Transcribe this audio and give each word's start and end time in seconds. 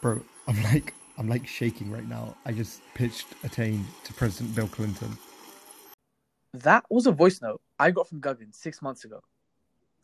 Bro, 0.00 0.22
I'm 0.46 0.62
like 0.64 0.94
I'm 1.18 1.28
like 1.28 1.46
shaking 1.46 1.90
right 1.90 2.08
now. 2.08 2.36
I 2.46 2.52
just 2.52 2.80
pitched 2.94 3.26
a 3.42 3.46
Attain 3.46 3.84
to 4.04 4.14
President 4.14 4.54
Bill 4.54 4.68
Clinton. 4.68 5.18
That 6.54 6.84
was 6.90 7.06
a 7.06 7.12
voice 7.12 7.40
note 7.42 7.60
I 7.78 7.90
got 7.90 8.08
from 8.08 8.20
Guggen 8.20 8.54
six 8.54 8.82
months 8.82 9.04
ago. 9.04 9.20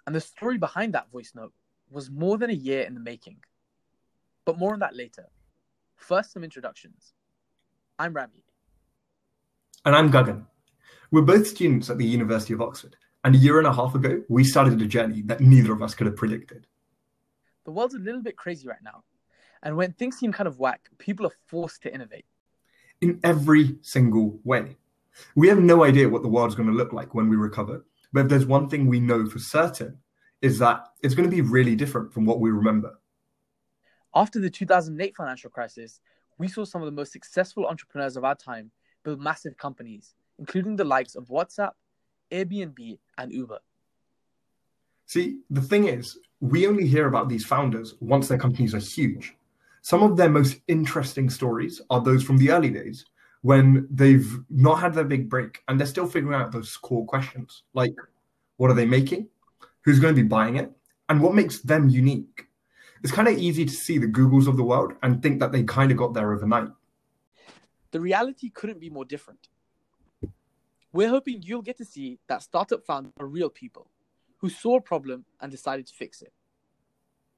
And 0.06 0.14
the 0.14 0.21
story 0.21 0.59
behind 0.59 0.95
that 0.95 1.11
voice 1.11 1.32
note 1.35 1.53
was 1.90 2.11
more 2.11 2.38
than 2.38 2.51
a 2.51 2.54
year 2.54 2.82
in 2.82 2.95
the 2.95 3.01
making. 3.01 3.38
But 4.45 4.59
more 4.59 4.72
on 4.72 4.79
that 4.80 4.95
later. 4.95 5.27
First, 5.97 6.33
some 6.33 6.45
introductions. 6.45 7.15
I'm 7.99 8.13
Ravi. 8.13 8.45
And 9.85 9.97
I'm 9.97 10.13
Guggen. 10.13 10.47
We're 11.11 11.23
both 11.23 11.47
students 11.47 11.91
at 11.91 11.99
the 11.99 12.05
University 12.05 12.53
of 12.53 12.61
Oxford, 12.61 12.97
and 13.25 13.35
a 13.35 13.39
year 13.39 13.59
and 13.59 13.67
a 13.67 13.73
half 13.73 13.95
ago, 13.95 14.23
we 14.29 14.45
started 14.45 14.81
a 14.83 14.87
journey 14.87 15.23
that 15.23 15.41
neither 15.41 15.73
of 15.73 15.83
us 15.83 15.95
could 15.95 16.07
have 16.07 16.17
predicted. 16.17 16.67
The 17.65 17.71
world's 17.71 17.95
a 17.95 17.99
little 17.99 18.23
bit 18.23 18.37
crazy 18.37 18.69
right 18.69 18.83
now, 18.83 19.03
and 19.62 19.77
when 19.77 19.93
things 19.93 20.18
seem 20.18 20.32
kind 20.32 20.46
of 20.46 20.59
whack, 20.59 20.89
people 20.98 21.27
are 21.27 21.36
forced 21.46 21.82
to 21.82 21.94
innovate. 21.94 22.25
In 23.00 23.21
every 23.25 23.76
single 23.82 24.39
way. 24.44 24.76
We 25.35 25.48
have 25.48 25.58
no 25.58 25.85
idea 25.85 26.08
what 26.08 26.22
the 26.22 26.29
world's 26.29 26.54
going 26.54 26.68
to 26.68 26.75
look 26.75 26.93
like 26.93 27.14
when 27.14 27.29
we 27.29 27.36
recover, 27.36 27.84
but 28.12 28.25
if 28.25 28.29
there's 28.29 28.46
one 28.46 28.68
thing 28.68 28.86
we 28.86 29.00
know 29.00 29.26
for 29.26 29.39
certain, 29.39 29.98
is 30.43 30.58
that 30.58 30.86
it's 31.03 31.14
going 31.14 31.29
to 31.29 31.34
be 31.34 31.43
really 31.43 31.75
different 31.75 32.12
from 32.12 32.27
what 32.27 32.41
we 32.41 32.50
remember. 32.50 32.98
After 34.14 34.39
the 34.39 34.50
2008 34.50 35.17
financial 35.17 35.50
crisis, 35.50 36.00
we 36.39 36.48
saw 36.48 36.64
some 36.64 36.83
of 36.83 36.86
the 36.86 36.92
most 36.92 37.12
successful 37.12 37.67
entrepreneurs 37.67 38.17
of 38.17 38.25
our 38.25 38.34
time 38.34 38.70
build 39.05 39.20
massive 39.20 39.56
companies, 39.56 40.14
including 40.39 40.77
the 40.77 40.84
likes 40.84 41.14
of 41.14 41.28
WhatsApp, 41.28 41.73
Airbnb, 42.31 42.98
and 43.19 43.33
Uber. 43.33 43.59
See, 45.06 45.41
the 45.48 45.62
thing 45.62 45.86
is, 45.86 46.19
we 46.41 46.67
only 46.67 46.86
hear 46.86 47.06
about 47.06 47.28
these 47.28 47.45
founders 47.45 47.95
once 48.00 48.28
their 48.28 48.39
companies 48.39 48.75
are 48.75 48.81
huge. 48.81 49.36
Some 49.86 50.03
of 50.03 50.17
their 50.17 50.28
most 50.28 50.56
interesting 50.67 51.31
stories 51.31 51.81
are 51.91 52.00
those 52.00 52.25
from 52.25 52.39
the 52.39 52.50
early 52.50 52.70
days 52.70 53.06
when 53.42 53.87
they've 53.89 54.29
not 54.51 54.81
had 54.81 54.95
their 54.95 55.05
big 55.05 55.31
break 55.31 55.62
and 55.69 55.79
they're 55.79 55.87
still 55.87 56.09
figuring 56.09 56.34
out 56.34 56.51
those 56.51 56.77
core 56.77 57.06
questions 57.06 57.62
like 57.73 57.95
what 58.57 58.69
are 58.69 58.75
they 58.75 58.84
making? 58.84 59.29
Who's 59.83 60.01
going 60.01 60.12
to 60.12 60.20
be 60.20 60.27
buying 60.27 60.57
it? 60.57 60.73
And 61.09 61.20
what 61.20 61.37
makes 61.37 61.61
them 61.61 61.89
unique? 61.89 62.48
It's 63.05 63.12
kind 63.12 63.29
of 63.29 63.39
easy 63.39 63.64
to 63.64 63.73
see 63.73 63.97
the 63.97 64.09
Googles 64.09 64.48
of 64.48 64.57
the 64.57 64.64
world 64.64 64.95
and 65.05 65.23
think 65.23 65.39
that 65.39 65.53
they 65.53 65.62
kind 65.62 65.92
of 65.92 65.98
got 65.98 66.14
there 66.14 66.33
overnight. 66.33 66.70
The 67.92 68.01
reality 68.01 68.51
couldn't 68.51 68.81
be 68.81 68.91
more 68.91 69.05
different. 69.05 69.47
We're 70.92 71.11
hoping 71.11 71.42
you'll 71.45 71.62
get 71.62 71.79
to 71.79 71.84
see 71.84 72.19
that 72.27 72.42
startup 72.42 72.84
founders 72.84 73.12
are 73.20 73.27
real 73.27 73.51
people 73.51 73.87
who 74.39 74.51
saw 74.51 74.79
a 74.79 74.81
problem 74.81 75.27
and 75.41 75.53
decided 75.53 75.87
to 75.87 75.95
fix 75.95 76.23
it. 76.23 76.33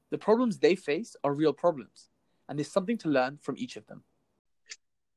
The 0.09 0.17
problems 0.17 0.57
they 0.57 0.77
face 0.77 1.15
are 1.23 1.35
real 1.35 1.53
problems, 1.53 2.09
and 2.49 2.59
there's 2.59 2.73
something 2.73 2.99
to 2.99 3.09
learn 3.09 3.39
from 3.43 3.57
each 3.59 3.77
of 3.77 3.87
them. 3.87 4.03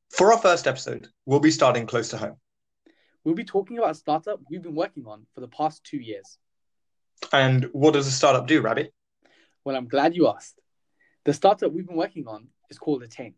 For 0.09 0.33
our 0.33 0.39
first 0.39 0.67
episode, 0.67 1.07
we'll 1.25 1.39
be 1.39 1.51
starting 1.51 1.85
close 1.85 2.09
to 2.09 2.17
home. 2.17 2.35
We'll 3.23 3.35
be 3.35 3.45
talking 3.45 3.77
about 3.77 3.91
a 3.91 3.95
startup 3.95 4.39
we've 4.49 4.61
been 4.61 4.75
working 4.75 5.05
on 5.07 5.25
for 5.33 5.41
the 5.41 5.47
past 5.47 5.83
two 5.83 5.99
years. 5.99 6.37
And 7.31 7.65
what 7.71 7.93
does 7.93 8.07
a 8.07 8.11
startup 8.11 8.47
do, 8.47 8.61
Ravi? 8.61 8.89
Well, 9.63 9.75
I'm 9.75 9.87
glad 9.87 10.15
you 10.15 10.27
asked. 10.27 10.59
The 11.23 11.33
startup 11.33 11.71
we've 11.71 11.87
been 11.87 11.95
working 11.95 12.27
on 12.27 12.47
is 12.69 12.79
called 12.79 13.03
Attain. 13.03 13.35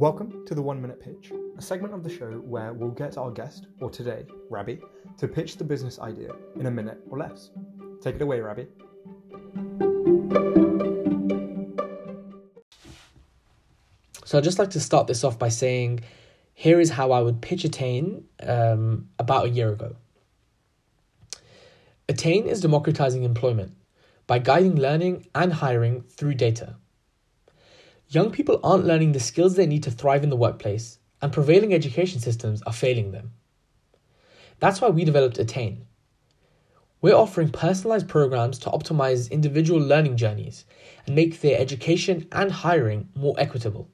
Welcome 0.00 0.46
to 0.46 0.54
the 0.54 0.62
One 0.62 0.80
Minute 0.80 0.98
Pitch, 0.98 1.30
a 1.58 1.60
segment 1.60 1.92
of 1.92 2.02
the 2.02 2.08
show 2.08 2.30
where 2.30 2.72
we'll 2.72 2.88
get 2.88 3.18
our 3.18 3.30
guest, 3.30 3.66
or 3.82 3.90
today, 3.90 4.24
Ravi, 4.48 4.80
to 5.18 5.28
pitch 5.28 5.58
the 5.58 5.64
business 5.64 5.98
idea 5.98 6.30
in 6.58 6.64
a 6.64 6.70
minute 6.70 7.02
or 7.10 7.18
less. 7.18 7.50
Take 8.00 8.14
it 8.14 8.22
away, 8.22 8.40
Ravi. 8.40 8.66
So 14.24 14.38
I'd 14.38 14.44
just 14.44 14.58
like 14.58 14.70
to 14.70 14.80
start 14.80 15.06
this 15.06 15.22
off 15.22 15.38
by 15.38 15.50
saying, 15.50 16.00
here 16.54 16.80
is 16.80 16.88
how 16.88 17.12
I 17.12 17.20
would 17.20 17.42
pitch 17.42 17.64
Attain 17.64 18.24
um, 18.42 19.10
about 19.18 19.44
a 19.44 19.50
year 19.50 19.70
ago. 19.70 19.96
Attain 22.08 22.46
is 22.46 22.62
democratizing 22.62 23.24
employment 23.24 23.74
by 24.26 24.38
guiding 24.38 24.76
learning 24.76 25.26
and 25.34 25.52
hiring 25.52 26.04
through 26.04 26.36
data. 26.36 26.76
Young 28.12 28.32
people 28.32 28.58
aren't 28.64 28.86
learning 28.86 29.12
the 29.12 29.20
skills 29.20 29.54
they 29.54 29.68
need 29.68 29.84
to 29.84 29.90
thrive 29.92 30.24
in 30.24 30.30
the 30.30 30.36
workplace, 30.36 30.98
and 31.22 31.32
prevailing 31.32 31.72
education 31.72 32.18
systems 32.18 32.60
are 32.62 32.72
failing 32.72 33.12
them. 33.12 33.30
That's 34.58 34.80
why 34.80 34.88
we 34.88 35.04
developed 35.04 35.38
Attain. 35.38 35.86
We're 37.00 37.14
offering 37.14 37.50
personalized 37.50 38.08
programs 38.08 38.58
to 38.60 38.70
optimize 38.70 39.30
individual 39.30 39.78
learning 39.78 40.16
journeys 40.16 40.64
and 41.06 41.14
make 41.14 41.40
their 41.40 41.56
education 41.60 42.26
and 42.32 42.50
hiring 42.50 43.10
more 43.14 43.36
equitable. 43.38 43.88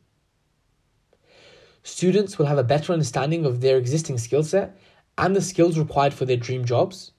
Students 1.82 2.38
will 2.38 2.46
have 2.46 2.58
a 2.58 2.64
better 2.64 2.94
understanding 2.94 3.44
of 3.44 3.60
their 3.60 3.76
existing 3.76 4.16
skill 4.16 4.42
set 4.42 4.78
and 5.18 5.36
the 5.36 5.42
skills 5.42 5.78
required 5.78 6.14
for 6.14 6.24
their 6.24 6.38
dream 6.38 6.64
jobs, 6.64 7.12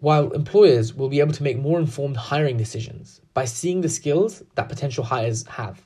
while 0.00 0.30
employers 0.30 0.94
will 0.94 1.08
be 1.08 1.20
able 1.20 1.32
to 1.32 1.42
make 1.42 1.58
more 1.58 1.80
informed 1.80 2.16
hiring 2.16 2.56
decisions 2.56 3.20
by 3.34 3.44
seeing 3.44 3.80
the 3.80 3.88
skills 3.88 4.42
that 4.54 4.68
potential 4.68 5.04
hires 5.04 5.46
have. 5.46 5.84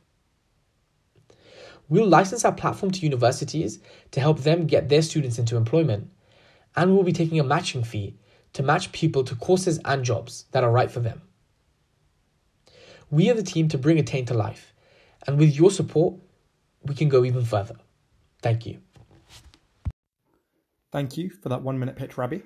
We'll 1.89 2.07
license 2.07 2.45
our 2.45 2.53
platform 2.53 2.93
to 2.93 3.01
universities 3.01 3.81
to 4.13 4.21
help 4.21 4.41
them 4.41 4.67
get 4.67 4.89
their 4.89 5.03
students 5.03 5.39
into 5.39 5.57
employment, 5.57 6.11
and 6.77 6.95
we'll 6.95 7.05
be 7.05 7.13
taking 7.13 7.41
a 7.41 7.45
matching 7.45 7.85
fee 7.85 8.17
to 8.53 8.63
match 8.63 8.93
people 8.93 9.25
to 9.25 9.35
courses 9.35 9.81
and 9.85 10.05
jobs 10.05 10.47
that 10.53 10.65
are 10.65 10.71
right 10.71 10.91
for 10.91 11.01
them. 11.01 11.23
We 13.11 13.31
are 13.31 13.35
the 13.35 13.43
team 13.43 13.69
to 13.69 13.79
bring 13.79 13.99
Attain 13.99 14.27
to 14.27 14.35
life, 14.35 14.73
and 15.27 15.39
with 15.39 15.55
your 15.55 15.71
support, 15.71 16.15
we 16.85 16.95
can 16.95 17.09
go 17.09 17.25
even 17.25 17.45
further. 17.45 17.77
Thank 18.41 18.67
you. 18.67 18.79
Thank 20.91 21.17
you 21.17 21.31
for 21.31 21.49
that 21.49 21.63
one 21.63 21.79
minute 21.79 21.97
pitch, 21.97 22.19
Ravi. 22.19 22.43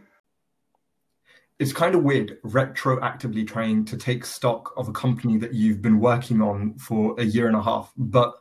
It's 1.58 1.72
kind 1.72 1.94
of 1.94 2.02
weird 2.02 2.38
retroactively 2.42 3.46
trying 3.46 3.84
to 3.86 3.96
take 3.96 4.26
stock 4.26 4.72
of 4.76 4.88
a 4.88 4.92
company 4.92 5.38
that 5.38 5.54
you've 5.54 5.80
been 5.80 6.00
working 6.00 6.42
on 6.42 6.76
for 6.78 7.18
a 7.18 7.24
year 7.24 7.46
and 7.46 7.56
a 7.56 7.62
half. 7.62 7.92
But 7.96 8.34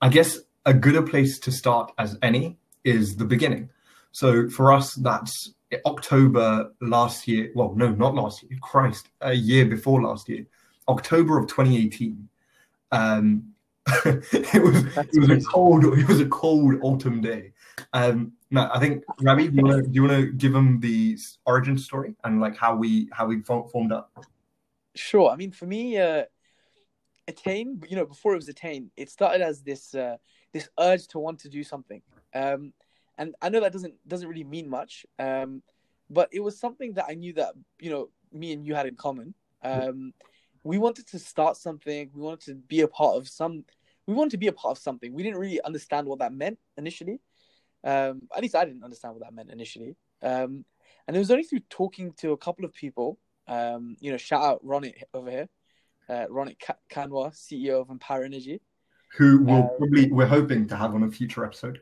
I 0.00 0.08
guess 0.08 0.38
a 0.66 0.74
gooder 0.74 1.02
place 1.02 1.38
to 1.40 1.52
start 1.52 1.92
as 1.98 2.18
any 2.22 2.58
is 2.84 3.16
the 3.16 3.24
beginning. 3.24 3.70
So 4.10 4.48
for 4.48 4.72
us, 4.72 4.94
that's 4.94 5.54
October 5.86 6.72
last 6.80 7.28
year. 7.28 7.50
Well, 7.54 7.74
no, 7.76 7.90
not 7.90 8.14
last 8.14 8.42
year. 8.42 8.58
Christ, 8.60 9.08
a 9.20 9.34
year 9.34 9.66
before 9.66 10.02
last 10.02 10.28
year, 10.28 10.44
October 10.88 11.38
of 11.38 11.46
2018. 11.46 12.28
Um, 12.90 13.54
it 14.04 14.62
was 14.62 14.84
it 15.14 15.18
was 15.18 15.30
a 15.30 15.48
cold 15.48 15.84
it 15.84 16.08
was 16.08 16.20
a 16.20 16.26
cold 16.26 16.74
autumn 16.82 17.20
day. 17.20 17.52
Um, 17.92 18.32
no, 18.50 18.70
I 18.72 18.78
think 18.78 19.04
Ravi, 19.20 19.48
do 19.48 19.56
you 19.56 19.62
want 19.62 19.84
to 19.84 19.90
do 19.90 19.94
you 19.94 20.08
want 20.08 20.20
to 20.20 20.32
give 20.32 20.52
them 20.52 20.80
the 20.80 21.18
origin 21.44 21.76
story 21.76 22.14
and 22.24 22.40
like 22.40 22.56
how 22.56 22.74
we 22.74 23.08
how 23.12 23.26
we 23.26 23.42
formed 23.42 23.92
up? 23.92 24.24
Sure. 24.94 25.30
I 25.30 25.36
mean, 25.36 25.50
for 25.50 25.66
me, 25.66 25.98
uh, 25.98 26.24
attain. 27.26 27.82
You 27.88 27.96
know, 27.96 28.06
before 28.06 28.32
it 28.32 28.36
was 28.36 28.48
attain, 28.48 28.90
it 28.96 29.10
started 29.10 29.42
as 29.42 29.62
this 29.62 29.94
uh, 29.94 30.16
this 30.52 30.68
urge 30.78 31.08
to 31.08 31.18
want 31.18 31.40
to 31.40 31.48
do 31.48 31.62
something. 31.62 32.00
Um, 32.34 32.72
and 33.18 33.34
I 33.42 33.50
know 33.50 33.60
that 33.60 33.72
doesn't 33.72 33.94
doesn't 34.06 34.28
really 34.28 34.44
mean 34.44 34.68
much. 34.68 35.04
Um, 35.18 35.62
but 36.08 36.30
it 36.32 36.40
was 36.40 36.58
something 36.58 36.94
that 36.94 37.04
I 37.08 37.14
knew 37.14 37.34
that 37.34 37.52
you 37.78 37.90
know 37.90 38.08
me 38.32 38.52
and 38.52 38.64
you 38.66 38.74
had 38.74 38.86
in 38.86 38.96
common. 38.96 39.34
Um, 39.62 40.14
we 40.64 40.78
wanted 40.78 41.06
to 41.08 41.18
start 41.18 41.56
something. 41.58 42.10
We 42.14 42.22
wanted 42.22 42.40
to 42.46 42.54
be 42.54 42.80
a 42.80 42.88
part 42.88 43.16
of 43.16 43.28
some 43.28 43.64
we 44.08 44.14
wanted 44.14 44.30
to 44.30 44.38
be 44.38 44.46
a 44.46 44.52
part 44.52 44.78
of 44.78 44.82
something. 44.82 45.12
We 45.12 45.22
didn't 45.22 45.38
really 45.38 45.60
understand 45.60 46.06
what 46.06 46.20
that 46.20 46.32
meant 46.32 46.58
initially. 46.78 47.20
Um, 47.84 48.22
at 48.34 48.42
least 48.42 48.54
I 48.54 48.64
didn't 48.64 48.84
understand 48.84 49.14
what 49.14 49.22
that 49.22 49.34
meant 49.34 49.50
initially. 49.50 49.96
Um, 50.22 50.64
and 51.06 51.16
it 51.16 51.18
was 51.18 51.30
only 51.30 51.44
through 51.44 51.60
talking 51.70 52.12
to 52.18 52.32
a 52.32 52.36
couple 52.36 52.64
of 52.64 52.74
people, 52.74 53.18
um, 53.46 53.96
you 54.00 54.10
know, 54.10 54.18
shout 54.18 54.42
out 54.42 54.64
Ronit 54.64 55.02
over 55.14 55.30
here, 55.30 55.48
uh, 56.08 56.26
Ronit 56.30 56.56
Kanwar, 56.90 57.32
CEO 57.32 57.80
of 57.80 57.90
Empower 57.90 58.24
Energy. 58.24 58.60
Who 59.16 59.42
will 59.42 59.62
um, 59.62 59.70
probably, 59.78 60.10
we're 60.10 60.26
hoping 60.26 60.66
to 60.68 60.76
have 60.76 60.94
on 60.94 61.02
a 61.02 61.10
future 61.10 61.44
episode. 61.44 61.80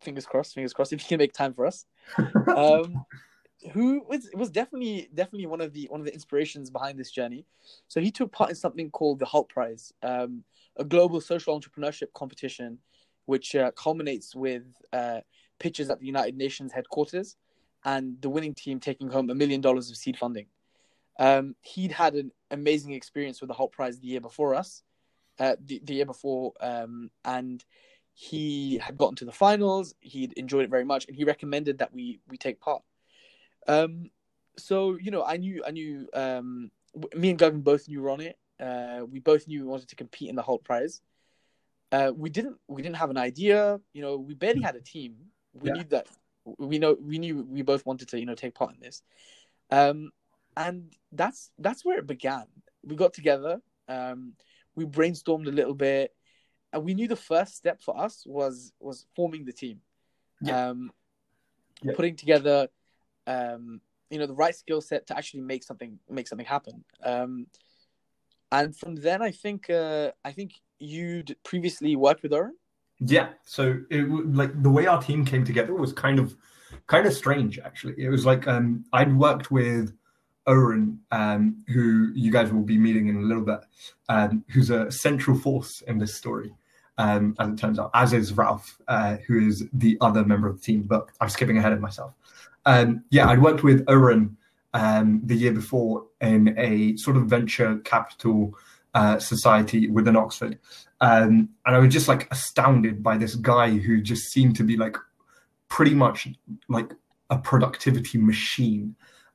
Fingers 0.00 0.26
crossed, 0.26 0.54
fingers 0.54 0.72
crossed, 0.72 0.92
if 0.92 1.00
you 1.02 1.08
can 1.08 1.18
make 1.18 1.32
time 1.32 1.54
for 1.54 1.64
us. 1.64 1.86
um, 2.56 3.04
who 3.72 4.02
was 4.08 4.28
was 4.34 4.50
definitely 4.50 5.08
definitely 5.14 5.46
one 5.46 5.60
of 5.60 5.72
the 5.72 5.86
one 5.90 6.00
of 6.00 6.06
the 6.06 6.12
inspirations 6.12 6.70
behind 6.70 6.98
this 6.98 7.10
journey. 7.10 7.46
So 7.88 8.00
he 8.00 8.10
took 8.10 8.32
part 8.32 8.50
in 8.50 8.56
something 8.56 8.90
called 8.90 9.20
the 9.20 9.26
Hult 9.26 9.48
Prize, 9.48 9.92
um, 10.02 10.42
a 10.76 10.84
global 10.84 11.20
social 11.20 11.58
entrepreneurship 11.58 12.12
competition, 12.14 12.78
which 13.32 13.56
uh, 13.56 13.70
culminates 13.70 14.34
with 14.34 14.64
uh, 14.92 15.20
pitches 15.58 15.88
at 15.88 15.98
the 15.98 16.04
United 16.04 16.36
Nations 16.36 16.70
headquarters, 16.70 17.36
and 17.82 18.20
the 18.20 18.28
winning 18.28 18.52
team 18.52 18.78
taking 18.78 19.08
home 19.08 19.30
a 19.30 19.34
million 19.34 19.62
dollars 19.62 19.88
of 19.88 19.96
seed 19.96 20.18
funding. 20.18 20.48
Um, 21.18 21.56
he'd 21.62 21.92
had 21.92 22.14
an 22.14 22.30
amazing 22.50 22.92
experience 22.92 23.40
with 23.40 23.48
the 23.48 23.54
Hult 23.54 23.72
Prize 23.72 23.98
the 23.98 24.06
year 24.06 24.20
before 24.20 24.54
us, 24.54 24.82
uh, 25.40 25.56
the, 25.64 25.80
the 25.82 25.94
year 25.94 26.04
before, 26.04 26.52
um, 26.60 27.10
and 27.24 27.64
he 28.12 28.76
had 28.76 28.98
gotten 28.98 29.16
to 29.16 29.24
the 29.24 29.32
finals. 29.32 29.94
He'd 30.00 30.34
enjoyed 30.34 30.64
it 30.64 30.70
very 30.70 30.84
much, 30.84 31.06
and 31.06 31.16
he 31.16 31.24
recommended 31.24 31.78
that 31.78 31.94
we 31.94 32.20
we 32.28 32.36
take 32.36 32.60
part. 32.60 32.82
Um, 33.66 34.10
so 34.58 34.98
you 35.00 35.10
know, 35.10 35.24
I 35.24 35.38
knew, 35.38 35.64
I 35.66 35.70
knew, 35.70 36.06
um, 36.12 36.70
me 37.16 37.30
and 37.30 37.38
Gavin 37.38 37.62
both 37.62 37.88
knew 37.88 38.02
Ronit. 38.02 38.34
Uh, 38.60 39.06
we 39.06 39.20
both 39.20 39.48
knew 39.48 39.62
we 39.62 39.68
wanted 39.68 39.88
to 39.88 39.96
compete 39.96 40.28
in 40.28 40.36
the 40.36 40.42
Hult 40.42 40.64
Prize. 40.64 41.00
Uh, 41.92 42.10
we 42.16 42.30
didn't, 42.30 42.56
we 42.68 42.82
didn't 42.82 42.96
have 42.96 43.10
an 43.10 43.18
idea. 43.18 43.78
You 43.92 44.02
know, 44.02 44.16
we 44.16 44.34
barely 44.34 44.62
had 44.62 44.74
a 44.74 44.80
team. 44.80 45.16
We 45.52 45.68
Yeah. 45.68 45.74
knew 45.74 45.84
that, 45.90 46.06
we 46.58 46.78
know, 46.78 46.96
we 46.98 47.18
knew 47.18 47.44
we 47.44 47.62
both 47.62 47.84
wanted 47.84 48.08
to, 48.08 48.18
you 48.18 48.26
know, 48.26 48.34
take 48.34 48.54
part 48.54 48.74
in 48.74 48.80
this. 48.80 49.02
Um, 49.70 50.10
and 50.56 50.92
that's 51.12 51.50
that's 51.58 51.84
where 51.84 51.98
it 51.98 52.06
began. 52.06 52.44
We 52.82 52.96
got 52.96 53.14
together. 53.14 53.60
Um, 53.88 54.34
we 54.74 54.84
brainstormed 54.84 55.46
a 55.46 55.50
little 55.50 55.74
bit, 55.74 56.14
and 56.72 56.84
we 56.84 56.94
knew 56.94 57.08
the 57.08 57.16
first 57.16 57.56
step 57.56 57.80
for 57.80 57.96
us 57.98 58.24
was 58.26 58.72
was 58.80 59.06
forming 59.14 59.44
the 59.44 59.52
team. 59.52 59.80
Yeah. 60.42 60.70
Um, 60.70 60.90
Yeah. 61.82 61.94
putting 61.94 62.16
together 62.16 62.68
um, 63.26 63.80
you 64.10 64.18
know 64.18 64.26
the 64.26 64.34
right 64.34 64.54
skill 64.54 64.80
set 64.80 65.06
to 65.06 65.16
actually 65.16 65.40
make 65.40 65.64
something 65.64 65.98
make 66.08 66.28
something 66.28 66.46
happen 66.46 66.84
um, 67.02 67.46
and 68.52 68.76
from 68.76 68.94
then 68.94 69.20
i 69.20 69.30
think 69.30 69.68
uh, 69.68 70.10
i 70.24 70.30
think 70.30 70.52
you'd 70.82 71.36
previously 71.44 71.96
worked 71.96 72.22
with 72.22 72.32
Oren. 72.32 72.56
Yeah. 73.00 73.30
So 73.44 73.80
it 73.90 74.08
like 74.34 74.62
the 74.62 74.70
way 74.70 74.86
our 74.86 75.00
team 75.00 75.24
came 75.24 75.44
together 75.44 75.74
was 75.74 75.92
kind 75.92 76.18
of 76.18 76.36
kind 76.86 77.06
of 77.06 77.12
strange 77.12 77.58
actually. 77.58 77.94
It 77.98 78.10
was 78.10 78.26
like 78.26 78.46
um 78.46 78.84
I'd 78.92 79.16
worked 79.16 79.50
with 79.50 79.94
Oren, 80.46 80.98
um, 81.12 81.64
who 81.68 82.10
you 82.14 82.32
guys 82.32 82.52
will 82.52 82.62
be 82.62 82.76
meeting 82.76 83.06
in 83.06 83.16
a 83.16 83.20
little 83.20 83.44
bit, 83.44 83.60
um, 84.08 84.44
who's 84.48 84.70
a 84.70 84.90
central 84.90 85.38
force 85.38 85.82
in 85.82 85.98
this 85.98 86.16
story, 86.16 86.52
um, 86.98 87.36
as 87.38 87.50
it 87.50 87.58
turns 87.58 87.78
out, 87.78 87.92
as 87.94 88.12
is 88.12 88.32
Ralph, 88.32 88.76
uh, 88.88 89.18
who 89.28 89.46
is 89.46 89.64
the 89.72 89.96
other 90.00 90.24
member 90.24 90.48
of 90.48 90.56
the 90.56 90.62
team. 90.62 90.82
But 90.82 91.10
I'm 91.20 91.28
skipping 91.28 91.58
ahead 91.58 91.72
of 91.72 91.80
myself. 91.80 92.14
Um, 92.66 93.04
yeah, 93.10 93.28
I'd 93.28 93.40
worked 93.40 93.62
with 93.62 93.84
Oren 93.88 94.36
um, 94.74 95.20
the 95.24 95.34
year 95.34 95.52
before 95.52 96.06
in 96.20 96.56
a 96.58 96.96
sort 96.96 97.16
of 97.16 97.24
venture 97.24 97.78
capital 97.78 98.54
uh, 98.94 99.18
society 99.18 99.88
within 99.88 100.16
Oxford. 100.16 100.58
Um, 101.00 101.48
and 101.66 101.76
I 101.76 101.78
was 101.78 101.92
just 101.92 102.08
like 102.08 102.30
astounded 102.30 103.02
by 103.02 103.16
this 103.16 103.34
guy 103.34 103.70
who 103.70 104.00
just 104.00 104.30
seemed 104.30 104.56
to 104.56 104.64
be 104.64 104.76
like 104.76 104.96
pretty 105.68 105.94
much 105.94 106.28
like 106.68 106.92
a 107.30 107.38
productivity 107.38 108.18
machine. 108.18 108.94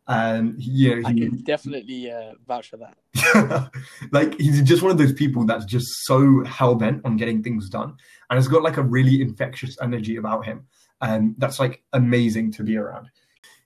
Um, 0.10 0.56
you 0.58 1.02
know, 1.02 1.08
i 1.10 1.12
he, 1.12 1.20
can 1.20 1.44
definitely 1.44 2.10
uh, 2.10 2.32
vouch 2.48 2.70
for 2.70 2.78
that 2.78 3.72
like 4.14 4.40
he's 4.40 4.62
just 4.62 4.82
one 4.82 4.90
of 4.90 4.98
those 4.98 5.12
people 5.12 5.46
that's 5.46 5.66
just 5.66 6.06
so 6.06 6.46
hell 6.46 6.76
bent 6.76 7.04
on 7.04 7.18
getting 7.18 7.44
things 7.44 7.68
done, 7.70 7.94
and 8.30 8.38
has 8.38 8.48
got 8.48 8.64
like 8.64 8.78
a 8.78 8.84
really 8.84 9.22
infectious 9.22 9.78
energy 9.82 10.16
about 10.16 10.46
him. 10.46 10.66
Um, 11.02 11.36
that's 11.38 11.60
like 11.60 11.84
amazing 11.92 12.54
to 12.54 12.64
be 12.64 12.78
around. 12.78 13.10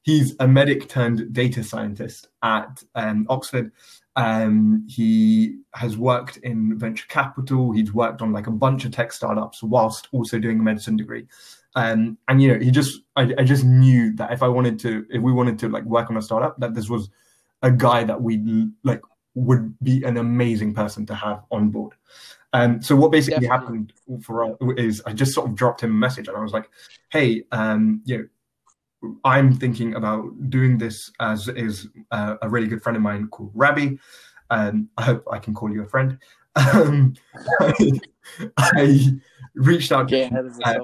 He's 0.04 0.36
a 0.40 0.48
medic 0.48 0.90
turned 0.90 1.32
data 1.34 1.64
scientist 1.64 2.30
at 2.42 2.84
um, 2.96 3.26
Oxford. 3.30 3.72
Um, 4.16 4.86
he 4.90 5.60
has 5.74 5.98
worked 5.98 6.38
in 6.38 6.78
venture 6.78 7.06
capital. 7.08 7.72
He's 7.72 7.94
worked 7.94 8.22
on 8.22 8.34
like 8.34 8.48
a 8.48 8.52
bunch 8.52 8.84
of 8.86 8.92
tech 8.92 9.14
startups 9.14 9.64
whilst 9.64 10.08
also 10.12 10.40
doing 10.40 10.60
a 10.60 10.64
medicine 10.64 10.98
degree. 10.98 11.28
Um, 11.76 12.18
and 12.28 12.42
you 12.42 12.54
know, 12.54 12.60
he 12.60 12.72
just, 12.72 13.02
I, 13.16 13.34
I 13.38 13.44
just 13.44 13.64
knew 13.64 14.14
that 14.16 14.34
if 14.34 14.44
I 14.44 14.48
wanted 14.48 14.80
to, 14.80 15.06
if 15.10 15.22
we 15.22 15.32
wanted 15.32 15.60
to 15.60 15.70
like 15.70 15.86
work 15.86 16.10
on 16.10 16.18
a 16.18 16.22
startup, 16.22 16.60
that 16.60 16.74
this 16.74 16.90
was 16.90 17.10
a 17.62 17.72
guy 17.72 18.04
that 18.04 18.22
we 18.22 18.70
like 18.84 19.02
would 19.36 19.76
be 19.80 20.04
an 20.04 20.18
amazing 20.18 20.74
person 20.74 21.06
to 21.06 21.16
have 21.16 21.44
on 21.52 21.70
board. 21.70 21.94
Um, 22.54 22.82
so 22.82 22.96
what 22.96 23.12
basically 23.12 23.48
Definitely. 23.48 23.88
happened 24.08 24.24
for 24.24 24.44
us 24.44 24.58
is 24.78 25.02
I 25.06 25.14
just 25.14 25.34
sort 25.34 25.48
of 25.48 25.56
dropped 25.56 25.82
him 25.82 25.92
a 25.92 25.94
message 25.94 26.28
and 26.28 26.36
I 26.36 26.42
was 26.42 26.52
like, 26.52 26.70
hey, 27.10 27.44
um, 27.52 28.02
you 28.06 28.18
know, 28.18 28.28
I'm 29.24 29.54
thinking 29.54 29.96
about 29.96 30.50
doing 30.50 30.78
this 30.78 31.12
as 31.20 31.48
is 31.50 31.88
uh, 32.12 32.36
a 32.42 32.50
really 32.50 32.68
good 32.68 32.84
friend 32.84 32.96
of 32.96 33.02
mine 33.02 33.28
called 33.28 33.52
Ravi. 33.54 34.00
Um, 34.50 34.90
I 34.98 35.04
hope 35.04 35.24
I 35.32 35.40
can 35.40 35.54
call 35.54 35.72
you 35.72 35.84
a 35.84 35.88
friend. 35.88 36.18
Um, 36.56 37.16
I 38.58 39.00
reached 39.56 39.92
out 39.92 40.10
to 40.10 40.28
him 40.28 40.54
uh, 40.66 40.80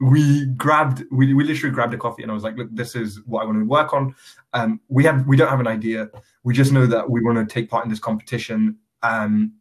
we 0.00 0.46
grabbed 0.56 1.04
we, 1.10 1.34
we 1.34 1.44
literally 1.44 1.74
grabbed 1.74 1.92
a 1.92 1.98
coffee 1.98 2.22
and 2.22 2.30
i 2.30 2.34
was 2.34 2.44
like 2.44 2.56
look 2.56 2.68
this 2.72 2.94
is 2.94 3.20
what 3.26 3.42
i 3.42 3.44
want 3.44 3.58
to 3.58 3.64
work 3.64 3.92
on. 3.92 4.14
Um 4.52 4.80
we 4.88 5.04
have 5.04 5.26
we 5.26 5.36
don't 5.36 5.48
have 5.48 5.60
an 5.60 5.66
idea. 5.66 6.08
We 6.44 6.54
just 6.54 6.72
know 6.72 6.86
that 6.86 7.08
we 7.10 7.22
want 7.22 7.36
to 7.36 7.52
take 7.52 7.68
part 7.68 7.84
in 7.84 7.90
this 7.90 7.98
competition. 7.98 8.78
Um 9.02 9.54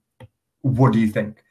what 0.61 0.93
do 0.93 0.99
you 0.99 1.07
think? 1.07 1.43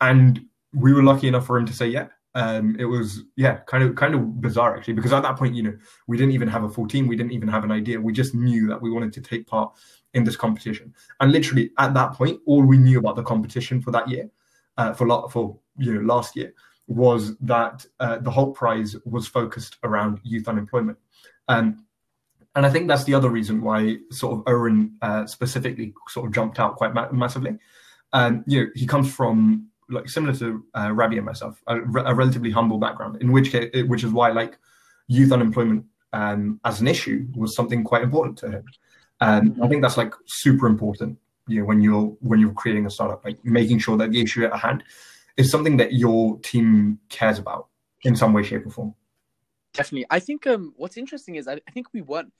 And 0.00 0.44
we 0.72 0.92
were 0.92 1.02
lucky 1.02 1.26
enough 1.28 1.46
for 1.46 1.58
him 1.58 1.66
to 1.66 1.72
say 1.72 1.88
yeah 1.88 2.08
um 2.34 2.76
it 2.78 2.84
was 2.84 3.22
yeah 3.36 3.58
kind 3.66 3.82
of 3.82 3.96
kind 3.96 4.14
of 4.14 4.40
bizarre 4.40 4.76
actually 4.76 4.92
because 4.92 5.12
at 5.12 5.22
that 5.22 5.36
point 5.36 5.54
you 5.54 5.62
know 5.62 5.76
we 6.06 6.16
didn't 6.16 6.32
even 6.32 6.48
have 6.48 6.64
a 6.64 6.68
full 6.68 6.86
team 6.86 7.06
we 7.06 7.16
didn't 7.16 7.32
even 7.32 7.48
have 7.48 7.64
an 7.64 7.72
idea 7.72 8.00
we 8.00 8.12
just 8.12 8.34
knew 8.34 8.66
that 8.68 8.80
we 8.80 8.90
wanted 8.90 9.12
to 9.12 9.20
take 9.20 9.46
part 9.46 9.72
in 10.14 10.24
this 10.24 10.36
competition 10.36 10.94
and 11.20 11.32
literally 11.32 11.70
at 11.78 11.94
that 11.94 12.12
point 12.12 12.38
all 12.46 12.62
we 12.62 12.76
knew 12.76 12.98
about 12.98 13.16
the 13.16 13.22
competition 13.22 13.80
for 13.80 13.90
that 13.90 14.08
year 14.08 14.28
uh, 14.76 14.92
for 14.92 15.28
for 15.30 15.58
you 15.78 15.94
know 15.94 16.00
last 16.00 16.36
year 16.36 16.52
was 16.88 17.36
that 17.38 17.84
uh, 18.00 18.18
the 18.18 18.30
Hult 18.30 18.54
Prize 18.54 18.96
was 19.04 19.28
focused 19.28 19.76
around 19.84 20.20
youth 20.24 20.48
unemployment. 20.48 20.98
Um, 21.46 21.84
and 22.56 22.64
I 22.64 22.70
think 22.70 22.88
that's 22.88 23.04
the 23.04 23.14
other 23.14 23.28
reason 23.28 23.60
why 23.60 23.98
sort 24.10 24.38
of 24.38 24.52
Oren 24.52 24.96
uh, 25.02 25.26
specifically 25.26 25.92
sort 26.08 26.26
of 26.26 26.32
jumped 26.32 26.58
out 26.58 26.76
quite 26.76 26.94
ma- 26.94 27.12
massively. 27.12 27.58
Um, 28.14 28.42
you 28.46 28.60
know, 28.60 28.70
he 28.74 28.86
comes 28.86 29.12
from 29.14 29.68
like 29.90 30.08
similar 30.08 30.34
to 30.34 30.64
uh, 30.74 30.90
Ravi 30.92 31.16
and 31.16 31.26
myself, 31.26 31.62
a, 31.66 31.76
a 31.76 32.14
relatively 32.14 32.50
humble 32.50 32.78
background. 32.78 33.20
In 33.22 33.32
which 33.32 33.50
case, 33.52 33.70
which 33.86 34.04
is 34.04 34.10
why 34.12 34.30
like 34.30 34.58
youth 35.06 35.32
unemployment 35.32 35.84
um, 36.12 36.60
as 36.64 36.80
an 36.80 36.88
issue 36.88 37.26
was 37.36 37.54
something 37.54 37.84
quite 37.84 38.02
important 38.02 38.36
to 38.38 38.50
him. 38.50 38.64
Um, 39.20 39.56
I 39.62 39.68
think 39.68 39.82
that's 39.82 39.96
like 39.96 40.12
super 40.26 40.66
important. 40.66 41.18
You 41.48 41.60
know, 41.60 41.66
when 41.66 41.80
you're 41.80 42.06
when 42.20 42.38
you're 42.40 42.52
creating 42.52 42.86
a 42.86 42.90
startup, 42.90 43.24
like 43.24 43.42
making 43.44 43.78
sure 43.78 43.96
that 43.96 44.10
the 44.12 44.20
issue 44.20 44.44
at 44.44 44.54
hand 44.58 44.84
is 45.36 45.50
something 45.50 45.76
that 45.78 45.92
your 45.94 46.38
team 46.40 46.98
cares 47.08 47.38
about 47.38 47.68
in 48.02 48.14
some 48.14 48.32
way, 48.32 48.42
shape, 48.42 48.66
or 48.66 48.70
form. 48.70 48.94
definitely 49.74 50.06
i 50.10 50.18
think 50.18 50.46
um 50.46 50.72
what's 50.76 50.96
interesting 50.96 51.34
is 51.36 51.46
i, 51.48 51.54
I 51.68 51.70
think 51.72 51.86
we 51.92 52.00
weren't 52.02 52.32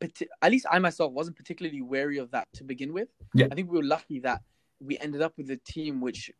but 0.00 0.10
at 0.42 0.50
least 0.50 0.66
i 0.70 0.78
myself 0.78 1.12
wasn't 1.12 1.36
particularly 1.36 1.80
wary 1.82 2.18
of 2.18 2.30
that 2.32 2.48
to 2.54 2.64
begin 2.64 2.92
with 2.92 3.08
Yeah. 3.34 3.46
i 3.50 3.54
think 3.54 3.70
we 3.70 3.76
were 3.78 3.84
lucky 3.96 4.18
that 4.20 4.40
we 4.80 4.98
ended 4.98 5.22
up 5.22 5.32
with 5.38 5.50
a 5.50 5.60
team 5.74 6.00
which 6.00 6.30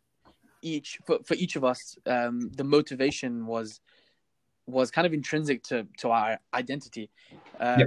each 0.62 0.98
for, 1.04 1.18
for 1.24 1.34
each 1.34 1.56
of 1.56 1.64
us 1.64 1.96
um 2.06 2.50
the 2.54 2.64
motivation 2.64 3.46
was 3.46 3.80
was 4.66 4.90
kind 4.90 5.06
of 5.06 5.12
intrinsic 5.12 5.62
to 5.62 5.86
to 5.98 6.10
our 6.10 6.38
identity 6.54 7.10
um 7.60 7.78
Yeah. 7.78 7.86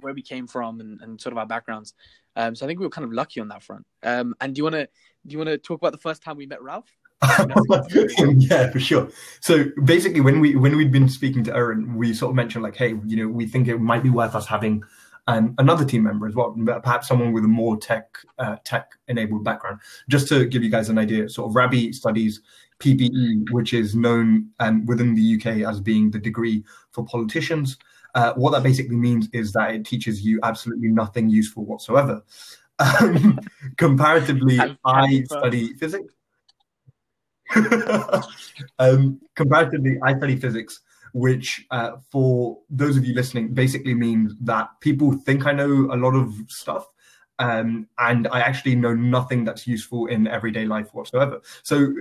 where 0.00 0.14
we 0.14 0.22
came 0.22 0.46
from 0.46 0.80
and, 0.80 1.00
and 1.02 1.20
sort 1.20 1.32
of 1.32 1.38
our 1.38 1.46
backgrounds 1.46 1.94
um 2.36 2.54
so 2.54 2.64
i 2.64 2.68
think 2.68 2.80
we 2.80 2.86
were 2.86 2.90
kind 2.90 3.04
of 3.04 3.12
lucky 3.12 3.40
on 3.40 3.48
that 3.48 3.62
front 3.62 3.84
um 4.04 4.34
and 4.40 4.54
do 4.54 4.60
you 4.60 4.64
want 4.64 4.74
to 4.74 4.88
do 5.26 5.32
you 5.32 5.38
want 5.38 5.48
to 5.48 5.58
talk 5.58 5.80
about 5.80 5.92
the 5.92 5.98
first 5.98 6.22
time 6.22 6.36
we 6.36 6.46
met 6.46 6.62
ralph 6.62 6.96
yeah, 8.18 8.68
for 8.70 8.80
sure. 8.80 9.08
So 9.40 9.66
basically, 9.84 10.20
when 10.20 10.40
we 10.40 10.56
when 10.56 10.76
we'd 10.76 10.90
been 10.90 11.08
speaking 11.08 11.44
to 11.44 11.54
Oren, 11.54 11.94
we 11.94 12.14
sort 12.14 12.30
of 12.30 12.34
mentioned 12.36 12.64
like, 12.64 12.74
hey, 12.74 12.94
you 13.06 13.16
know, 13.16 13.28
we 13.28 13.46
think 13.46 13.68
it 13.68 13.78
might 13.78 14.02
be 14.02 14.10
worth 14.10 14.34
us 14.34 14.46
having 14.46 14.82
um, 15.26 15.54
another 15.58 15.84
team 15.84 16.02
member 16.02 16.26
as 16.26 16.34
well, 16.34 16.56
perhaps 16.82 17.08
someone 17.08 17.32
with 17.32 17.44
a 17.44 17.48
more 17.48 17.76
tech 17.76 18.18
uh, 18.38 18.56
tech 18.64 18.90
enabled 19.08 19.44
background. 19.44 19.78
Just 20.08 20.28
to 20.28 20.46
give 20.46 20.62
you 20.62 20.70
guys 20.70 20.88
an 20.88 20.98
idea, 20.98 21.28
sort 21.28 21.48
of 21.48 21.56
Ravi 21.56 21.92
studies 21.92 22.40
PPE, 22.80 23.50
which 23.50 23.72
is 23.72 23.94
known 23.94 24.50
um, 24.58 24.84
within 24.86 25.14
the 25.14 25.36
UK 25.36 25.68
as 25.68 25.80
being 25.80 26.10
the 26.10 26.18
degree 26.18 26.64
for 26.90 27.04
politicians. 27.04 27.78
Uh, 28.14 28.34
what 28.34 28.50
that 28.50 28.62
basically 28.62 28.96
means 28.96 29.28
is 29.32 29.52
that 29.52 29.74
it 29.74 29.86
teaches 29.86 30.22
you 30.22 30.40
absolutely 30.42 30.88
nothing 30.88 31.30
useful 31.30 31.64
whatsoever. 31.64 32.22
Um, 32.78 33.38
comparatively, 33.76 34.58
I 34.84 35.22
study 35.24 35.74
physics. 35.74 36.12
um, 38.78 39.20
comparatively, 39.36 39.98
I 40.02 40.16
study 40.16 40.36
physics, 40.36 40.80
which, 41.12 41.64
uh, 41.70 41.92
for 42.10 42.58
those 42.70 42.96
of 42.96 43.04
you 43.04 43.14
listening, 43.14 43.54
basically 43.54 43.94
means 43.94 44.34
that 44.40 44.68
people 44.80 45.12
think 45.12 45.46
I 45.46 45.52
know 45.52 45.88
a 45.92 45.96
lot 45.96 46.14
of 46.14 46.34
stuff, 46.48 46.86
um, 47.38 47.88
and 47.98 48.28
I 48.28 48.40
actually 48.40 48.74
know 48.74 48.94
nothing 48.94 49.44
that's 49.44 49.66
useful 49.66 50.06
in 50.06 50.26
everyday 50.26 50.64
life 50.64 50.94
whatsoever. 50.94 51.40
So, 51.62 51.92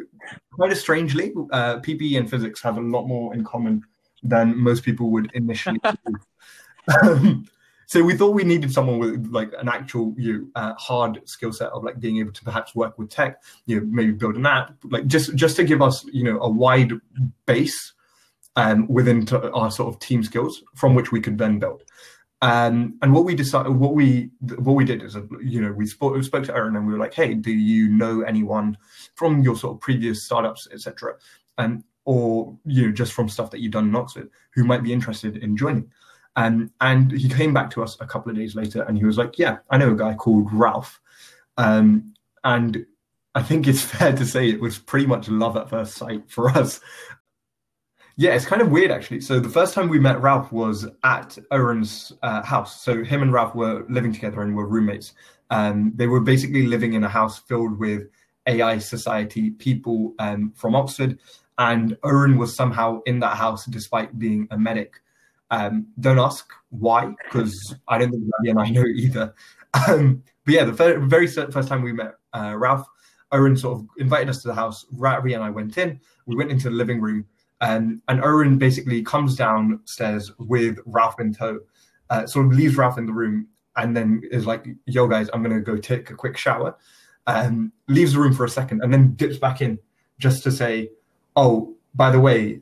quite 0.54 0.72
a 0.72 0.76
strangely, 0.76 1.34
uh, 1.52 1.80
PPE 1.80 2.18
and 2.18 2.30
physics 2.30 2.62
have 2.62 2.78
a 2.78 2.82
lot 2.82 3.08
more 3.08 3.34
in 3.34 3.44
common 3.44 3.84
than 4.24 4.58
most 4.58 4.84
people 4.84 5.10
would 5.12 5.32
initially. 5.34 5.80
um, 7.04 7.48
so 7.92 8.02
we 8.02 8.16
thought 8.16 8.34
we 8.34 8.46
needed 8.46 8.72
someone 8.72 9.00
with 9.00 9.28
like 9.32 9.52
an 9.60 9.68
actual 9.68 10.16
you 10.18 10.34
know, 10.34 10.48
uh, 10.56 10.74
hard 10.76 11.20
skill 11.28 11.52
set 11.52 11.72
of 11.72 11.84
like 11.84 12.00
being 12.00 12.20
able 12.20 12.32
to 12.32 12.42
perhaps 12.42 12.74
work 12.74 12.98
with 12.98 13.10
tech 13.10 13.42
you 13.66 13.82
know 13.82 13.86
maybe 13.86 14.14
build 14.14 14.38
an 14.38 14.46
app 14.46 14.74
like 14.90 15.08
just 15.08 15.36
just 15.36 15.58
to 15.58 15.66
give 15.66 15.82
us 15.82 16.06
you 16.06 16.24
know 16.24 16.40
a 16.40 16.50
wide 16.50 16.94
base 17.46 17.92
um, 18.56 18.88
within 18.88 19.28
our 19.54 19.72
sort 19.72 19.94
of 19.94 20.00
team 20.00 20.24
skills 20.24 20.64
from 20.76 20.96
which 20.96 21.12
we 21.12 21.22
could 21.22 21.38
then 21.38 21.60
build 21.60 21.84
um, 22.44 22.98
and 23.02 23.14
what 23.14 23.24
we 23.24 23.36
decided 23.36 23.72
what 23.72 23.94
we 23.94 24.32
what 24.58 24.74
we 24.74 24.84
did 24.84 25.04
is 25.04 25.16
you 25.42 25.62
know 25.62 25.72
we 25.72 25.86
spoke, 25.86 26.22
spoke 26.24 26.44
to 26.46 26.54
Oren 26.54 26.76
and 26.76 26.86
we 26.88 26.94
were 26.94 27.00
like 27.00 27.14
hey 27.14 27.34
do 27.34 27.52
you 27.52 27.90
know 27.90 28.22
anyone 28.22 28.78
from 29.16 29.42
your 29.42 29.56
sort 29.56 29.76
of 29.76 29.82
previous 29.82 30.26
startups 30.26 30.68
etc 30.74 31.14
and 31.58 31.84
or 32.06 32.58
you 32.66 32.88
know 32.88 32.92
just 32.92 33.14
from 33.14 33.30
stuff 33.30 33.52
that 33.52 33.60
you've 33.60 33.72
done 33.72 33.90
in 33.90 33.96
Oxford 33.96 34.30
who 34.54 34.64
might 34.64 34.84
be 34.84 34.94
interested 34.94 35.38
in 35.38 35.56
joining 35.56 35.90
Um, 36.36 36.72
and 36.80 37.12
he 37.12 37.30
came 37.30 37.54
back 37.54 37.70
to 37.72 37.84
us 37.84 37.98
a 38.00 38.08
couple 38.08 38.32
of 38.32 38.38
days 38.38 38.56
later 38.56 38.84
and 38.84 38.98
he 38.98 39.06
was 39.06 39.18
like, 39.18 39.38
Yeah, 39.38 39.58
I 39.70 39.78
know 39.78 39.92
a 39.92 39.96
guy 39.96 40.14
called 40.14 40.52
Ralph. 40.52 41.00
Um, 41.58 42.14
and 42.44 42.86
I 43.36 43.44
think 43.44 43.68
it's 43.68 43.82
fair 43.94 44.14
to 44.14 44.26
say 44.26 44.50
it 44.50 44.62
was 44.62 44.80
pretty 44.80 45.06
much 45.06 45.30
love 45.30 45.58
at 45.58 45.70
first 45.70 45.96
sight 45.96 46.30
for 46.30 46.50
us. 46.50 46.80
Yeah, 48.18 48.36
it's 48.36 48.46
kind 48.46 48.62
of 48.62 48.70
weird 48.70 48.92
actually. 48.92 49.22
So 49.22 49.40
the 49.40 49.50
first 49.50 49.74
time 49.74 49.90
we 49.90 50.00
met 50.00 50.22
Ralph 50.22 50.52
was 50.52 50.88
at 51.04 51.38
Oren's 51.50 52.12
uh, 52.22 52.42
house. 52.44 52.82
So 52.84 53.04
him 53.04 53.22
and 53.22 53.32
Ralph 53.32 53.56
were 53.56 53.86
living 53.90 54.14
together 54.14 54.42
and 54.42 54.56
were 54.56 54.68
roommates. 54.68 55.14
Um, 55.50 55.92
they 55.96 56.08
were 56.08 56.22
basically 56.22 56.68
living 56.68 56.94
in 56.94 57.04
a 57.04 57.10
house 57.10 57.40
filled 57.40 57.78
with 57.78 58.08
AI 58.48 58.78
Society 58.80 59.52
people 59.52 60.14
um, 60.20 60.52
from 60.56 60.76
Oxford, 60.76 61.20
and 61.58 61.98
Oren 62.04 62.38
was 62.38 62.56
somehow 62.56 63.02
in 63.06 63.20
that 63.20 63.38
house 63.38 63.66
despite 63.66 64.18
being 64.18 64.48
a 64.52 64.58
medic. 64.58 65.02
Um, 65.52 65.88
don't 66.00 66.20
ask 66.20 66.50
why, 66.70 67.14
because 67.26 67.76
I 67.88 67.98
don't 67.98 68.12
think 68.12 68.24
Ravi 68.24 68.50
and 68.50 68.60
I 68.60 68.70
know 68.70 68.86
either. 68.86 69.34
Um, 69.88 70.22
but 70.44 70.54
yeah, 70.54 70.66
the 70.66 70.74
very, 70.74 71.08
very 71.08 71.28
first 71.28 71.70
time 71.70 71.82
we 71.82 71.94
met 71.94 72.16
uh, 72.34 72.56
Ralph, 72.58 72.86
Oren 73.32 73.56
sort 73.56 73.80
of 73.80 73.88
invited 73.98 74.28
us 74.28 74.42
to 74.42 74.50
the 74.50 74.54
house. 74.54 74.86
Ravi 74.92 75.34
and 75.34 75.42
I 75.42 75.50
went 75.50 75.78
in. 75.78 75.98
We 76.26 76.36
went 76.36 76.52
into 76.52 76.70
the 76.70 76.76
living 76.76 77.00
room, 77.00 77.26
um, 77.62 78.02
and 78.08 78.22
Oren 78.24 78.58
basically 78.58 79.04
comes 79.04 79.36
downstairs 79.36 80.32
with 80.40 80.80
Ralph 80.86 81.20
in 81.20 81.34
tow, 81.34 81.60
uh, 82.10 82.26
sort 82.26 82.48
of 82.48 82.54
leaves 82.54 82.76
Ralph 82.76 82.98
in 82.98 83.06
the 83.06 83.14
room, 83.14 83.48
and 83.78 83.96
then 83.96 84.22
is 84.32 84.48
like, 84.48 84.68
"Yo, 84.86 85.08
guys, 85.08 85.30
I'm 85.34 85.44
gonna 85.44 85.62
go 85.62 85.78
take 85.78 86.10
a 86.10 86.16
quick 86.16 86.38
shower." 86.38 86.76
Um, 87.28 87.72
leaves 87.88 88.14
the 88.14 88.20
room 88.20 88.34
for 88.34 88.46
a 88.46 88.50
second, 88.50 88.84
and 88.84 88.92
then 88.92 89.14
dips 89.14 89.38
back 89.38 89.62
in 89.62 89.78
just 90.18 90.44
to 90.44 90.52
say, 90.52 90.90
"Oh, 91.36 91.76
by 91.94 92.10
the 92.12 92.20
way, 92.20 92.62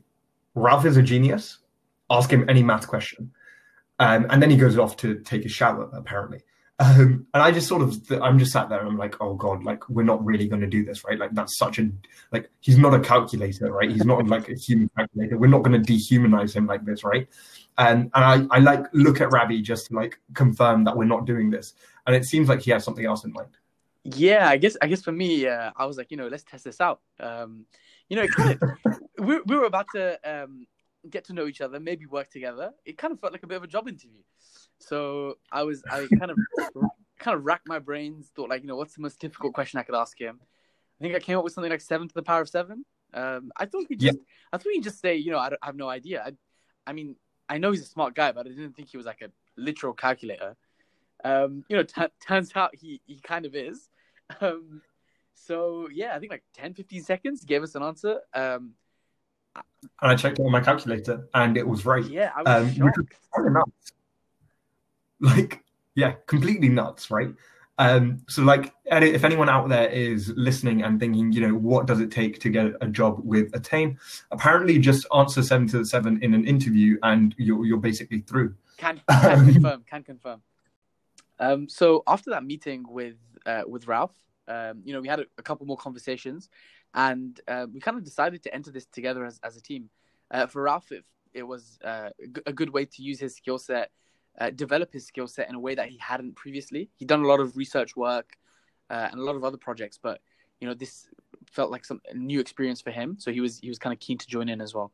Ralph 0.54 0.84
is 0.84 0.98
a 0.98 1.02
genius. 1.02 1.58
Ask 2.10 2.30
him 2.30 2.48
any 2.48 2.62
math 2.62 2.86
question." 2.86 3.32
Um, 4.00 4.26
and 4.30 4.42
then 4.42 4.50
he 4.50 4.56
goes 4.56 4.78
off 4.78 4.96
to 4.98 5.20
take 5.20 5.44
a 5.44 5.48
shower, 5.48 5.88
apparently. 5.92 6.40
Um, 6.80 7.26
and 7.34 7.42
I 7.42 7.50
just 7.50 7.68
sort 7.68 7.82
of, 7.82 8.10
I'm 8.22 8.38
just 8.38 8.52
sat 8.52 8.70
there 8.70 8.78
and 8.78 8.88
I'm 8.88 8.96
like, 8.96 9.20
oh 9.20 9.34
God, 9.34 9.64
like 9.64 9.86
we're 9.90 10.02
not 10.02 10.24
really 10.24 10.48
going 10.48 10.62
to 10.62 10.66
do 10.66 10.82
this, 10.82 11.04
right? 11.04 11.18
Like 11.18 11.34
that's 11.34 11.58
such 11.58 11.78
a, 11.78 11.90
like 12.32 12.50
he's 12.60 12.78
not 12.78 12.94
a 12.94 13.00
calculator, 13.00 13.70
right? 13.70 13.90
He's 13.90 14.06
not 14.06 14.26
like 14.26 14.48
a 14.48 14.54
human 14.54 14.90
calculator. 14.96 15.36
We're 15.36 15.48
not 15.48 15.62
going 15.62 15.80
to 15.80 15.92
dehumanize 15.92 16.54
him 16.54 16.66
like 16.66 16.86
this, 16.86 17.04
right? 17.04 17.28
And 17.76 18.10
and 18.14 18.50
I, 18.50 18.56
I 18.56 18.60
like 18.60 18.86
look 18.94 19.20
at 19.20 19.30
Ravi 19.30 19.60
just 19.60 19.88
to 19.88 19.94
like 19.94 20.18
confirm 20.32 20.84
that 20.84 20.96
we're 20.96 21.04
not 21.04 21.26
doing 21.26 21.50
this. 21.50 21.74
And 22.06 22.16
it 22.16 22.24
seems 22.24 22.48
like 22.48 22.62
he 22.62 22.70
has 22.70 22.82
something 22.82 23.04
else 23.04 23.24
in 23.24 23.32
mind. 23.32 23.50
Yeah, 24.02 24.48
I 24.48 24.56
guess 24.56 24.78
I 24.80 24.86
guess 24.86 25.02
for 25.02 25.12
me, 25.12 25.46
uh, 25.46 25.72
I 25.76 25.84
was 25.84 25.98
like, 25.98 26.10
you 26.10 26.16
know, 26.16 26.28
let's 26.28 26.44
test 26.44 26.64
this 26.64 26.80
out. 26.80 27.00
Um, 27.20 27.66
you 28.08 28.16
know, 28.16 28.26
kind 28.26 28.58
of, 28.58 28.98
we 29.18 29.38
we 29.42 29.56
were 29.56 29.66
about 29.66 29.86
to 29.94 30.18
um, 30.24 30.66
get 31.08 31.24
to 31.24 31.32
know 31.32 31.46
each 31.46 31.60
other, 31.60 31.80
maybe 31.80 32.06
work 32.06 32.30
together. 32.30 32.72
It 32.84 32.98
kind 32.98 33.12
of 33.12 33.20
felt 33.20 33.32
like 33.32 33.42
a 33.42 33.46
bit 33.46 33.56
of 33.56 33.62
a 33.62 33.68
job 33.68 33.88
interview. 33.88 34.22
So 34.78 35.34
I 35.50 35.62
was 35.62 35.82
I 35.90 36.06
kind 36.18 36.30
of 36.30 36.38
kind 37.18 37.36
of 37.36 37.44
racked 37.44 37.68
my 37.68 37.78
brains, 37.78 38.30
thought 38.34 38.50
like, 38.50 38.62
you 38.62 38.68
know, 38.68 38.76
what's 38.76 38.94
the 38.94 39.02
most 39.02 39.20
difficult 39.20 39.54
question 39.54 39.78
I 39.78 39.82
could 39.82 39.94
ask 39.94 40.18
him? 40.20 40.40
I 41.00 41.04
think 41.04 41.14
I 41.14 41.20
came 41.20 41.38
up 41.38 41.44
with 41.44 41.52
something 41.52 41.70
like 41.70 41.80
seven 41.80 42.08
to 42.08 42.14
the 42.14 42.22
power 42.22 42.42
of 42.42 42.48
seven. 42.48 42.84
Um, 43.14 43.50
I 43.56 43.66
thought 43.66 43.86
he 43.88 43.96
just 43.96 44.16
yeah. 44.16 44.22
I 44.52 44.58
thought 44.58 44.72
he'd 44.72 44.84
just 44.84 45.00
say, 45.00 45.16
you 45.16 45.30
know, 45.30 45.38
I, 45.38 45.48
I 45.62 45.66
have 45.66 45.76
no 45.76 45.88
idea. 45.88 46.22
I, 46.24 46.32
I 46.86 46.92
mean, 46.92 47.16
I 47.48 47.58
know 47.58 47.70
he's 47.72 47.82
a 47.82 47.86
smart 47.86 48.14
guy, 48.14 48.32
but 48.32 48.46
I 48.46 48.50
didn't 48.50 48.74
think 48.74 48.88
he 48.88 48.96
was 48.96 49.06
like 49.06 49.22
a 49.22 49.30
literal 49.56 49.92
calculator. 49.92 50.56
Um, 51.24 51.64
you 51.68 51.76
know, 51.76 51.82
t- 51.82 52.02
turns 52.26 52.52
out 52.54 52.74
he 52.74 53.00
he 53.06 53.20
kind 53.20 53.46
of 53.46 53.54
is. 53.54 53.88
Um, 54.40 54.80
so 55.34 55.88
yeah, 55.92 56.14
I 56.14 56.20
think 56.20 56.30
like 56.30 56.44
10, 56.54 56.74
15 56.74 57.02
seconds 57.02 57.44
gave 57.44 57.64
us 57.64 57.74
an 57.74 57.82
answer. 57.82 58.20
Um, 58.32 58.74
and 59.54 60.10
I 60.10 60.14
checked 60.14 60.38
it 60.38 60.42
on 60.42 60.52
my 60.52 60.60
calculator, 60.60 61.28
and 61.34 61.56
it 61.56 61.66
was 61.66 61.84
right. 61.84 62.04
Yeah, 62.04 62.32
I 62.34 62.42
was 62.42 62.62
um, 62.62 62.74
shocked. 62.74 62.98
Which 62.98 63.06
was 63.36 63.52
nuts. 63.52 63.92
Like, 65.20 65.64
yeah, 65.94 66.14
completely 66.26 66.68
nuts, 66.68 67.10
right? 67.10 67.34
Um, 67.78 68.22
so, 68.28 68.42
like, 68.42 68.74
if 68.86 69.24
anyone 69.24 69.48
out 69.48 69.68
there 69.70 69.88
is 69.88 70.32
listening 70.36 70.82
and 70.82 71.00
thinking, 71.00 71.32
you 71.32 71.40
know, 71.40 71.54
what 71.54 71.86
does 71.86 72.00
it 72.00 72.10
take 72.10 72.38
to 72.40 72.50
get 72.50 72.72
a 72.82 72.86
job 72.86 73.20
with 73.24 73.54
Attain? 73.54 73.98
Apparently, 74.30 74.78
just 74.78 75.06
answer 75.14 75.42
seven 75.42 75.66
to 75.68 75.78
the 75.78 75.84
seven 75.86 76.22
in 76.22 76.34
an 76.34 76.46
interview, 76.46 76.98
and 77.02 77.34
you're 77.38 77.64
you're 77.64 77.78
basically 77.78 78.20
through. 78.20 78.54
Can, 78.76 79.00
can 79.08 79.38
um, 79.38 79.52
confirm. 79.52 79.84
Can 79.88 80.02
confirm. 80.04 80.42
Um, 81.38 81.68
so 81.70 82.02
after 82.06 82.30
that 82.30 82.44
meeting 82.44 82.84
with 82.86 83.16
uh, 83.46 83.62
with 83.66 83.86
Ralph, 83.86 84.14
um, 84.46 84.82
you 84.84 84.92
know, 84.92 85.00
we 85.00 85.08
had 85.08 85.20
a, 85.20 85.24
a 85.38 85.42
couple 85.42 85.64
more 85.64 85.78
conversations, 85.78 86.50
and 86.94 87.40
uh, 87.46 87.66
we 87.72 87.80
kind 87.80 87.96
of 87.96 88.04
decided 88.04 88.42
to 88.42 88.54
enter 88.54 88.70
this 88.70 88.86
together 88.86 89.24
as, 89.24 89.38
as 89.42 89.56
a 89.56 89.62
team. 89.62 89.90
Uh, 90.30 90.46
for 90.46 90.62
Ralph, 90.62 90.90
it, 90.92 91.04
it 91.32 91.42
was 91.42 91.78
uh, 91.84 92.10
a 92.46 92.52
good 92.52 92.70
way 92.70 92.84
to 92.84 93.02
use 93.02 93.20
his 93.20 93.36
skill 93.36 93.58
set, 93.58 93.90
uh, 94.40 94.50
develop 94.50 94.92
his 94.92 95.06
skill 95.06 95.26
set 95.26 95.48
in 95.48 95.54
a 95.54 95.60
way 95.60 95.74
that 95.74 95.88
he 95.88 95.98
hadn't 95.98 96.36
previously. 96.36 96.90
He'd 96.96 97.08
done 97.08 97.22
a 97.22 97.26
lot 97.26 97.40
of 97.40 97.56
research 97.56 97.96
work 97.96 98.36
uh, 98.88 99.08
and 99.10 99.20
a 99.20 99.24
lot 99.24 99.36
of 99.36 99.44
other 99.44 99.56
projects, 99.56 99.98
but 100.02 100.20
you 100.60 100.68
know 100.68 100.74
this 100.74 101.08
felt 101.50 101.70
like 101.70 101.84
some 101.84 102.00
new 102.14 102.40
experience 102.40 102.80
for 102.80 102.90
him. 102.90 103.16
So 103.18 103.32
he 103.32 103.40
was 103.40 103.58
he 103.60 103.68
was 103.68 103.78
kind 103.78 103.92
of 103.92 104.00
keen 104.00 104.18
to 104.18 104.26
join 104.26 104.48
in 104.48 104.60
as 104.60 104.74
well. 104.74 104.92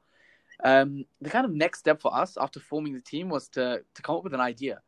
Um, 0.64 1.04
the 1.20 1.30
kind 1.30 1.44
of 1.44 1.52
next 1.52 1.80
step 1.80 2.00
for 2.00 2.14
us 2.14 2.38
after 2.40 2.60
forming 2.60 2.94
the 2.94 3.00
team 3.00 3.28
was 3.28 3.48
to 3.50 3.82
to 3.94 4.02
come 4.02 4.16
up 4.16 4.24
with 4.24 4.34
an 4.34 4.40
idea, 4.40 4.80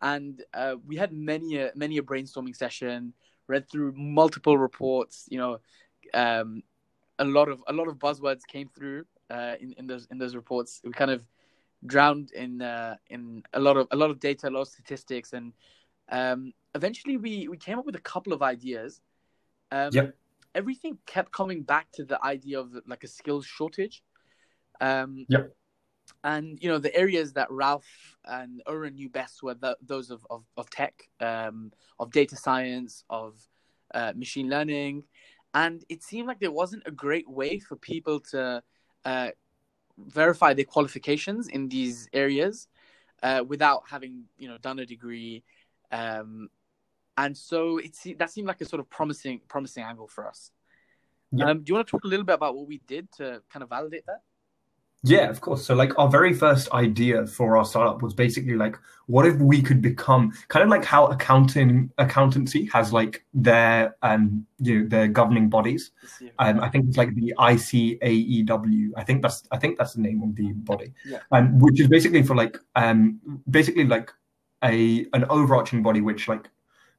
and 0.00 0.42
uh, 0.54 0.76
we 0.86 0.96
had 0.96 1.12
many 1.12 1.58
a 1.58 1.72
many 1.74 1.98
a 1.98 2.02
brainstorming 2.02 2.56
session, 2.56 3.12
read 3.48 3.68
through 3.68 3.92
multiple 3.96 4.56
reports, 4.56 5.26
you 5.30 5.38
know 5.38 5.58
um, 6.12 6.62
a 7.18 7.24
lot 7.24 7.48
of 7.48 7.62
a 7.68 7.72
lot 7.72 7.88
of 7.88 7.96
buzzwords 7.98 8.46
came 8.46 8.68
through 8.68 9.04
uh, 9.30 9.54
in 9.60 9.72
in 9.78 9.86
those 9.86 10.06
in 10.10 10.18
those 10.18 10.34
reports. 10.34 10.80
We 10.84 10.92
kind 10.92 11.10
of 11.10 11.26
drowned 11.86 12.32
in 12.32 12.62
uh, 12.62 12.96
in 13.08 13.42
a 13.52 13.60
lot 13.60 13.76
of 13.76 13.88
a 13.90 13.96
lot 13.96 14.10
of 14.10 14.20
data, 14.20 14.48
a 14.48 14.50
lot 14.50 14.62
of 14.62 14.68
statistics, 14.68 15.32
and 15.32 15.52
um, 16.10 16.52
eventually 16.74 17.16
we 17.16 17.48
we 17.48 17.56
came 17.56 17.78
up 17.78 17.86
with 17.86 17.96
a 17.96 18.00
couple 18.00 18.32
of 18.32 18.42
ideas. 18.42 19.00
Um, 19.70 19.90
yep. 19.92 20.14
Everything 20.54 20.98
kept 21.06 21.32
coming 21.32 21.62
back 21.62 21.90
to 21.92 22.04
the 22.04 22.22
idea 22.24 22.60
of 22.60 22.72
like 22.86 23.02
a 23.02 23.08
skills 23.08 23.44
shortage. 23.44 24.02
Um, 24.80 25.26
yep. 25.28 25.52
And 26.22 26.58
you 26.60 26.68
know 26.68 26.78
the 26.78 26.94
areas 26.94 27.32
that 27.32 27.50
Ralph 27.50 28.16
and 28.24 28.62
Oren 28.66 28.94
knew 28.94 29.08
best 29.08 29.42
were 29.42 29.54
the, 29.54 29.76
those 29.84 30.10
of 30.10 30.26
of, 30.30 30.44
of 30.56 30.68
tech, 30.70 30.94
um, 31.20 31.72
of 31.98 32.12
data 32.12 32.36
science, 32.36 33.04
of 33.08 33.40
uh, 33.94 34.12
machine 34.14 34.48
learning, 34.48 35.04
and 35.54 35.84
it 35.88 36.02
seemed 36.02 36.26
like 36.26 36.40
there 36.40 36.50
wasn't 36.50 36.82
a 36.86 36.90
great 36.90 37.28
way 37.28 37.58
for 37.60 37.76
people 37.76 38.20
to 38.20 38.62
uh, 39.04 39.28
verify 39.98 40.52
their 40.52 40.64
qualifications 40.64 41.48
in 41.48 41.68
these 41.68 42.08
areas 42.12 42.68
uh, 43.22 43.42
without 43.46 43.84
having 43.88 44.24
you 44.36 44.48
know 44.48 44.58
done 44.58 44.78
a 44.80 44.86
degree. 44.86 45.42
Um, 45.92 46.48
and 47.16 47.36
so 47.36 47.78
it 47.78 47.96
that 48.18 48.30
seemed 48.30 48.48
like 48.48 48.60
a 48.60 48.64
sort 48.64 48.80
of 48.80 48.90
promising 48.90 49.40
promising 49.48 49.84
angle 49.84 50.08
for 50.08 50.26
us. 50.26 50.50
Yeah. 51.30 51.50
um, 51.50 51.58
do 51.58 51.70
you 51.70 51.74
want 51.74 51.86
to 51.86 51.90
talk 51.90 52.04
a 52.04 52.08
little 52.08 52.24
bit 52.24 52.34
about 52.34 52.54
what 52.56 52.66
we 52.66 52.80
did 52.86 53.10
to 53.12 53.42
kind 53.50 53.62
of 53.62 53.68
validate 53.68 54.06
that 54.06 54.22
yeah, 55.04 55.28
of 55.28 55.40
course. 55.40 55.64
So, 55.64 55.74
like, 55.74 55.98
our 55.98 56.08
very 56.08 56.32
first 56.32 56.72
idea 56.72 57.26
for 57.26 57.56
our 57.58 57.64
startup 57.64 58.02
was 58.02 58.14
basically 58.14 58.54
like, 58.54 58.76
what 59.06 59.26
if 59.26 59.36
we 59.36 59.60
could 59.60 59.82
become 59.82 60.32
kind 60.48 60.62
of 60.62 60.70
like 60.70 60.82
how 60.84 61.06
accounting 61.06 61.90
accountancy 61.98 62.64
has 62.72 62.90
like 62.90 63.22
their 63.34 63.94
um 64.00 64.46
you 64.58 64.80
know 64.80 64.88
their 64.88 65.08
governing 65.08 65.50
bodies. 65.50 65.90
Um, 66.38 66.58
I 66.60 66.70
think 66.70 66.88
it's 66.88 66.96
like 66.96 67.14
the 67.14 67.34
ICAEW. 67.38 68.90
I 68.96 69.04
think 69.04 69.20
that's 69.20 69.42
I 69.52 69.58
think 69.58 69.76
that's 69.76 69.92
the 69.92 70.00
name 70.00 70.22
of 70.22 70.34
the 70.34 70.52
body. 70.52 70.94
Yeah. 71.04 71.18
Um, 71.32 71.58
which 71.58 71.80
is 71.80 71.88
basically 71.88 72.22
for 72.22 72.34
like 72.34 72.56
um 72.76 73.20
basically 73.50 73.84
like 73.84 74.10
a 74.64 75.06
an 75.12 75.26
overarching 75.28 75.82
body 75.82 76.00
which 76.00 76.26
like 76.28 76.48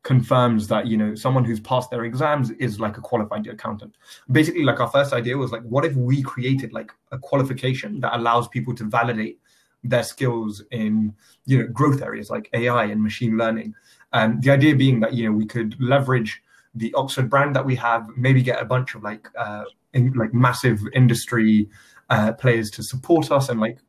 confirms 0.05 0.67
that 0.67 0.85
you 0.85 0.95
know 0.95 1.15
someone 1.15 1.43
who's 1.43 1.59
passed 1.59 1.89
their 1.89 2.05
exams 2.05 2.51
is 2.51 2.79
like 2.79 2.95
a 2.97 3.01
qualified 3.01 3.45
accountant. 3.47 3.95
Basically 4.31 4.63
like 4.63 4.79
our 4.79 4.87
first 4.87 5.11
idea 5.13 5.35
was 5.35 5.51
like 5.51 5.63
what 5.63 5.83
if 5.83 5.95
we 5.95 6.21
created 6.21 6.71
like 6.71 6.91
a 7.11 7.17
qualification 7.17 7.99
that 8.01 8.15
allows 8.15 8.47
people 8.47 8.75
to 8.75 8.83
validate 8.83 9.39
their 9.83 10.03
skills 10.03 10.63
in 10.69 11.13
you 11.45 11.57
know 11.57 11.67
growth 11.67 12.01
areas 12.03 12.29
like 12.29 12.49
ai 12.53 12.85
and 12.85 13.01
machine 13.01 13.35
learning? 13.35 13.73
And 14.13 14.41
the 14.43 14.51
idea 14.51 14.75
being 14.75 14.99
that 14.99 15.13
you 15.13 15.25
know 15.25 15.35
we 15.35 15.47
could 15.47 15.75
leverage 15.81 16.39
the 16.75 16.93
oxford 16.93 17.27
brand 17.27 17.55
that 17.55 17.65
we 17.65 17.75
have 17.75 18.07
maybe 18.15 18.43
get 18.43 18.61
a 18.61 18.65
bunch 18.65 18.93
of 18.93 19.01
like 19.01 19.27
uh 19.35 19.63
in, 19.93 20.13
like 20.13 20.35
massive 20.35 20.81
industry 20.93 21.67
uh, 22.11 22.31
players 22.33 22.69
to 22.69 22.83
support 22.83 23.31
us 23.31 23.49
and 23.49 23.59
like 23.59 23.79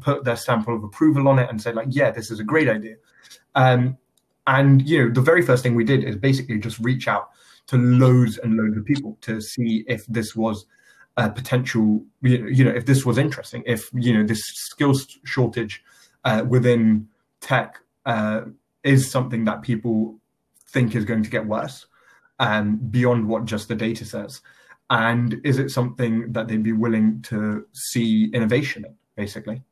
put 0.00 0.24
their 0.24 0.36
stamp 0.36 0.68
of 0.68 0.84
approval 0.84 1.28
on 1.28 1.38
it 1.38 1.48
and 1.48 1.62
say 1.62 1.72
like 1.72 1.88
yeah 1.90 2.10
this 2.10 2.30
is 2.30 2.40
a 2.40 2.44
great 2.44 2.68
idea. 2.68 2.96
Um, 3.54 3.96
and 4.46 4.86
you 4.88 5.04
know, 5.04 5.12
the 5.12 5.20
very 5.20 5.42
first 5.42 5.62
thing 5.62 5.74
we 5.74 5.84
did 5.84 6.04
is 6.04 6.16
basically 6.16 6.58
just 6.58 6.78
reach 6.78 7.08
out 7.08 7.30
to 7.68 7.76
loads 7.76 8.38
and 8.38 8.56
loads 8.56 8.76
of 8.76 8.84
people 8.84 9.16
to 9.22 9.40
see 9.40 9.84
if 9.86 10.04
this 10.06 10.34
was 10.34 10.66
a 11.16 11.30
potential, 11.30 12.04
you 12.22 12.64
know, 12.64 12.70
if 12.70 12.86
this 12.86 13.04
was 13.04 13.18
interesting, 13.18 13.62
if 13.66 13.90
you 13.92 14.16
know 14.16 14.26
this 14.26 14.42
skills 14.42 15.18
shortage 15.24 15.82
uh, 16.24 16.44
within 16.48 17.08
tech 17.40 17.76
uh, 18.06 18.42
is 18.82 19.10
something 19.10 19.44
that 19.44 19.62
people 19.62 20.18
think 20.68 20.94
is 20.94 21.04
going 21.04 21.22
to 21.22 21.30
get 21.30 21.46
worse 21.46 21.86
um, 22.38 22.76
beyond 22.76 23.28
what 23.28 23.44
just 23.44 23.68
the 23.68 23.74
data 23.74 24.04
says, 24.04 24.40
and 24.90 25.40
is 25.44 25.58
it 25.58 25.70
something 25.70 26.32
that 26.32 26.48
they'd 26.48 26.62
be 26.62 26.72
willing 26.72 27.22
to 27.22 27.66
see 27.72 28.30
innovation 28.32 28.84
in, 28.84 28.94
basically? 29.16 29.62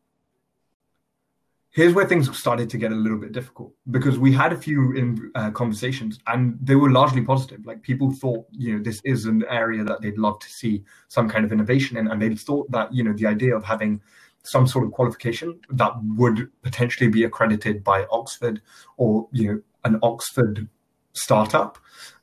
Here's 1.70 1.94
where 1.94 2.06
things 2.06 2.36
started 2.36 2.68
to 2.68 2.78
get 2.78 2.90
a 2.90 2.94
little 2.94 3.18
bit 3.18 3.32
difficult 3.32 3.72
because 3.90 4.18
we 4.18 4.32
had 4.32 4.52
a 4.52 4.56
few 4.56 4.92
in 4.92 5.30
uh, 5.34 5.50
conversations 5.50 6.18
and 6.26 6.58
they 6.60 6.74
were 6.74 6.90
largely 6.90 7.22
positive. 7.22 7.64
Like 7.64 7.82
people 7.82 8.12
thought 8.12 8.46
you 8.50 8.76
know 8.76 8.82
this 8.82 9.00
is 9.04 9.26
an 9.26 9.44
area 9.48 9.84
that 9.84 10.00
they'd 10.02 10.18
love 10.18 10.38
to 10.40 10.48
see 10.48 10.84
some 11.08 11.28
kind 11.28 11.44
of 11.44 11.52
innovation 11.52 11.96
in 11.96 12.08
and 12.08 12.20
they 12.20 12.34
thought 12.34 12.70
that 12.72 12.92
you 12.92 13.04
know 13.04 13.12
the 13.12 13.26
idea 13.26 13.56
of 13.56 13.64
having 13.64 14.00
some 14.42 14.66
sort 14.66 14.84
of 14.84 14.92
qualification 14.92 15.60
that 15.70 15.92
would 16.16 16.50
potentially 16.62 17.08
be 17.08 17.24
accredited 17.24 17.84
by 17.84 18.06
oxford 18.10 18.60
or 18.96 19.28
you 19.32 19.46
know 19.46 19.60
an 19.84 19.98
oxford 20.02 20.68
startup 21.12 21.78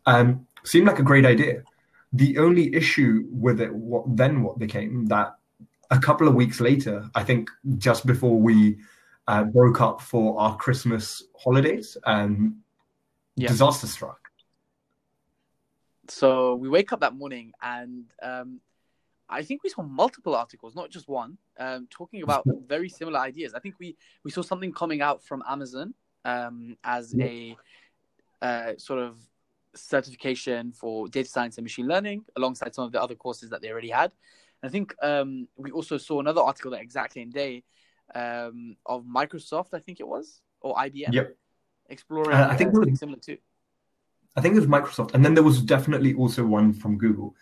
um, 0.06 0.46
seemed 0.64 0.88
like 0.88 1.00
a 1.00 1.04
great 1.04 1.26
idea. 1.26 1.64
The 2.14 2.38
only 2.38 2.74
issue 2.76 3.26
with 3.32 3.62
it 3.62 3.74
what 3.74 4.04
then 4.18 4.44
what 4.44 4.60
became 4.60 5.06
that 5.08 5.36
a 5.90 6.00
couple 6.00 6.28
of 6.28 6.36
weeks 6.36 6.60
later 6.60 7.10
i 7.16 7.24
think 7.24 7.50
just 7.78 8.06
before 8.06 8.38
we 8.38 8.78
uh, 9.28 9.44
broke 9.44 9.82
up 9.82 10.02
for 10.02 10.40
our 10.40 10.56
Christmas 10.58 11.24
holidays 11.38 11.98
and 12.06 12.62
Yeah. 13.36 13.50
disaster 13.50 13.88
struck. 13.88 14.20
So 16.08 16.56
we 16.56 16.70
wake 16.70 16.94
up 16.94 17.02
that 17.02 17.14
morning 17.14 17.52
and 17.62 18.06
um, 18.22 18.62
I 19.30 19.44
think 19.44 19.64
we 19.64 19.70
saw 19.70 19.84
multiple 19.84 20.36
articles, 20.36 20.74
not 20.74 20.90
just 20.90 21.08
one, 21.10 21.38
um, 21.60 21.88
talking 21.90 22.24
about 22.24 22.46
very 22.68 22.88
similar 22.90 23.20
ideas. 23.20 23.54
I 23.54 23.60
think 23.60 23.76
we, 23.78 23.98
we 24.24 24.32
saw 24.32 24.42
something 24.42 24.72
coming 24.72 25.02
out 25.02 25.24
from 25.24 25.44
Amazon 25.48 25.94
um, 26.24 26.78
as 26.84 27.14
a 27.20 27.56
uh, 28.42 28.74
sort 28.78 29.00
of 29.00 29.18
certification 29.76 30.72
for 30.72 31.08
data 31.10 31.30
science 31.30 31.58
and 31.58 31.66
machine 31.66 31.88
learning 31.88 32.24
alongside 32.38 32.74
some 32.74 32.86
of 32.86 32.92
the 32.92 33.02
other 33.02 33.16
courses 33.16 33.50
that 33.50 33.62
they 33.62 33.70
already 33.70 33.90
had. 33.90 34.12
And 34.62 34.70
I 34.70 34.72
think 34.72 34.96
um, 35.04 35.48
we 35.58 35.72
also 35.72 35.98
saw 35.98 36.22
another 36.22 36.42
article 36.42 36.72
that 36.72 36.82
exact 36.82 37.14
same 37.14 37.30
day 37.30 37.64
um, 38.16 38.78
of 38.86 39.04
Microsoft, 39.06 39.74
I 39.74 39.80
think 39.80 40.00
it 40.00 40.08
was, 40.08 40.42
or 40.62 40.76
IBM, 40.76 41.12
Yep. 41.14 41.36
exploring 41.90 42.32
Uh, 42.38 42.48
I 42.50 42.56
think 42.56 42.70
it 42.70 42.74
was- 42.74 42.80
something 42.80 42.96
similar 42.96 43.20
too. 43.20 43.38
I 44.36 44.42
think 44.42 44.56
it 44.56 44.60
was 44.60 44.68
Microsoft, 44.68 45.14
and 45.16 45.26
then 45.26 45.34
there 45.34 45.44
was 45.44 45.62
definitely 45.62 46.14
also 46.14 46.46
one 46.46 46.72
from 46.72 46.98
Google. 46.98 47.36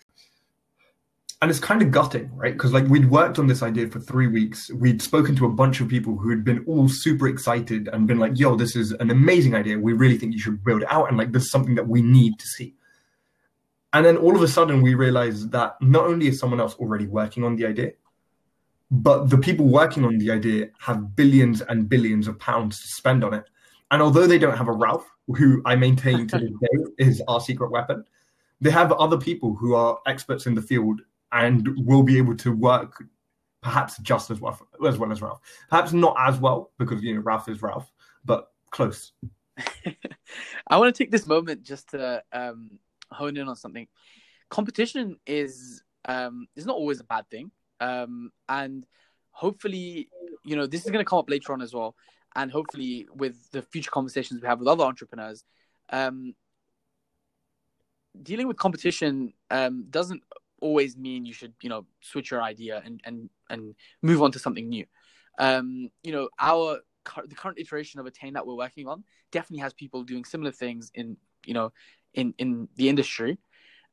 And 1.42 1.52
it's 1.52 1.60
kind 1.60 1.82
of 1.82 1.92
gutting, 1.92 2.34
right? 2.36 2.54
Because 2.54 2.72
like 2.72 2.88
we'd 2.88 3.10
worked 3.12 3.38
on 3.38 3.48
this 3.48 3.62
idea 3.62 3.88
for 3.90 4.00
three 4.00 4.28
weeks. 4.28 4.72
We'd 4.72 5.02
spoken 5.02 5.36
to 5.36 5.46
a 5.46 5.50
bunch 5.50 5.82
of 5.82 5.90
people 5.90 6.16
who 6.16 6.30
had 6.30 6.46
been 6.46 6.64
all 6.66 6.88
super 6.88 7.28
excited 7.28 7.90
and 7.90 8.08
been 8.08 8.18
like, 8.20 8.40
"Yo, 8.40 8.56
this 8.56 8.76
is 8.78 8.94
an 8.94 9.12
amazing 9.12 9.54
idea. 9.54 9.78
We 9.78 9.92
really 9.94 10.18
think 10.18 10.32
you 10.34 10.40
should 10.40 10.64
build 10.64 10.84
it 10.84 10.88
out, 10.92 11.10
and 11.10 11.18
like 11.18 11.34
this 11.34 11.44
is 11.44 11.52
something 11.52 11.76
that 11.76 11.88
we 11.88 12.02
need 12.02 12.40
to 12.40 12.48
see." 12.48 12.74
And 13.92 14.06
then 14.06 14.16
all 14.18 14.36
of 14.36 14.42
a 14.42 14.48
sudden, 14.48 14.82
we 14.82 14.96
realize 14.96 15.50
that 15.50 15.76
not 15.82 16.06
only 16.06 16.28
is 16.28 16.40
someone 16.40 16.62
else 16.62 16.76
already 16.76 17.06
working 17.08 17.44
on 17.44 17.58
the 17.58 17.66
idea, 17.66 17.92
but 18.92 19.30
the 19.30 19.38
people 19.38 19.68
working 19.68 20.06
on 20.06 20.18
the 20.18 20.32
idea 20.32 20.68
have 20.80 21.16
billions 21.16 21.62
and 21.62 21.90
billions 21.90 22.28
of 22.28 22.40
pounds 22.40 22.82
to 22.82 22.88
spend 22.88 23.24
on 23.24 23.34
it. 23.34 23.46
And 23.92 24.02
although 24.02 24.28
they 24.28 24.38
don't 24.38 24.58
have 24.58 24.68
a 24.68 24.74
Ralph, 24.74 25.08
who 25.28 25.62
I 25.66 25.76
maintain 25.76 26.28
to 26.28 26.38
this 26.38 26.52
day 26.62 26.92
is 26.98 27.22
our 27.28 27.40
secret 27.40 27.72
weapon, 27.72 28.06
they 28.62 28.72
have 28.72 28.92
other 28.94 29.18
people 29.18 29.56
who 29.56 29.76
are 29.76 30.00
experts 30.06 30.46
in 30.46 30.56
the 30.56 30.62
field 30.62 31.02
and 31.32 31.68
will 31.86 32.04
be 32.04 32.18
able 32.18 32.36
to 32.38 32.52
work 32.52 33.04
perhaps 33.62 33.98
just 33.98 34.30
as 34.30 34.40
well 34.40 34.60
as 34.86 34.98
well 34.98 35.12
as 35.12 35.22
Ralph. 35.22 35.42
Perhaps 35.70 35.92
not 35.92 36.16
as 36.20 36.38
well 36.38 36.72
because 36.78 37.02
you 37.02 37.16
know 37.16 37.22
Ralph 37.22 37.50
is 37.50 37.62
Ralph, 37.62 37.92
but 38.24 38.52
close. 38.70 39.12
I 40.68 40.78
want 40.78 40.94
to 40.94 41.04
take 41.04 41.12
this 41.12 41.26
moment 41.26 41.64
just 41.64 41.90
to 41.90 42.24
um, 42.32 42.80
hone 43.12 43.38
in 43.38 43.48
on 43.48 43.56
something. 43.56 43.88
Competition 44.50 45.18
is 45.26 45.82
um, 46.08 46.48
is 46.56 46.66
not 46.66 46.76
always 46.76 47.00
a 47.00 47.06
bad 47.06 47.28
thing, 47.32 47.52
um, 47.80 48.32
and 48.50 48.86
hopefully, 49.32 50.10
you 50.44 50.56
know, 50.56 50.66
this 50.66 50.86
is 50.86 50.92
going 50.92 51.04
to 51.04 51.10
come 51.10 51.20
up 51.20 51.30
later 51.30 51.54
on 51.54 51.62
as 51.62 51.74
well. 51.74 51.96
And 52.36 52.52
hopefully, 52.52 53.08
with 53.14 53.50
the 53.52 53.62
future 53.62 53.92
conversations 53.92 54.42
we 54.42 54.48
have 54.48 54.60
with 54.60 54.68
other 54.68 54.84
entrepreneurs, 54.84 55.44
um, 55.90 56.34
dealing 58.22 58.48
with 58.48 58.58
competition 58.58 59.34
um, 59.52 59.86
doesn't 59.90 60.22
always 60.62 60.98
mean 60.98 61.26
you 61.26 61.34
should, 61.34 61.54
you 61.62 61.70
know, 61.70 61.86
switch 62.02 62.32
your 62.32 62.42
idea 62.42 62.82
and 62.84 63.02
and 63.06 63.30
and 63.50 63.76
move 64.02 64.22
on 64.22 64.32
to 64.34 64.40
something 64.40 64.68
new. 64.68 64.86
Um, 65.40 65.90
you 66.04 66.12
know, 66.12 66.30
our 66.40 66.80
the 67.28 67.36
current 67.36 67.60
iteration 67.60 68.00
of 68.00 68.06
Attain 68.06 68.34
that 68.34 68.46
we're 68.46 68.56
working 68.56 68.88
on 68.88 69.04
definitely 69.32 69.62
has 69.62 69.74
people 69.74 70.04
doing 70.04 70.26
similar 70.26 70.52
things 70.52 70.92
in 70.94 71.18
you 71.46 71.54
know 71.54 71.72
in 72.14 72.34
in 72.38 72.68
the 72.76 72.90
industry 72.90 73.38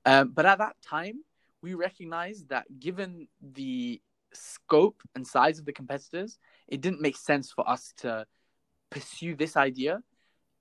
um, 0.07 0.31
but 0.33 0.47
at 0.47 0.59
that 0.59 0.77
time 0.83 1.23
we 1.63 1.75
recognized 1.75 2.49
that 2.49 2.65
given 2.81 3.29
the 3.41 4.01
scope 4.33 5.03
and 5.15 5.27
size 5.27 5.59
of 5.59 5.65
the 5.67 5.73
competitors 5.73 6.39
it 6.69 6.81
didn't 6.81 7.01
make 7.01 7.17
sense 7.17 7.53
for 7.53 7.69
us 7.69 7.93
to 7.99 8.27
pursue 8.91 9.35
this 9.35 9.57
idea 9.57 10.03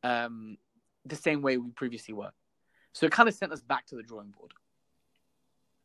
um, 0.04 0.58
the 1.06 1.16
same 1.16 1.42
way 1.42 1.58
we 1.58 1.70
previously 1.72 2.14
were 2.14 2.32
so 2.94 3.06
it 3.06 3.12
kind 3.12 3.30
of 3.30 3.36
sent 3.36 3.52
us 3.52 3.62
back 3.62 3.86
to 3.86 3.96
the 3.96 4.04
drawing 4.04 4.32
board 4.32 4.52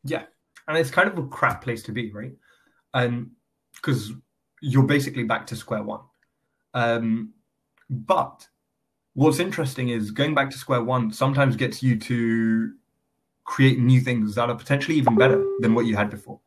Yeah, 0.03 0.23
and 0.67 0.77
it's 0.77 0.91
kind 0.91 1.09
of 1.09 1.17
a 1.17 1.27
crap 1.27 1.63
place 1.63 1.83
to 1.83 1.91
be, 1.91 2.11
right? 2.11 2.33
Um, 2.93 3.31
because 3.75 4.11
you're 4.61 4.83
basically 4.83 5.23
back 5.23 5.45
to 5.47 5.55
square 5.55 5.83
one. 5.83 6.01
Um, 6.73 7.33
but 7.89 8.47
what's 9.13 9.39
interesting 9.39 9.89
is 9.89 10.11
going 10.11 10.33
back 10.33 10.49
to 10.51 10.57
square 10.57 10.83
one 10.83 11.11
sometimes 11.11 11.55
gets 11.55 11.83
you 11.83 11.97
to 11.99 12.73
create 13.47 13.79
new 13.79 13.99
things 14.01 14.35
that 14.35 14.49
are 14.49 14.55
potentially 14.55 14.97
even 14.97 15.15
better 15.15 15.43
than 15.61 15.73
what 15.73 15.85
you 15.87 15.95
had 15.95 16.11
before. 16.11 16.39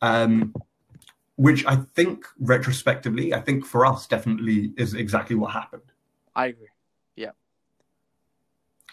Um, 0.00 0.52
which 1.36 1.64
I 1.66 1.76
think 1.94 2.26
retrospectively, 2.40 3.32
I 3.32 3.40
think 3.40 3.64
for 3.64 3.86
us 3.86 4.06
definitely 4.06 4.72
is 4.76 4.94
exactly 4.94 5.36
what 5.36 5.52
happened. 5.52 5.82
i 6.34 6.46
agree. 6.46 6.68
Yeah. 7.14 7.32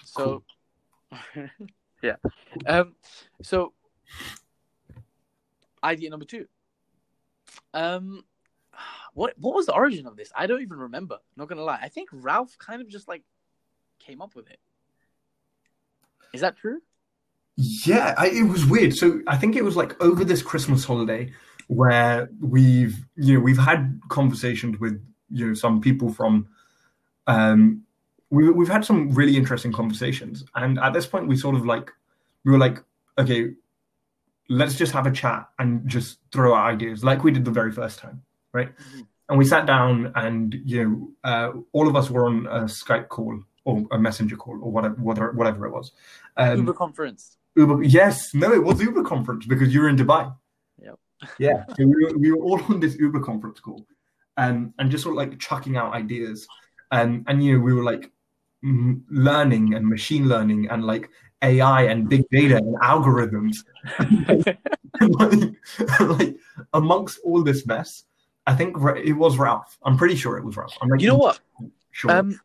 So 0.04 0.44
yeah. 2.04 2.16
Um 2.68 2.96
so 3.42 3.74
idea 5.84 6.10
number 6.10 6.26
two. 6.26 6.48
Um 7.74 8.24
what 9.14 9.34
what 9.38 9.56
was 9.56 9.66
the 9.66 9.74
origin 9.74 10.08
of 10.08 10.16
this? 10.16 10.32
I 10.36 10.48
don't 10.48 10.62
even 10.62 10.78
remember. 10.78 11.20
Not 11.36 11.50
gonna 11.50 11.64
lie. 11.64 11.80
I 11.82 11.90
think 11.90 12.10
ralph 12.12 12.58
kind 12.58 12.82
of 12.82 12.88
just 12.88 13.08
like 13.08 13.24
came 14.00 14.22
up 14.22 14.36
with 14.36 14.50
it. 14.50 14.60
Is 16.34 16.42
that 16.42 16.58
true 16.58 16.82
Yeah, 17.62 18.14
I, 18.18 18.28
it 18.28 18.44
was 18.44 18.66
weird. 18.66 18.96
So 18.96 19.20
I 19.28 19.36
think 19.36 19.58
it 19.58 19.66
was 19.66 19.76
like 19.76 20.02
over 20.02 20.24
this 20.24 20.42
Christmas 20.42 20.86
holiday 20.86 21.34
where 21.68 22.30
we've 22.40 23.06
you 23.16 23.34
know 23.34 23.40
we've 23.42 23.58
had 23.58 24.00
conversations 24.10 24.80
with 24.80 25.04
you 25.30 25.48
know 25.48 25.54
some 25.54 25.82
people 25.82 26.12
from 26.12 26.48
um 27.28 27.84
we 28.32 28.50
we've 28.50 28.70
had 28.70 28.84
some 28.86 29.12
really 29.12 29.36
interesting 29.38 29.72
conversations 29.72 30.44
and 30.56 30.80
at 30.80 30.94
this 30.94 31.06
point 31.06 31.28
we 31.28 31.36
sort 31.36 31.56
of 31.56 31.66
like 31.66 31.92
we 32.46 32.52
were 32.52 32.58
like 32.58 32.82
okay 33.20 33.52
let's 34.48 34.76
just 34.76 34.92
have 34.94 35.06
a 35.06 35.12
chat 35.12 35.48
and 35.60 35.88
just 35.88 36.18
throw 36.32 36.56
out 36.56 36.66
ideas 36.74 37.04
like 37.04 37.24
we 37.24 37.32
did 37.32 37.46
the 37.46 37.52
very 37.52 37.72
first 37.72 38.00
time 38.00 38.20
right 38.54 38.72
Mhm. 38.78 39.06
and 39.30 39.38
we 39.38 39.46
sat 39.46 39.68
down 39.68 40.12
and 40.16 40.56
you 40.66 40.84
know 40.84 41.12
uh, 41.24 41.52
all 41.74 41.88
of 41.88 41.96
us 41.96 42.10
were 42.10 42.26
on 42.26 42.48
a 42.48 42.62
Skype 42.64 43.10
call 43.10 43.44
or 43.66 43.86
a 43.92 44.00
messenger 44.00 44.38
call 44.38 44.56
or 44.64 44.72
whatever 44.72 44.96
whatever, 44.96 45.32
whatever 45.34 45.68
it 45.68 45.72
was 45.72 45.92
um, 46.38 46.58
uber 46.62 46.74
conference 46.74 47.38
Uber. 47.60 47.84
Yes, 47.84 48.34
no, 48.34 48.54
it 48.54 48.64
was 48.64 48.82
Uber 48.82 49.04
conference 49.04 49.46
because 49.46 49.74
you 49.74 49.82
were 49.82 49.90
in 49.90 49.98
Dubai. 49.98 50.34
Yep. 50.82 51.00
Yeah, 51.38 51.66
so 51.76 51.86
we 51.86 52.06
were, 52.06 52.18
we 52.18 52.32
were 52.32 52.44
all 52.44 52.62
on 52.64 52.80
this 52.80 52.96
Uber 52.98 53.20
conference 53.20 53.60
call, 53.60 53.86
um, 54.38 54.74
and 54.80 54.90
just 54.90 55.04
sort 55.04 55.14
of 55.14 55.18
like 55.18 55.38
chucking 55.40 55.76
out 55.76 55.94
ideas, 55.94 56.48
um, 56.92 57.26
and 57.28 57.44
you 57.44 57.54
know 57.54 57.64
we 57.64 57.74
were 57.74 57.84
like 57.84 58.12
m- 58.64 59.04
learning 59.10 59.74
and 59.74 59.86
machine 59.86 60.30
learning 60.30 60.70
and 60.70 60.86
like 60.86 61.10
AI 61.42 61.84
and 61.84 62.08
big 62.08 62.24
data 62.32 62.58
and 62.58 62.76
algorithms, 62.78 63.58
and 64.00 64.56
like, 65.20 66.00
like 66.00 66.36
amongst 66.74 67.20
all 67.26 67.44
this 67.44 67.66
mess, 67.66 68.06
I 68.48 68.56
think 68.56 68.78
it 69.06 69.14
was 69.14 69.38
Ralph. 69.38 69.78
I'm 69.84 69.98
pretty 69.98 70.16
sure 70.16 70.38
it 70.38 70.46
was 70.46 70.56
Ralph. 70.56 70.78
I'm 70.82 70.90
like, 70.90 71.02
you 71.02 71.08
know 71.10 71.18
what 71.18 71.40
Sure. 71.92 72.12
Um, 72.12 72.40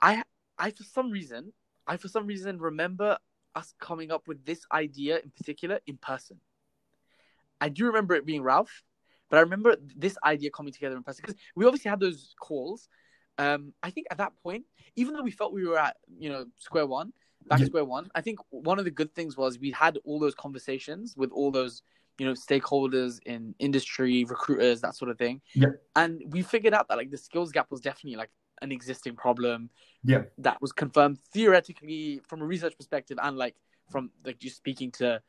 I 0.00 0.22
I 0.58 0.70
for 0.70 0.84
some 0.84 1.10
reason 1.10 1.52
I 1.86 1.96
for 1.96 2.08
some 2.08 2.26
reason 2.26 2.58
remember 2.58 3.18
us 3.54 3.74
coming 3.80 4.10
up 4.10 4.26
with 4.28 4.44
this 4.44 4.64
idea 4.72 5.18
in 5.18 5.30
particular 5.30 5.80
in 5.86 5.96
person. 5.96 6.40
I 7.60 7.68
do 7.68 7.86
remember 7.86 8.14
it 8.14 8.24
being 8.24 8.42
Ralph, 8.42 8.82
but 9.28 9.36
I 9.36 9.40
remember 9.40 9.76
this 9.96 10.16
idea 10.24 10.50
coming 10.50 10.72
together 10.72 10.96
in 10.96 11.02
person 11.02 11.22
because 11.26 11.40
we 11.54 11.66
obviously 11.66 11.90
had 11.90 12.00
those 12.00 12.34
calls. 12.40 12.88
Um, 13.38 13.72
I 13.82 13.90
think 13.90 14.06
at 14.10 14.18
that 14.18 14.32
point, 14.42 14.64
even 14.96 15.14
though 15.14 15.22
we 15.22 15.30
felt 15.30 15.52
we 15.52 15.66
were 15.66 15.78
at 15.78 15.96
you 16.18 16.30
know 16.30 16.46
square 16.58 16.86
one, 16.86 17.12
back 17.46 17.60
Yeah. 17.60 17.66
square 17.66 17.84
one, 17.84 18.08
I 18.14 18.20
think 18.20 18.38
one 18.50 18.78
of 18.78 18.84
the 18.84 18.90
good 18.90 19.14
things 19.14 19.36
was 19.36 19.58
we 19.58 19.70
had 19.70 19.98
all 20.04 20.18
those 20.18 20.34
conversations 20.34 21.14
with 21.16 21.30
all 21.32 21.50
those 21.50 21.82
you 22.18 22.26
know 22.26 22.32
stakeholders 22.32 23.18
in 23.24 23.54
industry, 23.58 24.24
recruiters, 24.24 24.80
that 24.82 24.94
sort 24.94 25.10
of 25.10 25.18
thing. 25.18 25.40
Yeah. 25.54 25.68
And 25.96 26.22
we 26.28 26.42
figured 26.42 26.74
out 26.74 26.88
that 26.88 26.98
like 26.98 27.10
the 27.10 27.16
skills 27.18 27.52
gap 27.52 27.70
was 27.70 27.80
definitely 27.80 28.16
like 28.16 28.30
an 28.62 28.72
existing 28.72 29.16
problem 29.16 29.70
yeah, 30.02 30.22
that 30.38 30.60
was 30.60 30.72
confirmed 30.72 31.18
theoretically 31.32 32.20
from 32.26 32.40
a 32.42 32.44
research 32.44 32.76
perspective 32.76 33.18
and 33.22 33.36
like 33.36 33.54
from 33.90 34.10
like 34.24 34.38
just 34.38 34.56
speaking 34.56 34.90
to 34.92 35.20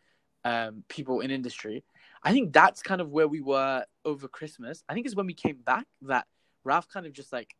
um, 0.45 0.83
people 0.87 1.19
in 1.21 1.31
industry. 1.31 1.83
I 2.23 2.31
think 2.31 2.53
that's 2.53 2.81
kind 2.81 3.01
of 3.01 3.09
where 3.09 3.27
we 3.27 3.41
were 3.41 3.85
over 4.05 4.27
Christmas. 4.27 4.83
I 4.87 4.93
think 4.93 5.05
it's 5.05 5.15
when 5.15 5.25
we 5.25 5.33
came 5.33 5.57
back 5.57 5.87
that 6.03 6.27
Ralph 6.63 6.87
kind 6.87 7.05
of 7.05 7.13
just 7.13 7.33
like 7.33 7.55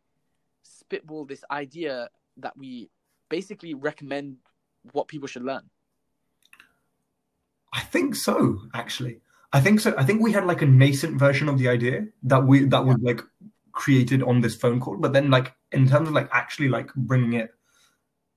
spitball 0.64 1.26
this 1.26 1.44
idea 1.52 2.10
that 2.38 2.58
we 2.58 2.90
basically 3.30 3.74
recommend 3.74 4.38
what 4.92 5.08
people 5.08 5.28
should 5.28 5.44
learn. 5.44 5.64
I 7.74 7.82
think 7.82 8.16
so, 8.16 8.60
actually. 8.74 9.22
I 9.54 9.60
think 9.60 9.80
so. 9.80 9.94
I 9.98 10.04
think 10.04 10.22
we 10.22 10.32
had 10.32 10.46
like 10.46 10.62
a 10.62 10.66
nascent 10.66 11.18
version 11.18 11.50
of 11.50 11.58
the 11.58 11.68
idea 11.68 12.06
that 12.24 12.46
we 12.46 12.66
that 12.66 12.86
was 12.86 12.98
like 13.02 13.22
created 13.72 14.24
on 14.24 14.42
this 14.42 14.56
phone 14.56 14.80
call, 14.80 14.98
but 14.98 15.14
then 15.14 15.30
like 15.30 15.54
in 15.72 15.88
terms 15.88 16.08
of 16.08 16.14
like 16.14 16.30
actually 16.32 16.70
like 16.70 16.94
bringing 16.96 17.34
it 17.34 17.52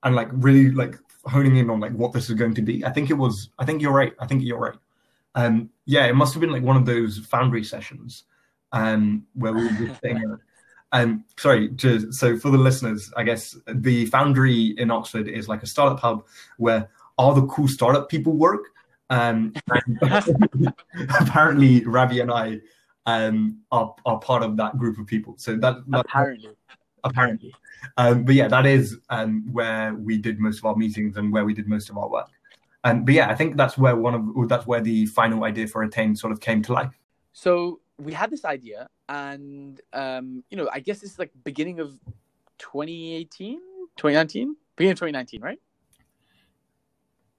and 0.03 0.15
like 0.15 0.29
really 0.31 0.71
like 0.71 0.95
honing 1.25 1.57
in 1.57 1.69
on 1.69 1.79
like 1.79 1.93
what 1.93 2.13
this 2.13 2.29
is 2.29 2.35
going 2.35 2.53
to 2.55 2.61
be. 2.61 2.85
I 2.85 2.91
think 2.91 3.09
it 3.09 3.15
was. 3.15 3.49
I 3.59 3.65
think 3.65 3.81
you're 3.81 3.91
right. 3.91 4.13
I 4.19 4.27
think 4.27 4.43
you're 4.43 4.59
right. 4.59 4.77
Um, 5.35 5.69
yeah, 5.85 6.05
it 6.05 6.15
must 6.15 6.33
have 6.33 6.41
been 6.41 6.51
like 6.51 6.63
one 6.63 6.77
of 6.77 6.85
those 6.85 7.19
foundry 7.19 7.63
sessions 7.63 8.23
um, 8.71 9.25
where 9.33 9.53
we 9.53 9.63
were 9.63 9.69
just 9.87 10.03
around. 10.03 10.39
Um, 10.91 11.25
sorry, 11.37 11.69
to, 11.75 12.11
so 12.13 12.37
for 12.37 12.51
the 12.51 12.57
listeners, 12.57 13.11
I 13.17 13.23
guess 13.23 13.57
the 13.67 14.05
Foundry 14.05 14.75
in 14.77 14.91
Oxford 14.91 15.27
is 15.27 15.49
like 15.49 15.61
a 15.61 15.67
startup 15.67 15.99
hub 15.99 16.25
where 16.57 16.89
all 17.17 17.33
the 17.33 17.45
cool 17.47 17.67
startup 17.67 18.07
people 18.07 18.33
work. 18.33 18.67
Um, 19.09 19.53
and 19.69 19.99
apparently, 21.19 21.83
Ravi 21.85 22.21
and 22.21 22.31
I 22.31 22.61
um, 23.05 23.59
are, 23.71 23.95
are 24.05 24.19
part 24.19 24.43
of 24.43 24.57
that 24.57 24.77
group 24.77 24.97
of 24.97 25.05
people. 25.05 25.35
So 25.37 25.55
that, 25.57 25.77
that 25.89 25.99
Apparently, 26.01 26.51
apparently. 27.03 27.53
Um, 27.97 28.23
but 28.23 28.35
yeah, 28.35 28.47
that 28.47 28.65
is 28.65 28.97
um, 29.09 29.51
where 29.51 29.93
we 29.93 30.17
did 30.17 30.39
most 30.39 30.59
of 30.59 30.65
our 30.65 30.75
meetings 30.75 31.17
and 31.17 31.31
where 31.31 31.45
we 31.45 31.53
did 31.53 31.67
most 31.67 31.89
of 31.89 31.97
our 31.97 32.09
work. 32.09 32.29
Um, 32.83 33.03
but 33.03 33.13
yeah, 33.13 33.29
I 33.29 33.35
think 33.35 33.57
that's 33.57 33.77
where 33.77 33.95
one 33.95 34.13
of 34.13 34.49
that's 34.49 34.67
where 34.67 34.81
the 34.81 35.07
final 35.07 35.43
idea 35.43 35.67
for 35.67 35.81
Attain 35.83 36.15
sort 36.15 36.31
of 36.31 36.39
came 36.39 36.61
to 36.63 36.73
life. 36.73 36.99
so 37.33 37.79
we 37.97 38.13
had 38.13 38.29
this 38.29 38.45
idea, 38.45 38.89
and 39.09 39.81
um, 39.93 40.43
you 40.49 40.57
know, 40.57 40.69
I 40.71 40.79
guess 40.79 40.99
this 40.99 41.11
is 41.13 41.19
like 41.19 41.31
beginning 41.43 41.79
of 41.79 41.97
2018, 42.59 43.59
2019, 43.95 44.55
beginning 44.75 44.91
of 44.91 44.97
2019, 44.97 45.41
right? 45.41 45.59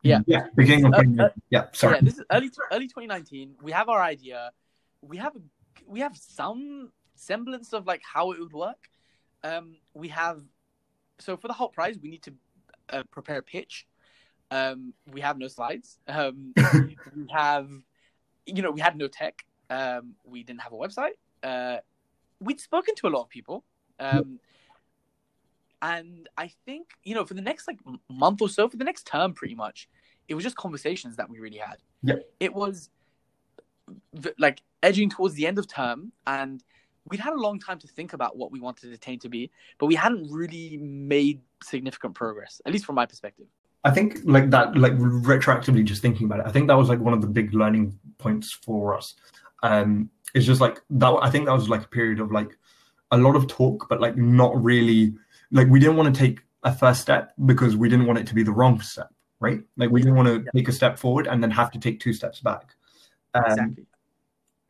Yeah. 0.02 0.20
yeah, 0.26 0.46
beginning 0.54 0.86
of 0.86 0.94
Uh, 0.94 1.24
uh, 1.24 1.28
yeah. 1.50 1.64
Sorry, 1.72 1.96
Yeah, 1.96 2.00
this 2.02 2.18
is 2.18 2.24
early 2.30 2.50
early 2.72 2.86
2019. 2.86 3.56
We 3.62 3.72
have 3.72 3.88
our 3.88 4.02
idea. 4.02 4.50
We 5.02 5.16
have 5.16 5.34
we 5.86 6.00
have 6.00 6.16
some 6.16 6.92
semblance 7.14 7.72
of 7.72 7.86
like 7.86 8.02
how 8.02 8.32
it 8.32 8.40
would 8.40 8.52
work. 8.52 8.88
Um, 9.42 9.76
we 9.94 10.08
have 10.08 10.42
so 11.18 11.36
for 11.36 11.48
the 11.48 11.54
Hult 11.54 11.72
Prize, 11.72 11.98
we 12.02 12.10
need 12.10 12.22
to 12.22 12.34
uh, 12.90 13.02
prepare 13.10 13.38
a 13.38 13.42
pitch. 13.42 13.86
Um, 14.50 14.92
we 15.10 15.20
have 15.20 15.38
no 15.38 15.48
slides. 15.48 15.98
Um, 16.06 16.52
we 16.74 17.26
have, 17.32 17.68
you 18.44 18.62
know, 18.62 18.70
we 18.70 18.80
had 18.80 18.96
no 18.96 19.08
tech. 19.08 19.44
Um, 19.70 20.14
we 20.24 20.42
didn't 20.42 20.60
have 20.60 20.72
a 20.72 20.76
website. 20.76 21.16
Uh, 21.42 21.78
we'd 22.40 22.60
spoken 22.60 22.94
to 22.96 23.08
a 23.08 23.10
lot 23.10 23.22
of 23.22 23.28
people. 23.28 23.64
Um, 23.98 24.38
and 25.82 26.28
I 26.36 26.50
think, 26.64 26.90
you 27.02 27.14
know, 27.14 27.24
for 27.24 27.34
the 27.34 27.42
next 27.42 27.66
like 27.66 27.78
month 28.08 28.42
or 28.42 28.48
so, 28.48 28.68
for 28.68 28.76
the 28.76 28.84
next 28.84 29.06
term, 29.06 29.34
pretty 29.34 29.54
much, 29.54 29.88
it 30.28 30.34
was 30.34 30.44
just 30.44 30.56
conversations 30.56 31.16
that 31.16 31.28
we 31.28 31.38
really 31.38 31.58
had. 31.58 31.76
Yep. 32.02 32.30
It 32.40 32.54
was 32.54 32.90
like 34.38 34.62
edging 34.86 35.10
towards 35.10 35.34
the 35.34 35.46
end 35.46 35.58
of 35.58 35.66
term, 35.66 36.12
and 36.26 36.62
we'd 37.10 37.20
had 37.20 37.32
a 37.32 37.40
long 37.40 37.58
time 37.58 37.78
to 37.80 37.88
think 37.88 38.12
about 38.12 38.36
what 38.36 38.52
we 38.52 38.60
wanted 38.60 38.92
Attain 38.92 39.18
to 39.20 39.28
be, 39.28 39.50
but 39.78 39.86
we 39.86 39.96
hadn't 39.96 40.30
really 40.30 40.76
made 40.78 41.40
significant 41.62 42.14
progress, 42.14 42.60
at 42.64 42.72
least 42.72 42.86
from 42.86 42.94
my 42.94 43.06
perspective. 43.06 43.46
I 43.84 43.90
think 43.90 44.20
like 44.24 44.50
that, 44.50 44.76
like 44.76 44.94
retroactively, 44.94 45.84
just 45.84 46.02
thinking 46.02 46.26
about 46.26 46.40
it, 46.40 46.46
I 46.46 46.52
think 46.52 46.68
that 46.68 46.74
was 46.76 46.88
like 46.88 47.00
one 47.00 47.14
of 47.14 47.20
the 47.20 47.26
big 47.26 47.52
learning 47.52 47.98
points 48.18 48.52
for 48.52 48.96
us. 48.96 49.14
Um, 49.62 50.10
it's 50.34 50.46
just 50.46 50.60
like 50.60 50.80
that. 50.90 51.18
I 51.20 51.30
think 51.30 51.46
that 51.46 51.52
was 51.52 51.68
like 51.68 51.84
a 51.84 51.88
period 51.88 52.20
of 52.20 52.30
like 52.30 52.56
a 53.10 53.18
lot 53.18 53.36
of 53.36 53.46
talk, 53.46 53.86
but 53.88 54.00
like 54.00 54.16
not 54.16 54.60
really 54.62 55.14
like 55.50 55.68
we 55.68 55.78
didn't 55.78 55.96
want 55.96 56.12
to 56.14 56.18
take 56.18 56.40
a 56.64 56.74
first 56.74 57.00
step 57.00 57.32
because 57.44 57.76
we 57.76 57.88
didn't 57.88 58.06
want 58.06 58.18
it 58.18 58.26
to 58.26 58.34
be 58.34 58.42
the 58.42 58.52
wrong 58.52 58.80
step, 58.80 59.08
right? 59.40 59.60
Like 59.76 59.90
we 59.90 60.00
didn't 60.00 60.16
want 60.16 60.28
to 60.28 60.42
Yeah. 60.44 60.50
take 60.54 60.68
a 60.68 60.72
step 60.72 60.98
forward 60.98 61.26
and 61.28 61.42
then 61.42 61.50
have 61.52 61.70
to 61.72 61.78
take 61.78 62.00
two 62.00 62.12
steps 62.12 62.40
back. 62.40 62.74
Um, 63.34 63.44
Exactly. 63.46 63.86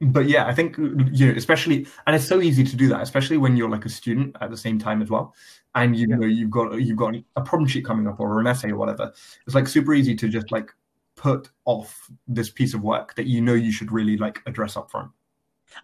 But 0.01 0.29
yeah, 0.29 0.47
I 0.47 0.55
think 0.55 0.77
you 0.79 1.27
know, 1.27 1.33
especially, 1.37 1.87
and 2.07 2.15
it's 2.15 2.27
so 2.29 2.41
easy 2.41 2.65
to 2.65 2.77
do 2.77 2.89
that, 2.89 3.01
especially 3.01 3.39
when 3.39 3.57
you're 3.57 3.71
like 3.71 3.87
a 3.87 3.89
student 3.89 4.37
at 4.41 4.51
the 4.51 4.57
same 4.57 4.79
time 4.79 5.01
as 5.03 5.11
well, 5.11 5.35
and 5.75 5.97
you 5.97 6.07
Yeah. 6.07 6.17
know 6.17 6.27
you've 6.27 6.51
got 6.51 6.73
you've 6.81 6.99
got 6.99 7.15
a 7.37 7.41
problem 7.41 7.67
sheet 7.69 7.85
coming 7.85 8.07
up 8.07 8.21
or 8.21 8.41
an 8.41 8.47
essay 8.47 8.71
or 8.71 8.77
whatever. 8.77 9.13
It's 9.47 9.55
like 9.55 9.67
super 9.69 9.95
easy 9.95 10.15
to 10.17 10.29
just 10.29 10.53
like 10.53 10.75
put 11.17 11.51
off 11.65 12.11
this 12.29 12.51
piece 12.51 12.75
of 12.75 12.83
work 12.83 13.15
that 13.15 13.27
you 13.27 13.41
know 13.41 13.55
you 13.55 13.73
should 13.73 13.91
really 13.91 14.19
like 14.19 14.43
address 14.47 14.77
up 14.77 14.91
front. 14.91 15.11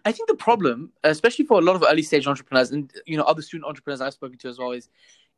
I 0.05 0.11
think 0.11 0.27
the 0.29 0.35
problem, 0.35 0.91
especially 1.03 1.45
for 1.45 1.59
a 1.59 1.61
lot 1.61 1.75
of 1.75 1.83
early 1.87 2.01
stage 2.03 2.27
entrepreneurs 2.27 2.71
and 2.71 2.91
you 3.05 3.17
know 3.17 3.23
other 3.23 3.41
student 3.41 3.67
entrepreneurs 3.67 4.01
I've 4.01 4.13
spoken 4.13 4.37
to 4.39 4.47
as 4.49 4.59
well, 4.59 4.71
is 4.71 4.89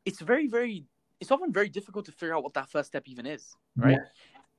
it's 0.04 0.20
very, 0.20 0.46
very, 0.46 0.84
it's 1.20 1.30
often 1.30 1.52
very 1.52 1.68
difficult 1.68 2.06
to 2.06 2.12
figure 2.12 2.34
out 2.36 2.44
what 2.44 2.54
that 2.54 2.68
first 2.68 2.88
step 2.88 3.04
even 3.06 3.26
is, 3.26 3.56
right? 3.76 3.98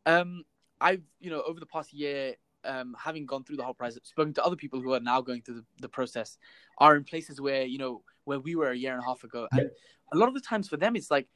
Um, 0.05 0.43
I've 0.79 1.03
you 1.19 1.29
know 1.29 1.41
over 1.41 1.59
the 1.59 1.65
past 1.65 1.93
year, 1.93 2.35
um, 2.67 2.95
having 2.99 3.25
gone 3.25 3.43
through 3.43 3.57
the 3.57 3.63
whole 3.63 3.73
process, 3.73 4.01
spoken 4.03 4.33
to 4.33 4.43
other 4.43 4.55
people 4.55 4.81
who 4.81 4.93
are 4.93 4.99
now 4.99 5.21
going 5.21 5.41
through 5.41 5.55
the, 5.55 5.65
the 5.81 5.89
process, 5.89 6.37
are 6.77 6.95
in 6.95 7.03
places 7.03 7.41
where 7.41 7.63
you 7.63 7.77
know 7.77 8.03
where 8.25 8.39
we 8.39 8.55
were 8.55 8.71
a 8.71 8.77
year 8.77 8.93
and 8.93 9.01
a 9.01 9.05
half 9.05 9.23
ago, 9.23 9.47
and 9.51 9.69
a 10.13 10.17
lot 10.17 10.27
of 10.27 10.35
the 10.35 10.41
times 10.41 10.67
for 10.67 10.77
them 10.77 10.95
it's 10.95 11.09
like 11.09 11.27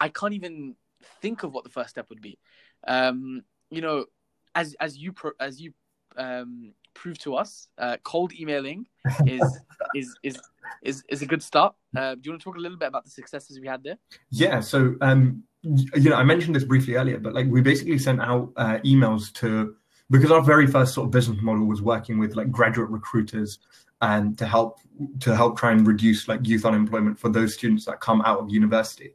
I 0.00 0.08
can't 0.08 0.34
even 0.34 0.76
think 1.20 1.42
of 1.42 1.52
what 1.52 1.64
the 1.64 1.70
first 1.70 1.90
step 1.90 2.08
would 2.10 2.20
be. 2.20 2.38
Um, 2.86 3.42
you 3.70 3.80
know, 3.80 4.06
as 4.54 4.74
as 4.80 4.96
you 4.96 5.12
pro, 5.12 5.32
as 5.40 5.60
you 5.60 5.72
um, 6.16 6.72
prove 6.94 7.18
to 7.18 7.34
us, 7.34 7.68
uh, 7.78 7.96
cold 8.02 8.32
emailing 8.34 8.86
is 9.26 9.60
is 9.94 10.16
is 10.22 10.40
is 10.82 11.04
is 11.08 11.22
a 11.22 11.26
good 11.26 11.42
start. 11.42 11.74
Uh, 11.96 12.14
do 12.14 12.20
you 12.24 12.32
want 12.32 12.40
to 12.40 12.44
talk 12.44 12.56
a 12.56 12.60
little 12.60 12.78
bit 12.78 12.88
about 12.88 13.04
the 13.04 13.10
successes 13.10 13.60
we 13.60 13.66
had 13.66 13.82
there? 13.82 13.98
Yeah. 14.30 14.60
So, 14.60 14.96
um, 15.00 15.44
you 15.62 16.10
know, 16.10 16.16
I 16.16 16.24
mentioned 16.24 16.54
this 16.54 16.64
briefly 16.64 16.94
earlier, 16.94 17.18
but 17.18 17.34
like 17.34 17.46
we 17.48 17.60
basically 17.60 17.98
sent 17.98 18.20
out 18.20 18.52
uh, 18.56 18.78
emails 18.84 19.32
to 19.34 19.76
because 20.10 20.30
our 20.30 20.42
very 20.42 20.66
first 20.66 20.94
sort 20.94 21.06
of 21.06 21.10
business 21.10 21.40
model 21.42 21.66
was 21.66 21.82
working 21.82 22.18
with 22.18 22.36
like 22.36 22.50
graduate 22.50 22.90
recruiters 22.90 23.58
and 24.00 24.36
to 24.38 24.46
help 24.46 24.80
to 25.20 25.34
help 25.34 25.58
try 25.58 25.72
and 25.72 25.86
reduce 25.86 26.28
like 26.28 26.46
youth 26.46 26.64
unemployment 26.64 27.18
for 27.18 27.28
those 27.28 27.54
students 27.54 27.84
that 27.86 28.00
come 28.00 28.20
out 28.22 28.38
of 28.38 28.50
university. 28.50 29.12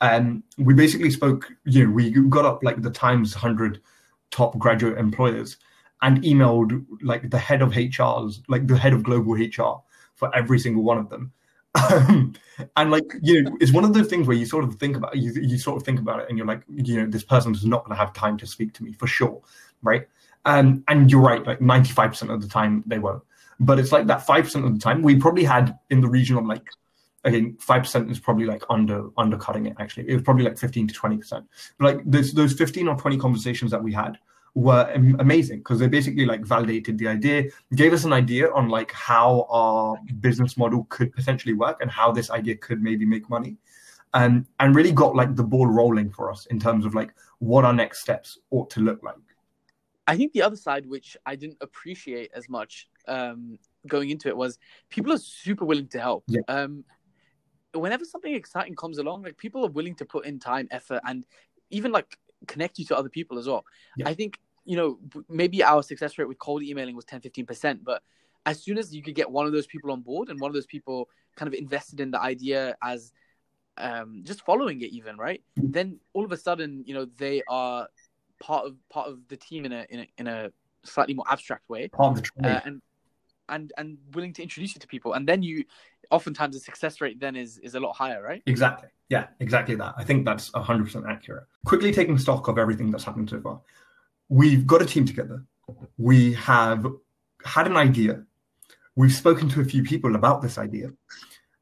And 0.00 0.42
we 0.58 0.74
basically 0.74 1.10
spoke, 1.10 1.50
you 1.64 1.86
know, 1.86 1.92
we 1.92 2.10
got 2.10 2.44
up 2.44 2.62
like 2.62 2.82
the 2.82 2.90
Times 2.90 3.34
100 3.34 3.80
top 4.30 4.56
graduate 4.58 4.96
employers 4.96 5.56
and 6.02 6.22
emailed 6.22 6.84
like 7.02 7.30
the 7.30 7.38
head 7.38 7.62
of 7.62 7.72
HRs, 7.72 8.42
like 8.48 8.66
the 8.66 8.78
head 8.78 8.92
of 8.92 9.02
global 9.02 9.32
HR 9.32 9.82
for 10.14 10.34
every 10.36 10.58
single 10.58 10.84
one 10.84 10.98
of 10.98 11.08
them. 11.08 11.32
And 12.76 12.90
like 12.90 13.04
you 13.22 13.42
know, 13.42 13.56
it's 13.60 13.72
one 13.72 13.84
of 13.84 13.94
those 13.94 14.08
things 14.08 14.26
where 14.26 14.36
you 14.36 14.44
sort 14.44 14.64
of 14.64 14.74
think 14.76 14.96
about 14.96 15.16
you 15.16 15.32
you 15.32 15.58
sort 15.58 15.76
of 15.76 15.84
think 15.84 16.00
about 16.00 16.20
it 16.20 16.26
and 16.28 16.36
you're 16.36 16.46
like, 16.46 16.62
you 16.68 16.96
know, 16.96 17.06
this 17.06 17.22
person's 17.22 17.64
not 17.64 17.84
going 17.84 17.96
to 17.96 18.04
have 18.04 18.12
time 18.12 18.36
to 18.38 18.46
speak 18.46 18.72
to 18.74 18.82
me 18.82 18.92
for 18.92 19.06
sure, 19.06 19.40
right? 19.82 20.08
Um, 20.48 20.82
and 20.88 21.10
you're 21.10 21.20
right, 21.20 21.46
like 21.46 21.60
95% 21.60 22.32
of 22.32 22.40
the 22.40 22.48
time 22.48 22.82
they 22.86 22.98
won't. 22.98 23.22
But 23.60 23.78
it's 23.78 23.92
like 23.92 24.06
that 24.06 24.26
5% 24.26 24.64
of 24.64 24.72
the 24.72 24.80
time 24.80 25.02
we 25.02 25.16
probably 25.16 25.44
had 25.44 25.78
in 25.90 26.00
the 26.00 26.08
region 26.08 26.36
of 26.36 26.46
like 26.46 26.64
again, 27.24 27.56
five 27.60 27.82
percent 27.82 28.10
is 28.10 28.18
probably 28.18 28.46
like 28.46 28.62
under 28.70 29.08
undercutting 29.16 29.66
it. 29.66 29.76
Actually, 29.78 30.08
it 30.08 30.14
was 30.14 30.22
probably 30.22 30.44
like 30.44 30.58
fifteen 30.58 30.86
to 30.88 30.94
twenty 30.94 31.16
percent. 31.16 31.46
But 31.78 31.96
like 31.96 32.04
those 32.04 32.32
those 32.32 32.52
fifteen 32.52 32.88
or 32.88 32.96
twenty 32.96 33.18
conversations 33.18 33.70
that 33.70 33.82
we 33.82 33.92
had 33.92 34.18
were 34.54 34.90
amazing 35.18 35.58
because 35.58 35.78
they 35.78 35.86
basically 35.86 36.26
like 36.26 36.44
validated 36.44 36.98
the 36.98 37.08
idea, 37.08 37.44
gave 37.74 37.92
us 37.92 38.04
an 38.04 38.12
idea 38.12 38.50
on 38.52 38.68
like 38.68 38.90
how 38.92 39.46
our 39.50 39.96
business 40.20 40.56
model 40.56 40.86
could 40.88 41.12
potentially 41.12 41.54
work 41.54 41.78
and 41.80 41.90
how 41.90 42.10
this 42.10 42.30
idea 42.30 42.56
could 42.56 42.82
maybe 42.82 43.04
make 43.04 43.28
money, 43.28 43.56
and 44.14 44.46
and 44.60 44.74
really 44.74 44.92
got 44.92 45.14
like 45.14 45.36
the 45.36 45.44
ball 45.44 45.66
rolling 45.66 46.10
for 46.10 46.30
us 46.30 46.46
in 46.46 46.58
terms 46.58 46.84
of 46.84 46.94
like 46.94 47.12
what 47.38 47.64
our 47.64 47.72
next 47.72 48.00
steps 48.00 48.38
ought 48.50 48.70
to 48.70 48.80
look 48.80 49.02
like. 49.02 49.16
I 50.08 50.16
think 50.16 50.32
the 50.32 50.42
other 50.42 50.56
side, 50.56 50.86
which 50.86 51.16
I 51.26 51.36
didn't 51.36 51.58
appreciate 51.60 52.30
as 52.34 52.48
much 52.48 52.88
um, 53.06 53.58
going 53.86 54.10
into 54.10 54.28
it, 54.28 54.36
was 54.36 54.58
people 54.88 55.12
are 55.12 55.18
super 55.18 55.64
willing 55.64 55.88
to 55.88 56.00
help. 56.00 56.24
Yeah. 56.28 56.40
Um, 56.48 56.84
whenever 57.74 58.04
something 58.04 58.34
exciting 58.34 58.74
comes 58.74 58.98
along, 58.98 59.22
like 59.22 59.36
people 59.36 59.64
are 59.64 59.70
willing 59.70 59.94
to 59.96 60.06
put 60.06 60.24
in 60.24 60.38
time, 60.38 60.66
effort, 60.70 61.02
and 61.06 61.26
even 61.70 61.92
like 61.92 62.18
connect 62.46 62.78
you 62.78 62.86
to 62.86 62.96
other 62.96 63.10
people 63.10 63.38
as 63.38 63.46
well. 63.46 63.64
Yeah. 63.98 64.08
I 64.08 64.14
think 64.14 64.40
you 64.64 64.76
know 64.76 64.98
maybe 65.28 65.62
our 65.62 65.82
success 65.82 66.18
rate 66.18 66.28
with 66.28 66.38
cold 66.38 66.62
emailing 66.62 66.94
was 66.94 67.06
10 67.06 67.22
15% 67.22 67.78
but 67.82 68.02
as 68.44 68.62
soon 68.62 68.76
as 68.76 68.94
you 68.94 69.02
could 69.02 69.14
get 69.14 69.30
one 69.30 69.46
of 69.46 69.52
those 69.52 69.66
people 69.66 69.90
on 69.90 70.02
board 70.02 70.28
and 70.28 70.38
one 70.40 70.50
of 70.50 70.54
those 70.54 70.66
people 70.66 71.08
kind 71.36 71.46
of 71.46 71.54
invested 71.54 72.00
in 72.00 72.10
the 72.10 72.20
idea 72.20 72.76
as 72.82 73.12
um, 73.78 74.20
just 74.24 74.44
following 74.44 74.82
it 74.82 74.90
even 74.90 75.16
right 75.16 75.42
Mhm. 75.58 75.72
then 75.72 76.00
all 76.12 76.22
of 76.22 76.32
a 76.32 76.36
sudden 76.36 76.84
you 76.86 76.92
know 76.92 77.06
they 77.16 77.42
are 77.48 77.88
part 78.40 78.66
of 78.66 78.76
part 78.88 79.08
of 79.08 79.18
the 79.28 79.36
team 79.36 79.64
in 79.64 79.72
a 79.72 79.86
in 79.90 80.00
a, 80.00 80.08
in 80.18 80.26
a 80.26 80.50
slightly 80.84 81.14
more 81.14 81.24
abstract 81.28 81.68
way 81.68 81.88
Part 81.88 82.18
of 82.18 82.24
the 82.36 82.48
uh, 82.48 82.60
and 82.64 82.82
and 83.48 83.72
and 83.76 83.98
willing 84.12 84.32
to 84.34 84.42
introduce 84.42 84.74
you 84.74 84.80
to 84.80 84.86
people 84.86 85.14
and 85.14 85.28
then 85.28 85.42
you 85.42 85.64
oftentimes 86.10 86.54
the 86.54 86.60
success 86.60 87.00
rate 87.00 87.18
then 87.20 87.36
is 87.36 87.58
is 87.58 87.74
a 87.74 87.80
lot 87.80 87.94
higher 87.96 88.22
right 88.22 88.42
Exactly. 88.46 88.88
Yeah, 89.08 89.28
exactly 89.40 89.74
that. 89.76 89.94
I 89.96 90.04
think 90.04 90.26
that's 90.26 90.50
100% 90.50 91.10
accurate. 91.10 91.44
Quickly 91.64 91.92
taking 91.92 92.18
stock 92.18 92.48
of 92.48 92.58
everything 92.58 92.90
that's 92.90 93.04
happened 93.04 93.30
so 93.30 93.40
far. 93.40 93.60
We've 94.28 94.66
got 94.66 94.82
a 94.82 94.86
team 94.86 95.06
together. 95.06 95.42
We 95.96 96.34
have 96.34 96.86
had 97.44 97.66
an 97.66 97.76
idea. 97.76 98.22
we've 98.96 99.14
spoken 99.14 99.48
to 99.48 99.60
a 99.60 99.64
few 99.64 99.82
people 99.82 100.16
about 100.16 100.42
this 100.42 100.58
idea. 100.58 100.90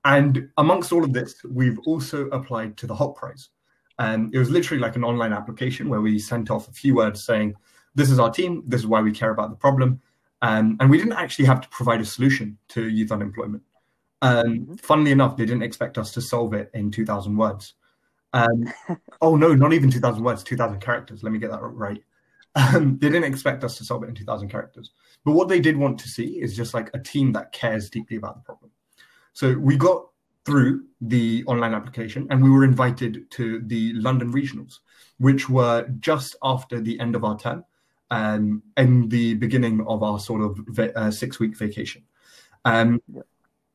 And 0.05 0.49
amongst 0.57 0.93
all 0.93 1.05
of 1.05 1.13
this, 1.13 1.45
we've 1.45 1.79
also 1.81 2.29
applied 2.29 2.77
to 2.79 2.87
the 2.87 2.95
Hult 2.95 3.17
Prize. 3.17 3.51
And 3.99 4.35
it 4.35 4.39
was 4.39 4.51
literally 4.51 4.81
like 4.81 4.97
an 4.97 5.05
online 5.05 5.33
application 5.33 5.89
where 5.89 6.01
we 6.01 6.19
sent 6.19 6.51
off 6.51 6.69
a 6.69 6.73
few 6.73 6.95
words 6.95 7.25
saying, 7.25 7.55
This 7.95 8.11
is 8.11 8.19
our 8.19 8.31
team, 8.31 8.63
this 8.67 8.81
is 8.81 8.87
why 8.87 9.01
we 9.01 9.13
care 9.13 9.31
about 9.31 9.51
the 9.51 9.57
problem. 9.57 10.01
Um, 10.43 10.77
and 10.81 10.91
we 10.91 10.99
didn't 10.99 11.15
actually 11.15 11.47
have 11.47 11.61
to 11.63 11.69
provide 11.71 12.01
a 12.01 12.05
solution 12.05 12.59
to 12.69 12.89
youth 12.89 13.11
unemployment. 13.11 13.63
Um, 14.23 14.45
mm-hmm. 14.45 14.75
Funnily 14.77 15.13
enough, 15.13 15.37
they 15.37 15.47
didn't 15.47 15.63
expect 15.63 15.99
us 15.99 16.13
to 16.13 16.21
solve 16.21 16.53
it 16.55 16.71
in 16.75 16.91
2,000 16.91 17.37
words. 17.37 17.75
Um, 18.33 18.73
oh, 19.21 19.37
no, 19.37 19.55
not 19.55 19.73
even 19.73 19.91
2,000 19.91 20.23
words, 20.23 20.43
2,000 20.45 20.81
characters. 20.81 21.23
Let 21.23 21.33
me 21.33 21.39
get 21.39 21.51
that 21.51 21.63
right. 21.63 22.03
Um, 22.55 22.99
they 22.99 23.09
didn't 23.09 23.31
expect 23.31 23.65
us 23.65 23.77
to 23.79 23.85
solve 23.85 24.03
it 24.05 24.09
in 24.09 24.15
2,000 24.15 24.49
characters. 24.49 24.93
But 25.25 25.33
what 25.33 25.49
they 25.49 25.61
did 25.61 25.77
want 25.77 25.99
to 26.01 26.09
see 26.09 26.41
is 26.41 26.57
just 26.57 26.75
like 26.75 26.91
a 26.95 26.99
team 26.99 27.33
that 27.33 27.53
cares 27.53 27.91
deeply 27.91 28.17
about 28.17 28.37
the 28.37 28.43
problem. 28.43 28.71
So 29.35 29.53
we 29.59 29.77
got 29.77 30.07
through 30.47 30.85
the 31.01 31.45
online 31.47 31.75
application 31.75 32.27
and 32.31 32.43
we 32.43 32.49
were 32.49 32.65
invited 32.65 33.29
to 33.33 33.61
the 33.67 33.93
London 33.95 34.33
regionals, 34.33 34.79
which 35.19 35.49
were 35.49 35.87
just 36.01 36.37
after 36.43 36.81
the 36.81 36.99
end 37.01 37.17
of 37.17 37.25
our 37.25 37.37
term 37.37 37.65
um, 38.11 38.63
and 38.77 39.11
the 39.11 39.35
beginning 39.35 39.85
of 39.89 40.03
our 40.03 40.19
sort 40.21 40.43
of 40.43 40.79
uh, 40.79 41.11
six 41.11 41.41
week 41.41 41.57
vacation. 41.57 42.03
Um, 42.65 43.03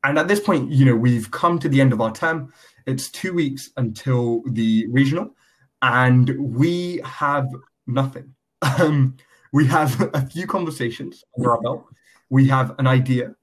and 0.04 0.18
at 0.18 0.28
this 0.28 0.40
point, 0.40 0.72
you 0.72 0.86
know, 0.86 0.96
we've 0.96 1.30
come 1.30 1.60
to 1.60 1.70
the 1.70 1.82
end 1.82 1.94
of 1.94 2.02
our 2.02 2.12
term. 2.12 2.54
It's 2.88 3.10
two 3.10 3.34
weeks 3.34 3.70
until 3.78 4.42
the 4.48 4.88
regional, 4.88 5.36
and 5.82 6.30
we 6.40 7.02
have 7.04 7.48
nothing. 7.86 8.34
Um, 8.62 9.18
we 9.52 9.68
have 9.68 10.02
a 10.14 10.26
few 10.26 10.48
conversations 10.48 11.24
under 11.38 11.52
our 11.52 11.62
belt. 11.62 11.86
We 12.30 12.48
have 12.48 12.76
an 12.80 12.88
idea, 12.88 13.36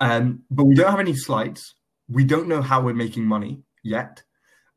um, 0.00 0.42
but 0.50 0.64
we 0.64 0.74
don't 0.74 0.90
have 0.90 1.00
any 1.00 1.16
slides. 1.16 1.74
We 2.08 2.24
don't 2.24 2.48
know 2.48 2.62
how 2.62 2.80
we're 2.80 2.94
making 2.94 3.24
money 3.24 3.62
yet. 3.82 4.22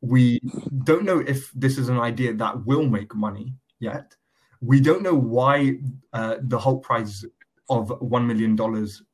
We 0.00 0.40
don't 0.84 1.04
know 1.04 1.18
if 1.20 1.50
this 1.52 1.78
is 1.78 1.88
an 1.88 1.98
idea 1.98 2.34
that 2.34 2.64
will 2.66 2.86
make 2.86 3.14
money 3.14 3.54
yet. 3.78 4.16
We 4.60 4.80
don't 4.80 5.02
know 5.02 5.14
why 5.14 5.78
uh, 6.12 6.36
the 6.40 6.58
Hult 6.58 6.82
prize 6.82 7.24
of 7.68 7.88
$1 7.88 8.26
million 8.26 8.58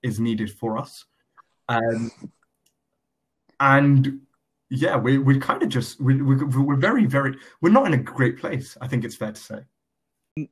is 0.03 0.21
needed 0.21 0.51
for 0.51 0.79
us. 0.79 1.05
Um, 1.69 2.11
and 3.61 4.21
yeah, 4.71 4.97
we, 4.97 5.19
we're 5.19 5.41
kind 5.41 5.63
of 5.63 5.69
just, 5.69 6.01
we, 6.01 6.21
we, 6.21 6.37
we're 6.37 6.77
very, 6.77 7.07
very, 7.07 7.37
we're 7.61 7.71
not 7.71 7.87
in 7.87 7.95
a 7.95 8.03
great 8.03 8.39
place, 8.39 8.77
I 8.81 8.89
think 8.89 9.05
it's 9.05 9.17
fair 9.17 9.33
to 9.33 9.41
say. 9.41 9.61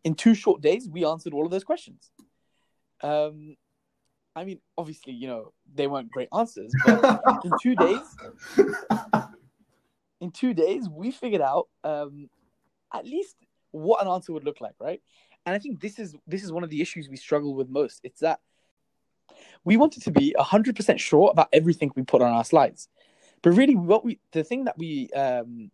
In 0.04 0.14
two 0.14 0.34
short 0.34 0.62
days, 0.62 0.88
we 0.88 1.04
answered 1.04 1.34
all 1.34 1.44
of 1.44 1.50
those 1.50 1.64
questions. 1.64 2.10
Um, 3.02 3.56
I 4.36 4.44
mean, 4.44 4.60
obviously, 4.76 5.12
you 5.12 5.28
know, 5.28 5.52
they 5.74 5.86
weren't 5.86 6.10
great 6.10 6.28
answers, 6.36 6.72
but 6.84 7.22
in 7.44 7.52
two 7.62 7.76
days, 7.76 8.16
in 10.20 10.30
two 10.30 10.54
days, 10.54 10.88
we 10.88 11.10
figured 11.10 11.40
out 11.40 11.68
um, 11.84 12.28
at 12.92 13.04
least 13.04 13.36
what 13.70 14.02
an 14.02 14.08
answer 14.08 14.32
would 14.32 14.44
look 14.44 14.60
like, 14.60 14.74
right? 14.80 15.00
And 15.46 15.54
I 15.54 15.58
think 15.58 15.80
this 15.80 15.98
is 15.98 16.16
this 16.26 16.42
is 16.42 16.52
one 16.52 16.64
of 16.64 16.70
the 16.70 16.80
issues 16.80 17.08
we 17.08 17.16
struggle 17.16 17.54
with 17.54 17.68
most. 17.68 18.00
It's 18.02 18.20
that 18.20 18.40
we 19.64 19.76
wanted 19.76 20.02
to 20.04 20.10
be 20.10 20.34
hundred 20.38 20.76
percent 20.76 21.00
sure 21.00 21.30
about 21.30 21.48
everything 21.52 21.90
we 21.94 22.02
put 22.02 22.22
on 22.22 22.32
our 22.32 22.44
slides, 22.44 22.88
but 23.42 23.50
really, 23.50 23.76
what 23.76 24.04
we 24.04 24.18
the 24.32 24.42
thing 24.42 24.64
that 24.64 24.78
we 24.78 25.10
um, 25.10 25.70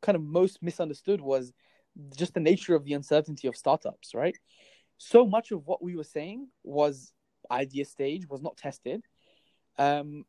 kind 0.00 0.16
of 0.16 0.22
most 0.22 0.62
misunderstood 0.62 1.20
was 1.20 1.52
just 2.16 2.34
the 2.34 2.40
nature 2.40 2.74
of 2.74 2.84
the 2.84 2.94
uncertainty 2.94 3.48
of 3.48 3.56
startups, 3.56 4.14
right? 4.14 4.36
So 4.98 5.26
much 5.26 5.50
of 5.50 5.66
what 5.66 5.82
we 5.82 5.96
were 5.96 6.04
saying 6.04 6.48
was 6.64 7.12
idea 7.50 7.84
stage, 7.84 8.28
was 8.28 8.42
not 8.42 8.56
tested. 8.56 9.02
Um, 9.78 10.24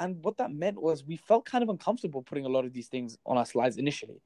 and 0.00 0.22
what 0.22 0.36
that 0.38 0.52
meant 0.52 0.80
was 0.80 1.04
we 1.04 1.16
felt 1.16 1.44
kind 1.44 1.62
of 1.62 1.70
uncomfortable 1.70 2.22
putting 2.22 2.44
a 2.44 2.48
lot 2.48 2.64
of 2.64 2.72
these 2.72 2.88
things 2.88 3.18
on 3.26 3.36
our 3.36 3.46
slides 3.46 3.76
initially. 3.76 4.22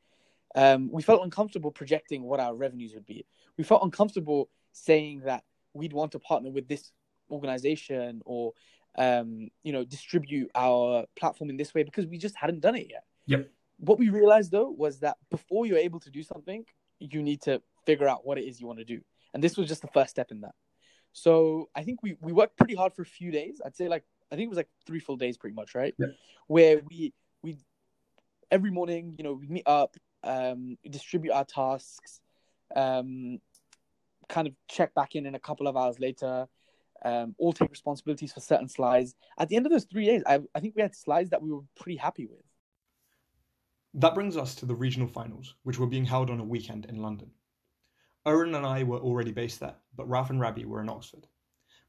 Um, 0.54 0.90
we 0.92 1.02
felt 1.02 1.24
uncomfortable 1.24 1.70
projecting 1.70 2.22
what 2.24 2.40
our 2.40 2.54
revenues 2.54 2.92
would 2.94 3.06
be. 3.06 3.24
We 3.56 3.64
felt 3.64 3.82
uncomfortable 3.82 4.50
saying 4.72 5.22
that 5.24 5.44
we'd 5.72 5.92
want 5.92 6.12
to 6.12 6.18
partner 6.18 6.50
with 6.50 6.68
this 6.68 6.92
organization 7.30 8.20
or 8.26 8.52
um, 8.98 9.48
you 9.62 9.72
know 9.72 9.84
distribute 9.84 10.50
our 10.54 11.06
platform 11.16 11.48
in 11.48 11.56
this 11.56 11.72
way 11.72 11.82
because 11.82 12.06
we 12.06 12.18
just 12.18 12.36
hadn't 12.36 12.60
done 12.60 12.76
it 12.76 12.88
yet. 12.90 13.04
Yep. 13.26 13.50
What 13.78 13.98
we 13.98 14.10
realized 14.10 14.50
though 14.50 14.70
was 14.70 15.00
that 15.00 15.16
before 15.30 15.64
you're 15.66 15.78
able 15.78 16.00
to 16.00 16.10
do 16.10 16.22
something, 16.22 16.64
you 16.98 17.22
need 17.22 17.40
to 17.42 17.62
figure 17.86 18.06
out 18.06 18.26
what 18.26 18.38
it 18.38 18.44
is 18.44 18.60
you 18.60 18.66
want 18.66 18.78
to 18.80 18.84
do, 18.84 19.00
and 19.32 19.42
this 19.42 19.56
was 19.56 19.68
just 19.68 19.80
the 19.80 19.88
first 19.88 20.10
step 20.10 20.30
in 20.30 20.42
that. 20.42 20.54
So 21.12 21.68
I 21.74 21.82
think 21.82 22.02
we 22.02 22.16
we 22.20 22.32
worked 22.32 22.56
pretty 22.56 22.74
hard 22.74 22.94
for 22.94 23.02
a 23.02 23.06
few 23.06 23.30
days. 23.30 23.60
I'd 23.64 23.76
say 23.76 23.88
like 23.88 24.04
I 24.30 24.36
think 24.36 24.46
it 24.46 24.48
was 24.48 24.56
like 24.56 24.70
three 24.86 25.00
full 25.00 25.16
days, 25.16 25.36
pretty 25.36 25.54
much, 25.54 25.74
right? 25.74 25.94
Yeah. 25.98 26.06
Where 26.46 26.80
we 26.88 27.12
we 27.42 27.58
every 28.50 28.70
morning, 28.70 29.14
you 29.18 29.24
know, 29.24 29.34
we 29.34 29.46
meet 29.46 29.66
up, 29.66 29.96
um, 30.24 30.76
distribute 30.88 31.32
our 31.32 31.44
tasks, 31.44 32.20
um, 32.74 33.40
kind 34.28 34.46
of 34.46 34.54
check 34.68 34.94
back 34.94 35.14
in 35.14 35.26
in 35.26 35.34
a 35.34 35.40
couple 35.40 35.66
of 35.66 35.76
hours 35.76 35.98
later. 36.00 36.48
Um, 37.04 37.34
all 37.38 37.52
take 37.52 37.70
responsibilities 37.70 38.32
for 38.32 38.40
certain 38.40 38.68
slides. 38.68 39.16
At 39.36 39.48
the 39.48 39.56
end 39.56 39.66
of 39.66 39.72
those 39.72 39.84
three 39.84 40.06
days, 40.06 40.22
I, 40.24 40.38
I 40.54 40.60
think 40.60 40.76
we 40.76 40.82
had 40.82 40.94
slides 40.94 41.30
that 41.30 41.42
we 41.42 41.50
were 41.50 41.62
pretty 41.76 41.96
happy 41.96 42.26
with. 42.26 42.44
That 43.94 44.14
brings 44.14 44.36
us 44.36 44.54
to 44.56 44.66
the 44.66 44.74
regional 44.74 45.08
finals, 45.08 45.56
which 45.64 45.78
were 45.80 45.88
being 45.88 46.04
held 46.04 46.30
on 46.30 46.38
a 46.38 46.44
weekend 46.44 46.86
in 46.86 47.02
London. 47.02 47.32
Oren 48.24 48.54
and 48.54 48.64
I 48.64 48.84
were 48.84 49.00
already 49.00 49.32
based 49.32 49.60
there, 49.60 49.74
but 49.96 50.08
Ralph 50.08 50.30
and 50.30 50.40
Ravi 50.40 50.64
were 50.64 50.80
in 50.80 50.88
Oxford. 50.88 51.26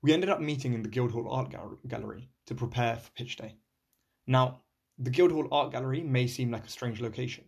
We 0.02 0.14
ended 0.14 0.30
up 0.30 0.42
meeting 0.42 0.74
in 0.74 0.82
the 0.82 0.90
Guildhall 0.90 1.30
Art 1.30 1.54
Gallery 1.88 2.30
to 2.48 2.56
prepare 2.56 2.98
for 2.98 3.12
pitch 3.12 3.38
day. 3.38 3.56
Now, 4.26 4.62
the 4.98 5.12
Guildhall 5.12 5.48
Art 5.52 5.72
Gallery 5.72 6.02
may 6.02 6.28
seem 6.28 6.52
like 6.52 6.66
a 6.66 6.70
strange 6.70 7.02
location, 7.02 7.46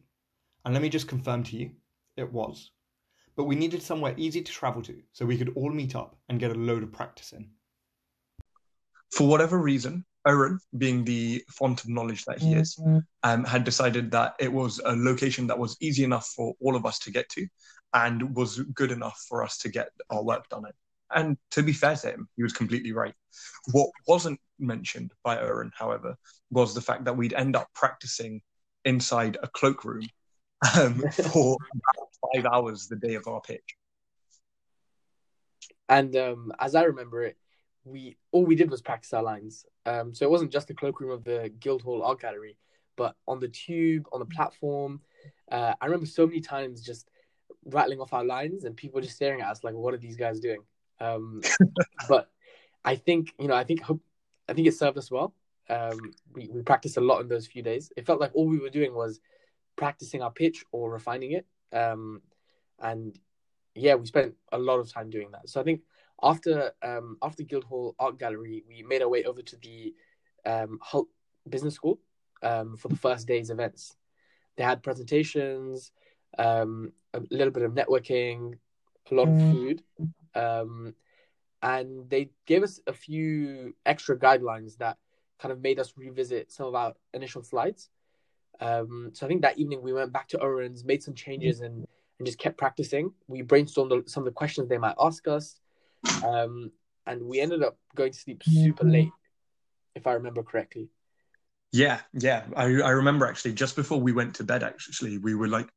and 0.64 0.74
let 0.74 0.84
me 0.84 0.90
just 0.90 1.08
confirm 1.08 1.44
to 1.44 1.58
you, 1.58 1.72
it 2.16 2.32
was. 2.32 2.72
But 3.36 3.46
we 3.46 3.56
needed 3.56 3.82
somewhere 3.82 4.14
easy 4.18 4.42
to 4.42 4.52
travel 4.52 4.82
to 4.84 5.02
so 5.12 5.26
we 5.26 5.38
could 5.38 5.54
all 5.56 5.72
meet 5.72 5.96
up 5.96 6.16
and 6.30 6.40
get 6.40 6.52
a 6.52 6.56
load 6.56 6.84
of 6.84 6.92
practice 6.92 7.34
in. 7.34 7.50
For 9.12 9.28
whatever 9.28 9.60
reason, 9.60 10.06
Oren, 10.26 10.60
being 10.78 11.04
the 11.04 11.44
font 11.50 11.84
of 11.84 11.90
knowledge 11.90 12.26
that 12.26 12.40
he 12.40 12.54
is, 12.54 12.76
mm-hmm. 12.78 13.00
um, 13.24 13.44
had 13.44 13.64
decided 13.64 14.12
that 14.12 14.36
it 14.40 14.52
was 14.52 14.80
a 14.86 14.96
location 14.96 15.48
that 15.48 15.60
was 15.60 15.76
easy 15.82 16.04
enough 16.04 16.28
for 16.36 16.54
all 16.62 16.76
of 16.76 16.86
us 16.86 17.00
to 17.00 17.12
get 17.12 17.28
to 17.30 17.48
and 17.96 18.36
was 18.36 18.60
good 18.60 18.92
enough 18.92 19.26
for 19.28 19.42
us 19.42 19.58
to 19.60 19.70
get 19.70 19.90
our 20.10 20.22
work 20.22 20.48
done 20.50 20.66
in. 20.66 20.72
And 21.16 21.38
to 21.52 21.64
be 21.64 21.72
fair 21.72 21.96
to 21.96 22.12
him, 22.12 22.28
he 22.36 22.44
was 22.44 22.52
completely 22.52 22.92
right. 22.92 23.14
What 23.72 23.90
wasn't 24.06 24.40
mentioned 24.60 25.14
by 25.24 25.38
Oren, 25.38 25.72
however, 25.74 26.18
was 26.52 26.76
the 26.76 26.82
fact 26.82 27.06
that 27.06 27.16
we'd 27.16 27.34
end 27.34 27.56
up 27.56 27.68
practicing 27.74 28.42
inside 28.84 29.38
a 29.42 29.48
cloakroom 29.48 30.08
um, 30.78 31.02
for 31.32 31.58
five 32.34 32.46
hours 32.46 32.88
the 32.88 32.98
day 32.98 33.16
of 33.16 33.28
our 33.28 33.40
pitch. 33.40 33.76
And 35.88 36.16
um, 36.18 36.52
as 36.60 36.76
I 36.76 36.84
remember 36.84 37.24
it, 37.24 37.38
we 37.86 38.18
all 38.32 38.44
we 38.44 38.56
did 38.56 38.72
was 38.72 38.82
practice 38.82 39.14
our 39.14 39.24
lines. 39.24 39.66
Um, 39.86 40.14
so 40.14 40.26
it 40.26 40.32
wasn't 40.32 40.52
just 40.52 40.68
the 40.68 40.74
cloakroom 40.74 41.12
of 41.12 41.24
the 41.24 41.54
Guildhall 41.60 42.04
Art 42.04 42.20
Gallery, 42.20 42.58
but 42.98 43.16
on 43.28 43.40
the 43.40 43.48
tube, 43.48 44.08
on 44.12 44.20
the 44.20 44.26
platform. 44.26 45.00
Uh, 45.52 45.76
I 45.80 45.86
remember 45.86 46.08
so 46.08 46.26
many 46.26 46.42
times 46.42 46.82
just 46.82 47.10
rattling 47.66 48.00
off 48.00 48.14
our 48.14 48.24
lines 48.24 48.64
and 48.64 48.76
people 48.76 49.02
just 49.02 49.16
staring 49.16 49.42
at 49.42 49.50
us 49.50 49.64
like, 49.64 49.74
"What 49.74 49.94
are 49.94 49.98
these 49.98 50.16
guys 50.18 50.40
doing?" 50.40 50.62
Um, 51.00 51.42
but 52.10 52.30
I 52.84 52.96
think 52.96 53.34
you 53.40 53.48
know, 53.48 53.56
I 53.56 53.64
think 53.64 53.82
I 54.48 54.54
think 54.54 54.68
it 54.68 54.76
served 54.76 54.98
us 54.98 55.12
well. 55.12 55.34
Um, 55.70 56.14
we 56.34 56.50
we 56.52 56.62
practiced 56.62 56.98
a 56.98 57.02
lot 57.02 57.22
in 57.22 57.28
those 57.28 57.48
few 57.48 57.64
days. 57.64 57.92
It 57.98 58.06
felt 58.06 58.20
like 58.20 58.32
all 58.36 58.48
we 58.48 58.60
were 58.60 58.70
doing 58.70 58.94
was 58.94 59.20
practicing 59.76 60.22
our 60.22 60.32
pitch 60.32 60.64
or 60.72 60.92
refining 60.92 61.32
it. 61.34 61.46
Um, 61.74 62.22
and 62.80 63.18
yeah, 63.74 63.96
we 63.96 64.06
spent 64.06 64.36
a 64.52 64.58
lot 64.58 64.80
of 64.80 64.92
time 64.92 65.10
doing 65.10 65.32
that. 65.32 65.50
So 65.50 65.60
I 65.60 65.64
think 65.64 65.82
after 66.22 66.72
um, 66.82 67.18
after 67.22 67.44
Guildhall 67.44 67.96
Art 68.00 68.20
Gallery, 68.20 68.64
we 68.68 68.84
made 68.84 69.02
our 69.02 69.10
way 69.10 69.24
over 69.24 69.42
to 69.42 69.56
the 69.58 69.94
um, 70.46 70.80
Hult 70.82 71.08
Business 71.50 71.76
School 71.76 72.00
um, 72.42 72.78
for 72.78 72.88
the 72.88 72.96
first 72.96 73.28
day's 73.28 73.50
events. 73.50 73.96
They 74.56 74.64
had 74.64 74.84
presentations, 74.84 75.92
um, 76.38 76.92
a 77.14 77.22
little 77.32 77.52
bit 77.52 77.64
of 77.64 77.74
networking, 77.74 78.54
a 79.12 79.16
lot 79.16 79.28
of 79.28 79.36
mm. 79.36 79.52
food, 79.52 79.84
um, 80.34 80.94
and 81.62 82.10
they 82.10 82.30
gave 82.46 82.64
us 82.64 82.80
a 82.88 82.94
few 82.94 83.74
extra 83.86 84.18
guidelines 84.18 84.78
that 84.78 84.98
kind 85.40 85.52
of 85.52 85.62
made 85.62 85.80
us 85.80 85.94
revisit 85.98 86.52
some 86.52 86.68
of 86.68 86.76
our 86.76 86.94
initial 87.14 87.44
slides. 87.44 87.90
Um, 88.60 89.12
so 89.14 89.26
I 89.26 89.30
think 89.30 89.42
that 89.42 89.58
evening 89.58 89.82
we 89.82 89.94
went 89.94 90.14
back 90.14 90.30
to 90.30 90.40
Oren's, 90.42 90.86
made 90.86 91.04
some 91.04 91.14
changes, 91.14 91.62
and 91.62 91.86
and 92.18 92.26
just 92.26 92.40
kept 92.40 92.58
practicing. 92.58 93.12
We 93.28 93.44
brainstormed 93.44 94.10
some 94.10 94.22
of 94.22 94.26
the 94.26 94.32
questions 94.32 94.70
they 94.70 94.78
might 94.78 94.96
ask 95.00 95.28
us, 95.28 95.60
um, 96.24 96.72
and 97.06 97.22
we 97.24 97.42
ended 97.42 97.64
up 97.64 97.78
going 97.96 98.12
to 98.14 98.20
sleep 98.20 98.44
super 98.44 98.86
late, 98.86 99.12
if 99.96 100.08
I 100.08 100.14
remember 100.14 100.44
correctly. 100.44 100.90
Yeah, 101.72 102.00
yeah, 102.14 102.44
I 102.56 102.64
I 102.64 102.92
remember 102.92 103.26
actually 103.26 103.54
just 103.54 103.76
before 103.76 104.00
we 104.00 104.14
went 104.14 104.36
to 104.36 104.44
bed. 104.44 104.64
Actually, 104.64 105.18
we 105.18 105.36
were 105.36 105.50
like 105.50 105.68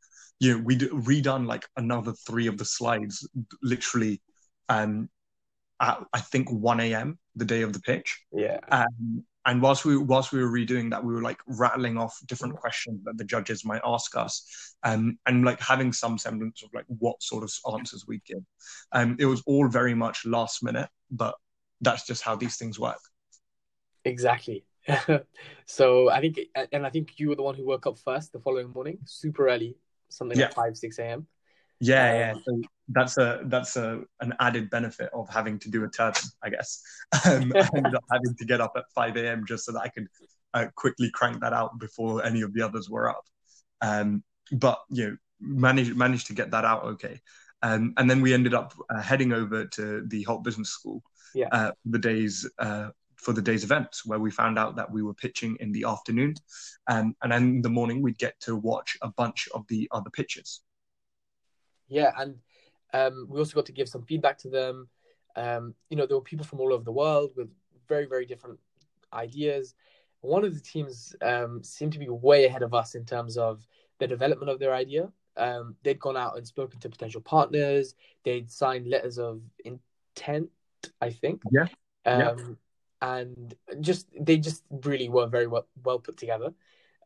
you 0.41 0.57
know, 0.57 0.63
we'd 0.65 0.81
redone 0.81 1.47
like 1.47 1.67
another 1.77 2.13
three 2.13 2.47
of 2.47 2.59
the 2.59 2.65
slides 2.65 3.29
literally 3.63 4.21
um, 4.69 5.09
at 5.81 6.03
I 6.13 6.21
think 6.21 6.51
1 6.51 6.81
a.m. 6.81 7.19
the 7.37 7.45
day 7.45 7.63
of 7.63 7.73
the 7.73 7.81
pitch. 7.81 8.21
Yeah. 8.33 8.59
Um, 8.71 9.25
and 9.47 9.63
whilst 9.63 9.87
we 9.87 9.97
whilst 9.97 10.31
we 10.31 10.43
were 10.43 10.51
redoing 10.51 10.91
that, 10.91 11.03
we 11.03 11.15
were 11.15 11.23
like 11.23 11.39
rattling 11.47 11.97
off 11.97 12.19
different 12.27 12.57
questions 12.57 13.01
that 13.05 13.17
the 13.17 13.25
judges 13.25 13.65
might 13.65 13.81
ask 13.83 14.15
us, 14.15 14.77
um, 14.83 15.19
and 15.25 15.43
like 15.43 15.59
having 15.59 15.91
some 15.91 16.19
semblance 16.19 16.63
of 16.63 16.69
like 16.75 16.85
what 16.89 17.23
sort 17.23 17.45
of 17.45 17.75
answers 17.75 18.05
we'd 18.07 18.25
give. 18.27 18.43
Um, 18.93 19.17
it 19.19 19.25
was 19.25 19.43
all 19.47 19.67
very 19.69 19.95
much 19.95 20.27
last 20.27 20.63
minute, 20.63 20.91
but 21.11 21.35
that's 21.81 22.07
just 22.07 22.23
how 22.23 22.37
these 22.37 22.57
things 22.57 22.79
work. 22.79 23.01
Exactly. 24.05 24.65
so 25.67 26.11
I 26.11 26.21
think, 26.21 26.41
and 26.73 26.87
I 26.87 26.91
think 26.91 27.19
you 27.19 27.31
were 27.31 27.37
the 27.37 27.43
one 27.43 27.55
who 27.55 27.67
woke 27.67 27.87
up 27.87 27.99
first 27.99 28.33
the 28.33 28.41
following 28.41 28.71
morning, 28.71 28.99
super 29.07 29.49
early, 29.49 29.77
something 30.09 30.39
Yeah. 30.39 30.47
like 30.47 30.55
five, 30.55 30.77
six 30.77 30.99
a.m. 30.99 31.27
Yeah, 31.81 32.11
Um, 32.11 32.17
yeah. 32.19 32.35
So 32.45 32.63
that's 32.89 33.19
a 33.19 33.41
that's 33.47 33.77
a 33.77 34.01
an 34.21 34.35
added 34.41 34.71
benefit 34.71 35.11
of 35.13 35.29
having 35.29 35.59
to 35.61 35.71
do 35.71 35.85
a 35.85 35.89
turban, 35.89 36.23
I 36.43 36.51
guess. 36.51 36.83
Um, 37.27 37.53
I 37.55 37.69
ended 37.77 37.95
up 37.95 38.05
having 38.11 38.35
to 38.37 38.45
get 38.45 38.61
up 38.61 38.73
at 38.77 38.85
five 38.95 39.17
a.m. 39.17 39.45
just 39.47 39.65
so 39.65 39.73
that 39.73 39.81
I 39.81 39.89
could 39.89 40.07
uh, 40.55 40.67
quickly 40.75 41.11
crank 41.11 41.41
that 41.41 41.53
out 41.53 41.79
before 41.79 42.25
any 42.25 42.43
of 42.43 42.53
the 42.55 42.63
others 42.63 42.89
were 42.91 43.09
up. 43.09 43.25
Um, 43.81 44.25
but 44.53 44.81
you 44.91 45.11
know, 45.11 45.17
managed 45.41 45.97
managed 45.97 46.27
to 46.29 46.35
get 46.35 46.51
that 46.51 46.65
out 46.65 46.85
okay. 46.85 47.21
Um, 47.63 47.93
and 47.97 48.09
then 48.11 48.21
we 48.21 48.33
ended 48.35 48.55
up 48.55 48.73
uh, 48.89 49.01
heading 49.01 49.33
over 49.33 49.67
to 49.67 50.05
the 50.07 50.23
Hult 50.25 50.45
Business 50.45 50.71
School 50.71 51.03
Yeah. 51.35 51.49
uh, 51.53 51.73
the 51.85 51.99
days 51.99 52.49
uh, 52.59 52.91
for 53.19 53.33
the 53.33 53.43
day's 53.43 53.65
events, 53.65 54.07
where 54.07 54.19
we 54.19 54.31
found 54.31 54.59
out 54.59 54.77
that 54.77 54.91
we 54.91 55.03
were 55.03 55.15
pitching 55.15 55.57
in 55.61 55.73
the 55.73 55.85
afternoon, 55.85 56.35
um, 56.87 57.15
and 57.23 57.33
then 57.33 57.43
in 57.43 57.63
the 57.63 57.69
morning 57.69 58.01
we'd 58.01 58.19
get 58.19 58.39
to 58.41 58.57
watch 58.57 58.97
a 59.03 59.09
bunch 59.09 59.49
of 59.55 59.67
the 59.69 59.89
other 59.91 60.11
pitches. 60.11 60.63
Yeah, 61.89 62.13
and 62.17 62.37
um, 62.93 63.27
we 63.29 63.39
also 63.39 63.55
got 63.55 63.67
to 63.67 63.73
give 63.73 63.89
some 63.89 64.03
feedback 64.03 64.39
to 64.39 64.49
them. 64.49 64.89
Um, 65.37 65.75
you 65.91 65.97
know, 65.97 66.07
there 66.07 66.17
were 66.17 66.23
people 66.23 66.47
from 66.47 66.61
all 66.61 66.73
over 66.73 66.85
the 66.85 66.93
world 66.93 67.31
with 67.37 67.49
very, 67.89 68.07
very 68.07 68.27
different 68.27 68.59
ideas. 69.13 69.75
One 70.21 70.45
of 70.45 70.55
the 70.55 70.61
teams 70.61 71.15
um, 71.23 71.63
seemed 71.63 71.93
to 71.93 71.99
be 71.99 72.09
way 72.09 72.45
ahead 72.45 72.63
of 72.63 72.75
us 72.75 72.95
in 72.95 73.05
terms 73.05 73.37
of 73.37 73.67
the 73.99 74.07
development 74.07 74.51
of 74.51 74.59
their 74.59 74.75
idea. 74.75 75.11
Um, 75.37 75.77
they'd 75.83 76.01
gone 76.01 76.17
out 76.17 76.37
and 76.37 76.47
spoken 76.47 76.81
to 76.81 76.89
potential 76.89 77.21
partners. 77.21 77.95
They'd 78.25 78.51
signed 78.51 78.89
letters 78.89 79.19
of 79.19 79.41
intent, 79.65 80.51
I 81.01 81.11
think. 81.11 81.43
Yeah, 81.53 81.67
yeah. 82.05 82.31
Um, 82.31 82.59
and 83.01 83.55
just 83.81 84.07
they 84.19 84.39
just 84.39 84.65
really 84.71 85.09
were 85.09 85.27
very 85.27 85.47
well, 85.47 85.67
well 85.85 85.99
put 85.99 86.17
together. 86.17 86.53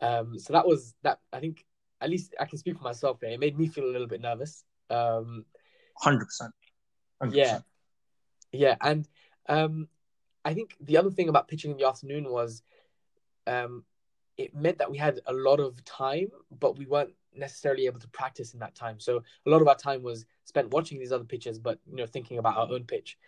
Um, 0.00 0.38
so 0.38 0.52
that 0.52 0.66
was 0.66 0.94
that. 1.02 1.20
I 1.32 1.40
think 1.40 1.64
at 2.00 2.10
least 2.10 2.34
I 2.40 2.46
can 2.46 2.58
speak 2.58 2.76
for 2.76 2.84
myself 2.84 3.20
here. 3.20 3.30
It 3.30 3.40
made 3.40 3.58
me 3.58 3.68
feel 3.68 3.84
a 3.84 3.92
little 3.92 4.06
bit 4.08 4.20
nervous. 4.20 4.64
Um, 4.90 5.44
Hundred 5.96 6.26
percent. 6.26 6.52
yeah, 7.30 7.60
yeah, 8.50 8.76
and 8.80 9.08
um, 9.48 9.88
I 10.44 10.54
think 10.54 10.76
the 10.80 10.96
other 10.96 11.10
thing 11.10 11.28
about 11.28 11.48
pitching 11.48 11.70
in 11.70 11.76
the 11.76 11.86
afternoon 11.86 12.30
was, 12.30 12.62
um, 13.46 13.84
it 14.36 14.54
meant 14.54 14.78
that 14.78 14.90
we 14.90 14.98
had 14.98 15.20
a 15.26 15.32
lot 15.32 15.60
of 15.60 15.84
time, 15.84 16.28
but 16.58 16.78
we 16.78 16.86
weren't 16.86 17.14
necessarily 17.34 17.86
able 17.86 18.00
to 18.00 18.08
practice 18.08 18.54
in 18.54 18.60
that 18.60 18.74
time. 18.74 18.98
So 18.98 19.22
a 19.46 19.50
lot 19.50 19.62
of 19.62 19.68
our 19.68 19.76
time 19.76 20.02
was 20.02 20.26
spent 20.44 20.70
watching 20.70 20.98
these 20.98 21.12
other 21.12 21.24
pitches, 21.24 21.58
but 21.58 21.78
you 21.88 21.96
know, 21.96 22.06
thinking 22.06 22.38
about 22.38 22.56
our 22.56 22.68
own 22.72 22.84
pitch. 22.84 23.18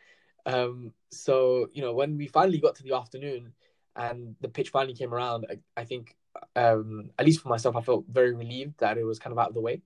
Um, 0.46 0.92
so 1.10 1.68
you 1.72 1.82
know, 1.82 1.94
when 1.94 2.16
we 2.16 2.26
finally 2.26 2.58
got 2.58 2.76
to 2.76 2.82
the 2.82 2.94
afternoon 2.94 3.52
and 3.96 4.36
the 4.40 4.48
pitch 4.48 4.70
finally 4.70 4.94
came 4.94 5.14
around, 5.14 5.46
I, 5.50 5.80
I 5.80 5.84
think, 5.84 6.16
um, 6.56 7.10
at 7.18 7.26
least 7.26 7.40
for 7.40 7.48
myself, 7.48 7.76
I 7.76 7.80
felt 7.80 8.04
very 8.08 8.34
relieved 8.34 8.78
that 8.78 8.98
it 8.98 9.04
was 9.04 9.18
kind 9.18 9.32
of 9.32 9.38
out 9.38 9.48
of 9.48 9.54
the 9.54 9.60
way. 9.60 9.82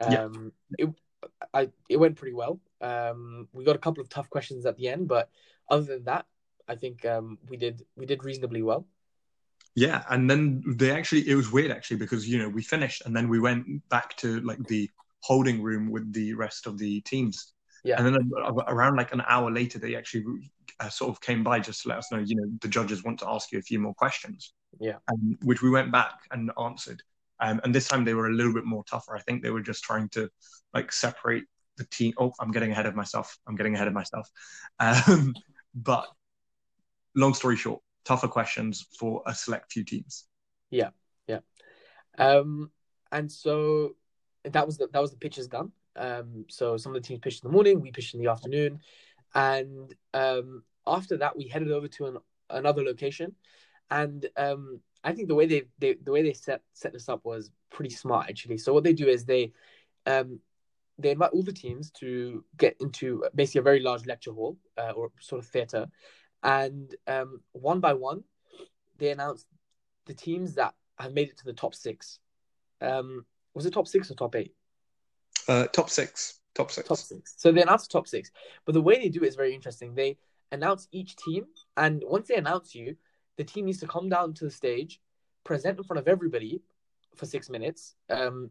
Yeah. 0.00 0.24
Um, 0.24 0.52
it, 0.78 0.88
I, 1.52 1.70
it 1.88 1.98
went 1.98 2.16
pretty 2.16 2.34
well. 2.34 2.60
Um, 2.80 3.48
we 3.52 3.64
got 3.64 3.76
a 3.76 3.80
couple 3.80 4.02
of 4.02 4.08
tough 4.08 4.30
questions 4.30 4.66
at 4.66 4.76
the 4.76 4.88
end, 4.88 5.06
but 5.06 5.30
other 5.68 5.84
than 5.84 6.04
that, 6.04 6.26
I 6.68 6.76
think 6.76 7.04
um, 7.04 7.38
we 7.48 7.56
did 7.56 7.84
we 7.96 8.06
did 8.06 8.24
reasonably 8.24 8.62
well. 8.62 8.86
Yeah, 9.74 10.02
and 10.10 10.28
then 10.28 10.62
they 10.66 10.90
actually 10.90 11.28
it 11.28 11.34
was 11.34 11.50
weird 11.50 11.70
actually 11.70 11.96
because 11.96 12.28
you 12.28 12.38
know 12.38 12.48
we 12.48 12.62
finished 12.62 13.02
and 13.04 13.16
then 13.16 13.28
we 13.28 13.40
went 13.40 13.88
back 13.88 14.16
to 14.18 14.40
like 14.40 14.62
the 14.66 14.90
holding 15.20 15.62
room 15.62 15.90
with 15.90 16.12
the 16.12 16.34
rest 16.34 16.66
of 16.66 16.78
the 16.78 17.00
teams. 17.02 17.52
Yeah. 17.84 17.96
And 17.98 18.14
then 18.14 18.30
around 18.68 18.96
like 18.96 19.12
an 19.12 19.22
hour 19.26 19.50
later, 19.50 19.78
they 19.78 19.96
actually 19.96 20.24
uh, 20.78 20.88
sort 20.88 21.10
of 21.10 21.20
came 21.20 21.42
by 21.42 21.58
just 21.58 21.82
to 21.82 21.88
let 21.88 21.98
us 21.98 22.12
know, 22.12 22.18
you 22.18 22.36
know, 22.36 22.46
the 22.60 22.68
judges 22.68 23.02
want 23.02 23.18
to 23.20 23.28
ask 23.28 23.50
you 23.50 23.58
a 23.58 23.62
few 23.62 23.78
more 23.80 23.94
questions. 23.94 24.54
Yeah. 24.78 24.96
Um, 25.10 25.36
which 25.42 25.62
we 25.62 25.70
went 25.70 25.90
back 25.90 26.14
and 26.30 26.50
answered. 26.62 27.02
Um, 27.40 27.60
and 27.64 27.74
this 27.74 27.88
time 27.88 28.04
they 28.04 28.14
were 28.14 28.28
a 28.28 28.32
little 28.32 28.54
bit 28.54 28.64
more 28.64 28.84
tougher. 28.84 29.16
I 29.16 29.20
think 29.20 29.42
they 29.42 29.50
were 29.50 29.60
just 29.60 29.82
trying 29.82 30.08
to 30.10 30.30
like 30.72 30.92
separate 30.92 31.44
the 31.76 31.84
team. 31.86 32.12
Oh, 32.18 32.32
I'm 32.40 32.52
getting 32.52 32.70
ahead 32.70 32.86
of 32.86 32.94
myself. 32.94 33.36
I'm 33.48 33.56
getting 33.56 33.74
ahead 33.74 33.88
of 33.88 33.94
myself. 33.94 34.28
Um, 34.78 35.34
but 35.74 36.06
long 37.16 37.34
story 37.34 37.56
short, 37.56 37.82
tougher 38.04 38.28
questions 38.28 38.86
for 38.98 39.22
a 39.26 39.34
select 39.34 39.72
few 39.72 39.84
teams. 39.84 40.24
Yeah, 40.70 40.90
yeah. 41.26 41.40
Um, 42.16 42.70
and 43.10 43.30
so 43.30 43.96
that 44.44 44.66
was 44.66 44.78
the, 44.78 44.88
that 44.92 45.00
was 45.00 45.10
the 45.10 45.18
pitches 45.18 45.48
done. 45.48 45.72
Um, 45.96 46.46
so 46.48 46.76
some 46.76 46.94
of 46.94 47.02
the 47.02 47.06
teams 47.06 47.20
pitched 47.20 47.44
in 47.44 47.48
the 47.48 47.52
morning, 47.52 47.80
we 47.80 47.90
pitched 47.90 48.14
in 48.14 48.20
the 48.20 48.30
afternoon, 48.30 48.80
and 49.34 49.94
um, 50.14 50.62
after 50.86 51.16
that 51.18 51.36
we 51.36 51.48
headed 51.48 51.70
over 51.70 51.88
to 51.88 52.06
an, 52.06 52.16
another 52.50 52.82
location. 52.82 53.34
And 53.90 54.26
um, 54.36 54.80
I 55.04 55.12
think 55.12 55.28
the 55.28 55.34
way 55.34 55.46
they, 55.46 55.64
they 55.78 55.94
the 55.94 56.12
way 56.12 56.22
they 56.22 56.32
set 56.32 56.62
set 56.72 56.92
this 56.92 57.08
up 57.08 57.24
was 57.24 57.50
pretty 57.70 57.94
smart 57.94 58.28
actually. 58.28 58.58
So 58.58 58.72
what 58.72 58.84
they 58.84 58.92
do 58.92 59.06
is 59.06 59.24
they 59.24 59.52
um, 60.06 60.40
they 60.98 61.10
invite 61.10 61.32
all 61.32 61.42
the 61.42 61.52
teams 61.52 61.90
to 61.92 62.44
get 62.56 62.76
into 62.80 63.24
basically 63.34 63.60
a 63.60 63.62
very 63.62 63.80
large 63.80 64.06
lecture 64.06 64.32
hall 64.32 64.56
uh, 64.78 64.92
or 64.92 65.10
sort 65.20 65.42
of 65.42 65.50
theater, 65.50 65.88
and 66.42 66.94
um, 67.06 67.40
one 67.52 67.80
by 67.80 67.92
one 67.92 68.24
they 68.98 69.10
announce 69.10 69.46
the 70.06 70.14
teams 70.14 70.54
that 70.54 70.74
have 70.98 71.12
made 71.12 71.28
it 71.28 71.38
to 71.38 71.44
the 71.44 71.52
top 71.52 71.74
six. 71.74 72.18
Um, 72.80 73.24
was 73.54 73.66
it 73.66 73.72
top 73.72 73.88
six 73.88 74.10
or 74.10 74.14
top 74.14 74.36
eight? 74.36 74.54
Uh, 75.48 75.66
top 75.66 75.90
six. 75.90 76.40
Top 76.54 76.70
six. 76.70 76.88
Top 76.88 76.98
six. 76.98 77.34
So 77.36 77.50
they 77.50 77.62
announce 77.62 77.86
top 77.86 78.06
six. 78.06 78.30
But 78.64 78.72
the 78.72 78.82
way 78.82 78.96
they 78.96 79.08
do 79.08 79.22
it 79.24 79.28
is 79.28 79.36
very 79.36 79.54
interesting. 79.54 79.94
They 79.94 80.18
announce 80.50 80.88
each 80.92 81.16
team, 81.16 81.46
and 81.76 82.02
once 82.06 82.28
they 82.28 82.36
announce 82.36 82.74
you, 82.74 82.96
the 83.38 83.44
team 83.44 83.64
needs 83.66 83.80
to 83.80 83.86
come 83.86 84.08
down 84.08 84.34
to 84.34 84.44
the 84.44 84.50
stage, 84.50 85.00
present 85.44 85.78
in 85.78 85.84
front 85.84 85.98
of 85.98 86.08
everybody 86.08 86.60
for 87.16 87.26
six 87.26 87.48
minutes, 87.48 87.94
um, 88.10 88.50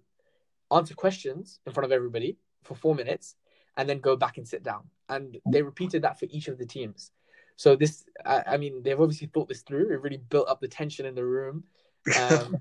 answer 0.72 0.96
questions 0.96 1.60
in 1.66 1.74
front 1.74 1.86
of 1.86 1.92
everybody 1.92 2.38
for 2.64 2.76
four 2.76 2.96
minutes, 2.96 3.36
and 3.78 3.88
then 3.88 4.00
go 4.00 4.16
back 4.16 4.38
and 4.38 4.48
sit 4.48 4.64
down. 4.64 4.84
And 5.10 5.38
they 5.46 5.62
repeated 5.62 6.02
that 6.02 6.20
for 6.20 6.26
each 6.32 6.48
of 6.48 6.58
the 6.58 6.66
teams. 6.66 7.12
So 7.56 7.76
this, 7.76 8.06
I, 8.26 8.44
I 8.48 8.58
mean, 8.58 8.82
they've 8.82 9.00
obviously 9.00 9.28
thought 9.28 9.48
this 9.48 9.62
through. 9.62 9.92
It 9.92 10.02
really 10.02 10.18
built 10.18 10.50
up 10.50 10.62
the 10.62 10.68
tension 10.68 11.06
in 11.06 11.16
the 11.16 11.26
room. 11.26 11.64
Um, 12.20 12.58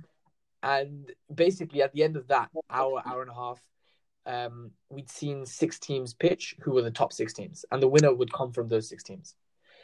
and 0.62 1.10
basically, 1.34 1.80
at 1.80 1.94
the 1.94 2.02
end 2.02 2.18
of 2.18 2.28
that 2.28 2.50
hour, 2.68 3.02
hour 3.06 3.22
and 3.22 3.30
a 3.30 3.34
half, 3.34 3.58
um, 4.26 4.70
we'd 4.88 5.10
seen 5.10 5.46
six 5.46 5.78
teams 5.78 6.14
pitch 6.14 6.54
who 6.60 6.72
were 6.72 6.82
the 6.82 6.90
top 6.90 7.12
six 7.12 7.32
teams, 7.32 7.64
and 7.70 7.82
the 7.82 7.88
winner 7.88 8.12
would 8.14 8.32
come 8.32 8.52
from 8.52 8.68
those 8.68 8.88
six 8.88 9.02
teams. 9.02 9.34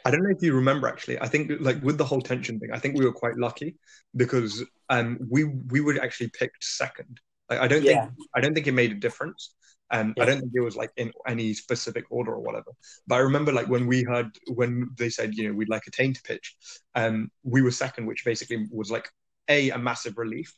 I 0.05 0.11
don't 0.11 0.23
know 0.23 0.29
if 0.29 0.41
you 0.41 0.53
remember 0.53 0.87
actually. 0.87 1.19
I 1.19 1.27
think 1.27 1.51
like 1.59 1.81
with 1.83 1.97
the 1.97 2.05
whole 2.05 2.21
tension 2.21 2.59
thing, 2.59 2.69
I 2.73 2.79
think 2.79 2.97
we 2.97 3.05
were 3.05 3.13
quite 3.13 3.37
lucky 3.37 3.75
because 4.15 4.63
um 4.89 5.19
we 5.29 5.43
we 5.43 5.81
were 5.81 5.99
actually 6.01 6.29
picked 6.29 6.63
second. 6.63 7.19
Like, 7.49 7.59
I 7.59 7.67
don't 7.67 7.83
Yeah. 7.83 8.07
think 8.07 8.13
I 8.35 8.41
don't 8.41 8.53
think 8.53 8.67
it 8.67 8.71
made 8.73 8.91
a 8.91 8.95
difference. 8.95 9.53
Um, 9.89 10.13
Yeah. 10.17 10.23
I 10.23 10.25
don't 10.25 10.39
think 10.39 10.51
it 10.53 10.59
was 10.61 10.75
like 10.75 10.91
in 10.97 11.11
any 11.27 11.53
specific 11.53 12.05
order 12.09 12.33
or 12.33 12.41
whatever. 12.41 12.71
But 13.07 13.15
I 13.15 13.19
remember 13.19 13.51
like 13.51 13.67
when 13.67 13.87
we 13.87 14.03
heard 14.03 14.37
when 14.53 14.89
they 14.97 15.09
said 15.09 15.33
you 15.35 15.47
know 15.47 15.53
we'd 15.55 15.69
like 15.69 15.87
Attain 15.87 16.13
to 16.13 16.21
pitch, 16.23 16.55
um, 16.95 17.29
we 17.43 17.61
were 17.61 17.71
second, 17.71 18.05
which 18.05 18.23
basically 18.25 18.67
was 18.71 18.91
like 18.91 19.09
a 19.49 19.69
a 19.71 19.77
massive 19.77 20.17
relief, 20.17 20.53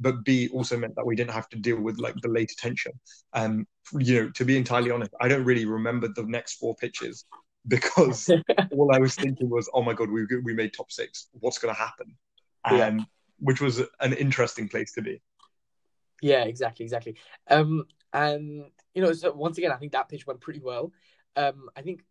but 0.00 0.24
B 0.24 0.48
also 0.48 0.76
meant 0.76 0.94
that 0.96 1.06
we 1.06 1.14
didn't 1.14 1.32
have 1.32 1.48
to 1.50 1.56
deal 1.56 1.80
with 1.80 1.98
like 1.98 2.14
the 2.22 2.28
later 2.28 2.54
tension. 2.58 2.92
Um, 3.34 3.66
you 3.98 4.22
know, 4.22 4.30
to 4.30 4.44
be 4.44 4.56
entirely 4.56 4.90
honest, 4.90 5.12
I 5.20 5.28
don't 5.28 5.44
really 5.44 5.66
remember 5.66 6.08
the 6.08 6.24
next 6.24 6.54
four 6.54 6.74
pitches 6.74 7.26
because 7.68 8.28
all 8.72 8.94
I 8.94 8.98
was 8.98 9.14
thinking 9.14 9.50
was, 9.50 9.68
oh 9.74 9.82
my 9.82 9.92
god, 9.92 10.10
we 10.10 10.26
we 10.42 10.54
made 10.54 10.72
top 10.72 10.90
six. 10.90 11.28
What's 11.32 11.58
going 11.58 11.74
to 11.74 11.78
happen? 11.80 12.16
Yeah. 12.70 12.86
Um, 12.86 13.06
which 13.38 13.60
was 13.60 13.80
an 14.00 14.12
interesting 14.14 14.68
place 14.68 14.92
to 14.92 15.02
be. 15.02 15.22
Yeah, 16.20 16.44
exactly, 16.44 16.84
exactly. 16.84 17.16
Um, 17.48 17.84
and 18.12 18.64
you 18.94 19.02
know, 19.02 19.12
so 19.12 19.32
once 19.32 19.58
again, 19.58 19.72
I 19.72 19.76
think 19.76 19.92
that 19.92 20.08
pitch 20.08 20.26
went 20.26 20.40
pretty 20.40 20.60
well. 20.60 20.92
Um, 21.36 21.68
I 21.76 21.82
think 21.82 22.02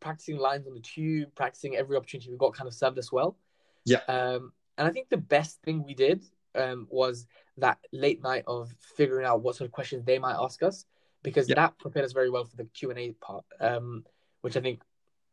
practicing 0.00 0.38
lines 0.38 0.66
on 0.66 0.74
the 0.74 0.80
tube, 0.80 1.34
practicing 1.34 1.76
every 1.76 1.96
opportunity 1.96 2.30
we 2.30 2.36
got, 2.36 2.54
kind 2.54 2.68
of 2.68 2.74
served 2.74 2.98
us 2.98 3.12
well. 3.12 3.36
Yeah. 3.84 4.00
Um, 4.08 4.52
and 4.76 4.86
I 4.86 4.90
think 4.90 5.08
the 5.08 5.16
best 5.16 5.60
thing 5.62 5.84
we 5.84 5.94
did 5.94 6.24
um 6.54 6.86
was 6.90 7.26
that 7.56 7.78
late 7.92 8.22
night 8.22 8.44
of 8.46 8.74
figuring 8.96 9.26
out 9.26 9.42
what 9.42 9.56
sort 9.56 9.66
of 9.66 9.72
questions 9.72 10.04
they 10.04 10.18
might 10.18 10.36
ask 10.38 10.62
us, 10.62 10.86
because 11.22 11.48
Yeah. 11.48 11.56
that 11.56 11.78
prepared 11.78 12.04
us 12.04 12.12
very 12.12 12.30
well 12.30 12.44
for 12.44 12.56
the 12.56 12.64
Q 12.66 12.90
and 12.90 12.98
A 12.98 13.12
part. 13.12 13.44
Um, 13.60 14.04
which 14.40 14.56
I 14.56 14.60
think 14.60 14.80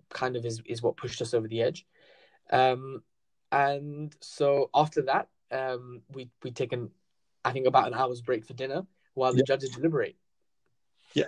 kind 0.10 0.36
of 0.36 0.46
is 0.46 0.62
is 0.66 0.82
what 0.82 0.98
pushed 0.98 1.22
us 1.22 1.34
over 1.34 1.48
the 1.48 1.62
edge. 1.62 1.86
Um, 2.50 3.04
and 3.52 4.16
so 4.22 4.70
after 4.74 5.04
that, 5.04 5.30
um, 5.52 6.02
we 6.12 6.30
we 6.44 6.52
taken 6.52 6.90
I 7.44 7.52
think 7.52 7.68
about 7.68 7.88
an 7.88 7.94
hour's 7.94 8.22
break 8.22 8.46
for 8.46 8.54
dinner 8.54 8.86
while 9.14 9.32
the 9.32 9.40
Yeah. 9.40 9.44
judges 9.48 9.70
deliberate. 9.70 10.18
Yeah, 11.14 11.28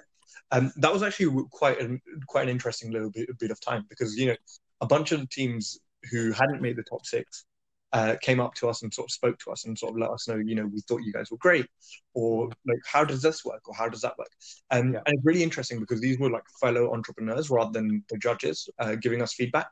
um, 0.52 0.74
that 0.78 0.92
was 0.92 1.04
actually 1.04 1.46
quite 1.52 1.80
an 1.80 2.02
quite 2.26 2.44
an 2.44 2.50
interesting 2.50 2.92
little 2.92 3.12
bit, 3.12 3.30
bit 3.38 3.52
of 3.52 3.62
time 3.62 3.86
because 3.88 4.18
you 4.18 4.28
know 4.28 4.36
a 4.82 4.88
bunch 4.88 5.12
of 5.12 5.30
teams 5.30 5.80
who 6.12 6.32
hadn't 6.32 6.62
made 6.62 6.76
the 6.76 6.84
top 6.84 7.06
six 7.06 7.46
uh, 7.94 8.16
came 8.22 8.40
up 8.40 8.54
to 8.56 8.68
us 8.68 8.84
and 8.84 8.94
sort 8.94 9.08
of 9.08 9.12
spoke 9.12 9.38
to 9.40 9.52
us 9.52 9.66
and 9.66 9.78
sort 9.78 9.94
of 9.94 9.98
let 9.98 10.10
us 10.10 10.28
know, 10.28 10.36
you 10.36 10.56
know, 10.56 10.66
we 10.66 10.82
thought 10.82 11.04
you 11.04 11.14
guys 11.14 11.32
were 11.32 11.38
great, 11.38 11.66
or 12.14 12.50
like, 12.68 12.80
how 12.86 13.04
does 13.04 13.22
this 13.22 13.46
work, 13.46 13.68
or 13.68 13.76
how 13.76 13.88
does 13.88 14.02
that 14.02 14.18
work? 14.18 14.32
Um, 14.72 14.94
yeah. 14.94 15.00
And 15.06 15.16
it's 15.16 15.26
really 15.26 15.44
interesting 15.44 15.80
because 15.80 16.02
these 16.02 16.20
were 16.20 16.30
like 16.30 16.44
fellow 16.60 16.94
entrepreneurs 16.94 17.50
rather 17.50 17.72
than 17.72 18.04
the 18.10 18.18
judges 18.18 18.70
uh, 18.80 18.96
giving 18.96 19.22
us 19.22 19.34
feedback. 19.34 19.68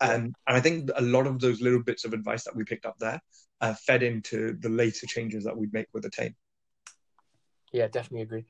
Um, 0.00 0.34
and 0.46 0.56
I 0.56 0.60
think 0.60 0.90
a 0.94 1.02
lot 1.02 1.26
of 1.26 1.40
those 1.40 1.62
little 1.62 1.82
bits 1.82 2.04
of 2.04 2.12
advice 2.12 2.44
that 2.44 2.54
we 2.54 2.64
picked 2.64 2.84
up 2.84 2.98
there 2.98 3.20
uh, 3.62 3.74
fed 3.74 4.02
into 4.02 4.56
the 4.60 4.68
later 4.68 5.06
changes 5.06 5.44
that 5.44 5.56
we'd 5.56 5.72
make 5.72 5.86
with 5.94 6.02
the 6.02 6.08
Attain. 6.08 6.34
Yeah, 7.72 7.88
definitely 7.88 8.22
agree. 8.22 8.44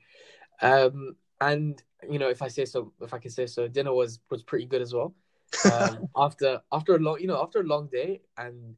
Um, 0.61 1.15
and 1.39 1.81
you 2.09 2.19
know, 2.19 2.29
if 2.29 2.41
I 2.41 2.47
say 2.47 2.65
so, 2.65 2.93
if 3.01 3.13
I 3.13 3.19
can 3.19 3.31
say 3.31 3.45
so, 3.45 3.67
dinner 3.67 3.93
was 3.93 4.19
was 4.29 4.43
pretty 4.43 4.65
good 4.65 4.81
as 4.81 4.93
well. 4.93 5.15
Um, 5.71 6.09
after 6.15 6.59
after 6.73 6.95
a 6.95 6.99
long, 6.99 7.21
you 7.21 7.27
know, 7.27 7.41
after 7.41 7.61
a 7.61 7.63
long 7.63 7.87
day 7.87 8.21
and 8.37 8.75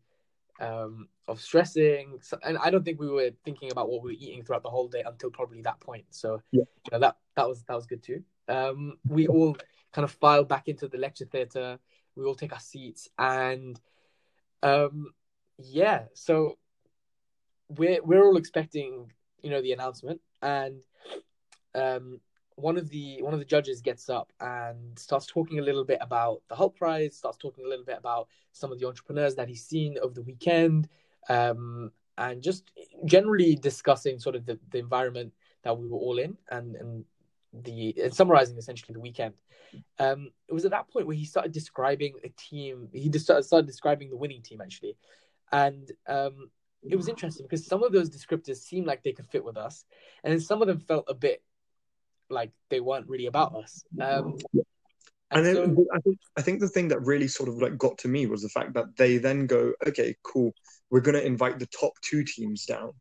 um, 0.60 1.08
of 1.28 1.42
stressing, 1.42 2.20
and 2.44 2.58
I 2.58 2.70
don't 2.70 2.84
think 2.84 3.00
we 3.00 3.10
were 3.10 3.32
thinking 3.46 3.72
about 3.72 3.90
what 3.90 4.04
we 4.04 4.12
were 4.12 4.18
eating 4.20 4.44
throughout 4.44 4.64
the 4.64 4.70
whole 4.70 4.88
day 4.88 5.04
until 5.06 5.30
probably 5.30 5.62
that 5.62 5.80
point. 5.80 6.06
So 6.10 6.42
yeah. 6.52 6.64
you 6.86 6.92
know, 6.92 7.00
that 7.00 7.18
that 7.36 7.48
was 7.48 7.64
that 7.64 7.76
was 7.76 7.86
good 7.86 8.04
too. 8.04 8.24
Um, 8.48 8.98
we 9.08 9.28
all 9.28 9.58
kind 9.94 10.04
of 10.04 10.12
filed 10.12 10.50
back 10.50 10.68
into 10.68 10.88
the 10.88 10.98
lecture 10.98 11.26
theatre. 11.26 11.80
We 12.16 12.26
all 12.26 12.36
take 12.36 12.54
our 12.54 12.60
seats, 12.60 13.08
and 13.18 13.80
um, 14.64 15.14
yeah, 15.58 16.06
so 16.14 16.58
we're 17.70 18.02
we're 18.04 18.26
all 18.26 18.38
expecting 18.38 19.12
you 19.42 19.50
know 19.50 19.62
the 19.62 19.74
announcement, 19.74 20.22
and 20.42 20.82
um, 21.76 22.20
one 22.62 22.78
of 22.78 22.90
the 22.90 23.22
one 23.22 23.34
of 23.34 23.40
the 23.40 23.46
judges 23.46 23.82
gets 23.82 24.10
up 24.10 24.32
and 24.40 24.98
starts 24.98 25.26
talking 25.26 25.60
a 25.60 25.62
little 25.62 25.84
bit 25.84 26.00
about 26.02 26.42
the 26.50 26.56
Hult 26.56 26.76
Prize, 26.76 27.16
starts 27.16 27.38
talking 27.38 27.66
a 27.66 27.68
little 27.68 27.86
bit 27.86 27.98
about 27.98 28.28
some 28.52 28.72
of 28.72 28.80
the 28.80 28.88
entrepreneurs 28.88 29.36
that 29.36 29.48
he's 29.48 29.66
seen 29.66 29.98
over 30.02 30.14
the 30.14 30.22
weekend, 30.22 30.88
um, 31.30 31.92
and 32.18 32.42
just 32.42 32.72
generally 33.06 33.56
discussing 33.56 34.20
sort 34.20 34.36
of 34.36 34.46
the, 34.46 34.60
the 34.72 34.78
environment 34.78 35.34
that 35.64 35.78
we 35.78 35.88
were 35.88 35.98
all 35.98 36.20
in 36.20 36.38
and 36.50 36.76
and 36.76 37.06
the 37.54 37.96
and 38.02 38.14
summarizing 38.14 38.58
essentially 38.58 38.94
the 38.94 39.00
weekend. 39.00 39.34
Um, 40.00 40.32
it 40.48 40.54
was 40.54 40.66
at 40.66 40.72
that 40.72 40.90
point 40.90 41.06
where 41.06 41.16
he 41.16 41.26
started 41.26 41.52
describing 41.52 42.16
a 42.24 42.30
team. 42.30 42.90
He 42.92 43.10
just 43.10 43.26
started, 43.26 43.66
describing 43.66 44.10
the 44.10 44.18
winning 44.18 44.42
team 44.42 44.62
actually, 44.62 44.98
and 45.52 45.92
um, 46.08 46.50
it 46.88 46.96
was 46.96 47.08
interesting 47.08 47.46
because 47.46 47.66
some 47.66 47.84
of 47.84 47.92
those 47.92 48.10
descriptors 48.10 48.58
seemed 48.58 48.88
like 48.88 49.04
they 49.04 49.12
could 49.12 49.28
fit 49.28 49.44
with 49.44 49.58
us, 49.58 49.86
and 50.24 50.42
some 50.42 50.62
of 50.62 50.68
them 50.68 50.80
felt 50.80 51.06
a 51.08 51.14
bit 51.14 51.44
like 52.30 52.52
they 52.70 52.80
weren't 52.80 53.08
really 53.08 53.28
about 53.28 53.56
us. 53.56 53.84
Um, 54.00 54.38
and, 55.32 55.46
and 55.46 55.78
so, 55.78 55.86
I 55.94 56.00
think 56.00 56.18
I 56.38 56.42
think 56.42 56.60
the 56.60 56.68
thing 56.68 56.88
that 56.88 57.02
really 57.02 57.28
sort 57.28 57.50
of 57.50 57.62
like 57.62 57.78
got 57.78 57.98
to 58.00 58.08
me 58.08 58.26
was 58.26 58.42
the 58.42 58.50
fact 58.50 58.74
that 58.74 58.96
they 58.98 59.18
then 59.18 59.46
go, 59.46 59.74
okay, 59.88 60.16
cool, 60.24 60.54
we're 60.90 61.02
gonna 61.02 61.20
invite 61.20 61.60
the 61.60 61.68
top 61.68 61.94
two 62.02 62.24
teams 62.24 62.66
down, 62.66 62.92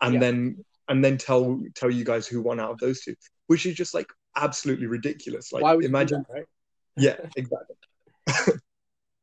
and 0.00 0.14
yeah. 0.14 0.20
then 0.20 0.64
and 0.88 1.04
then 1.04 1.18
tell 1.18 1.60
tell 1.74 1.90
you 1.90 2.04
guys 2.04 2.26
who 2.26 2.40
won 2.40 2.60
out 2.60 2.70
of 2.70 2.78
those 2.78 3.00
two, 3.00 3.14
which 3.48 3.66
is 3.66 3.74
just 3.74 3.94
like 3.94 4.12
absolutely 4.36 4.86
ridiculous. 4.86 5.52
Like, 5.52 5.82
imagine, 5.82 6.24
that, 6.28 6.34
right? 6.34 6.46
yeah, 6.96 7.16
exactly. 7.36 7.76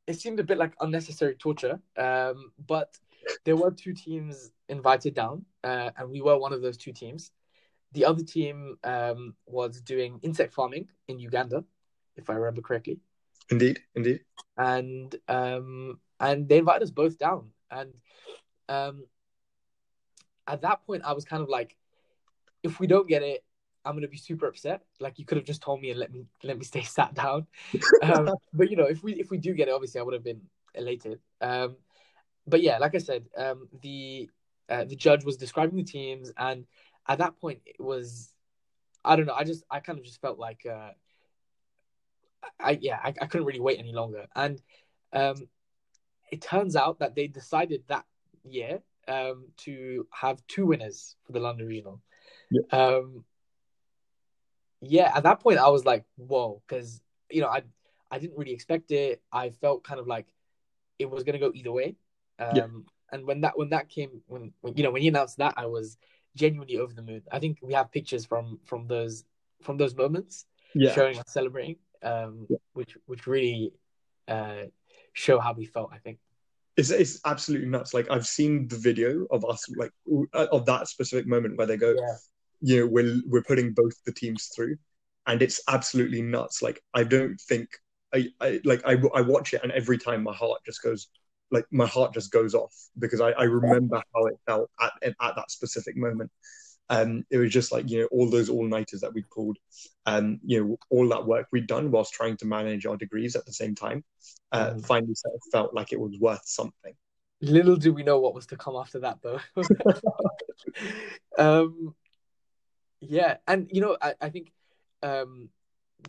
it 0.08 0.20
seemed 0.20 0.40
a 0.40 0.44
bit 0.44 0.58
like 0.58 0.74
unnecessary 0.82 1.36
torture, 1.36 1.80
um, 1.98 2.52
but 2.68 2.98
there 3.46 3.56
were 3.56 3.72
two 3.72 3.94
teams 3.94 4.52
invited 4.68 5.14
down, 5.14 5.46
uh, 5.64 5.92
and 5.98 6.10
we 6.10 6.22
were 6.22 6.38
one 6.38 6.54
of 6.54 6.62
those 6.62 6.78
two 6.78 6.92
teams. 6.92 7.32
The 7.94 8.06
other 8.06 8.24
team 8.24 8.78
um, 8.84 9.36
was 9.46 9.82
doing 9.82 10.20
insect 10.22 10.54
farming 10.54 10.90
in 11.08 11.20
Uganda, 11.20 11.64
if 12.16 12.30
I 12.30 12.34
remember 12.34 12.62
correctly. 12.62 13.00
Indeed, 13.50 13.80
indeed. 13.96 14.22
And 14.58 15.16
um, 15.28 16.00
and 16.20 16.48
they 16.48 16.60
invited 16.60 16.84
us 16.84 16.92
both 16.92 17.18
down, 17.18 17.52
and 17.72 17.94
um, 18.68 19.06
at 20.48 20.62
that 20.62 20.86
point, 20.86 21.04
I 21.06 21.14
was 21.14 21.26
kind 21.26 21.42
of 21.42 21.50
like, 21.50 21.76
if 22.64 22.80
we 22.80 22.88
don't 22.88 23.08
get 23.08 23.24
it, 23.24 23.44
I'm 23.86 23.96
gonna 23.96 24.08
be 24.08 24.18
super 24.18 24.48
upset. 24.48 24.82
Like 25.00 25.18
you 25.18 25.26
could 25.26 25.38
have 25.38 25.46
just 25.46 25.62
told 25.62 25.82
me 25.82 25.92
and 25.92 26.00
let 26.00 26.12
me 26.12 26.26
let 26.44 26.58
me 26.58 26.66
stay 26.66 26.82
sat 26.98 27.14
down. 27.14 27.48
um, 28.04 28.30
but 28.54 28.70
you 28.70 28.76
know, 28.76 28.86
if 28.86 29.04
we 29.04 29.14
if 29.14 29.32
we 29.32 29.38
do 29.38 29.54
get 29.54 29.68
it, 29.68 29.74
obviously 29.74 30.00
I 30.00 30.04
would 30.04 30.14
have 30.14 30.24
been 30.24 30.42
elated. 30.76 31.20
Um, 31.42 31.78
but 32.46 32.62
yeah, 32.62 32.78
like 32.78 32.96
I 32.96 33.00
said, 33.00 33.26
um, 33.38 33.70
the 33.82 34.30
uh, 34.68 34.84
the 34.86 34.96
judge 34.96 35.24
was 35.24 35.38
describing 35.38 35.78
the 35.78 35.84
teams, 35.84 36.32
and 36.38 36.66
at 37.10 37.18
that 37.18 37.36
point 37.42 37.60
it 37.66 37.82
was 37.82 38.34
I 39.04 39.16
don't 39.16 39.26
know, 39.26 39.34
I 39.34 39.44
just 39.44 39.64
I 39.70 39.80
kind 39.80 39.98
of 39.98 40.06
just 40.06 40.22
felt 40.22 40.38
like 40.40 40.66
uh 40.66 40.92
I 42.60 42.78
yeah, 42.80 43.00
I, 43.04 43.10
I 43.10 43.26
couldn't 43.26 43.48
really 43.48 43.60
wait 43.60 43.80
any 43.80 43.92
longer. 43.92 44.28
And 44.36 44.62
um 45.12 45.36
it 46.32 46.42
turns 46.42 46.76
out 46.76 47.00
that 47.00 47.16
they 47.16 47.28
decided 47.28 47.84
that 47.88 48.06
year 48.44 48.82
um 49.08 49.48
to 49.58 50.08
have 50.12 50.46
two 50.48 50.68
winners 50.68 51.16
for 51.26 51.32
the 51.32 51.40
London 51.40 51.68
Regional. 51.68 52.02
Yeah. 52.52 52.62
Um 52.72 53.26
yeah, 54.82 55.12
at 55.14 55.24
that 55.24 55.42
point 55.42 55.58
I 55.58 55.70
was 55.70 55.84
like, 55.84 56.06
whoa, 56.16 56.62
because 56.68 57.02
you 57.32 57.42
know, 57.42 57.48
I 57.48 57.64
I 58.12 58.20
didn't 58.20 58.38
really 58.38 58.54
expect 58.54 58.92
it. 58.92 59.22
I 59.32 59.50
felt 59.50 59.84
kind 59.84 60.00
of 60.00 60.08
like 60.08 60.28
it 61.00 61.10
was 61.10 61.24
gonna 61.24 61.40
go 61.40 61.52
either 61.56 61.72
way. 61.72 61.96
Um 62.38 62.56
yeah. 62.56 62.68
and 63.12 63.26
when 63.26 63.42
that 63.42 63.58
when 63.58 63.70
that 63.70 63.90
came 63.90 64.22
when, 64.28 64.54
when 64.62 64.76
you 64.76 64.84
know 64.84 64.92
when 64.92 65.02
he 65.02 65.08
announced 65.08 65.38
that 65.38 65.56
I 65.58 65.66
was 65.66 65.98
genuinely 66.36 66.78
over 66.78 66.94
the 66.94 67.02
moon. 67.02 67.22
I 67.32 67.40
think 67.40 67.60
we 67.62 67.74
have 67.74 67.92
pictures 67.92 68.26
from 68.26 68.60
from 68.64 68.88
those 68.88 69.26
from 69.62 69.78
those 69.78 69.96
moments 69.96 70.46
yeah. 70.74 70.94
showing 70.94 71.18
us 71.18 71.26
celebrating, 71.28 71.78
um, 72.04 72.48
yeah. 72.50 72.58
which 72.74 72.98
which 73.06 73.28
really 73.28 73.74
uh, 74.28 74.64
show 75.14 75.40
how 75.40 75.54
we 75.54 75.66
felt. 75.66 75.92
I 75.94 75.98
think 75.98 76.20
it's 76.78 76.92
it's 76.92 77.20
absolutely 77.26 77.68
nuts. 77.68 77.94
Like 77.94 78.10
I've 78.10 78.28
seen 78.28 78.68
the 78.68 78.78
video 78.78 79.26
of 79.32 79.44
us 79.46 79.66
like 79.76 79.92
uh, 80.34 80.48
of 80.52 80.66
that 80.66 80.88
specific 80.88 81.28
moment 81.28 81.58
where 81.58 81.68
they 81.68 81.78
go, 81.78 81.96
yeah. 81.98 82.16
you 82.62 82.80
know, 82.80 82.88
we're 82.88 83.22
we're 83.28 83.44
putting 83.44 83.74
both 83.74 83.94
the 84.06 84.14
teams 84.14 84.52
through, 84.56 84.78
and 85.28 85.42
it's 85.42 85.62
absolutely 85.68 86.22
nuts. 86.22 86.62
Like 86.62 86.82
I 86.94 87.04
don't 87.04 87.40
think 87.42 87.70
I, 88.14 88.28
I 88.40 88.62
like 88.64 88.82
I 88.86 88.98
I 89.14 89.22
watch 89.22 89.54
it 89.54 89.62
and 89.64 89.72
every 89.72 89.98
time 89.98 90.24
my 90.24 90.34
heart 90.34 90.62
just 90.66 90.82
goes 90.82 91.08
like 91.52 91.66
my 91.72 91.86
heart 91.86 92.14
just 92.14 92.32
goes 92.32 92.54
off 92.54 92.76
because 92.98 93.22
I, 93.22 93.32
I 93.32 93.44
remember 93.44 94.02
how 94.14 94.26
it 94.26 94.40
felt 94.46 94.70
at, 94.80 94.94
at 95.04 95.16
that 95.36 95.52
specific 95.52 95.98
moment. 95.98 96.32
Um, 96.92 97.24
it 97.30 97.38
was 97.38 97.52
just 97.52 97.72
like 97.72 97.90
you 97.90 98.02
know 98.02 98.08
all 98.12 98.30
those 98.30 98.50
all 98.50 98.66
nighters 98.66 99.02
that 99.02 99.14
we 99.14 99.24
pulled, 99.32 99.58
um, 100.06 100.40
you 100.44 100.60
know 100.60 100.78
all 100.90 101.08
that 101.10 101.26
work 101.26 101.48
we'd 101.52 101.68
done 101.68 101.92
whilst 101.92 102.14
trying 102.14 102.38
to 102.38 102.46
manage 102.46 102.86
our 102.86 102.98
degrees 102.98 103.36
at 103.36 103.46
the 103.46 103.54
same 103.54 103.76
time. 103.76 104.04
Uh, 104.52 104.72
mm. 104.72 104.86
Finally, 104.86 105.14
sort 105.14 105.36
of 105.36 105.42
felt 105.52 105.74
like 105.74 105.94
it 105.94 106.00
was 106.00 106.18
worth 106.20 106.42
something. 106.46 106.94
Little 107.42 107.76
do 107.76 107.94
we 107.94 108.04
know 108.04 108.20
what 108.20 108.34
was 108.34 108.48
to 108.48 108.58
come 108.58 108.76
after 108.76 109.00
that, 109.02 109.20
though. 109.22 109.40
um, 111.38 111.96
yeah, 113.02 113.38
and 113.48 113.70
you 113.72 113.82
know 113.82 113.96
I, 114.02 114.16
I 114.20 114.30
think 114.30 114.52
um, 115.04 115.50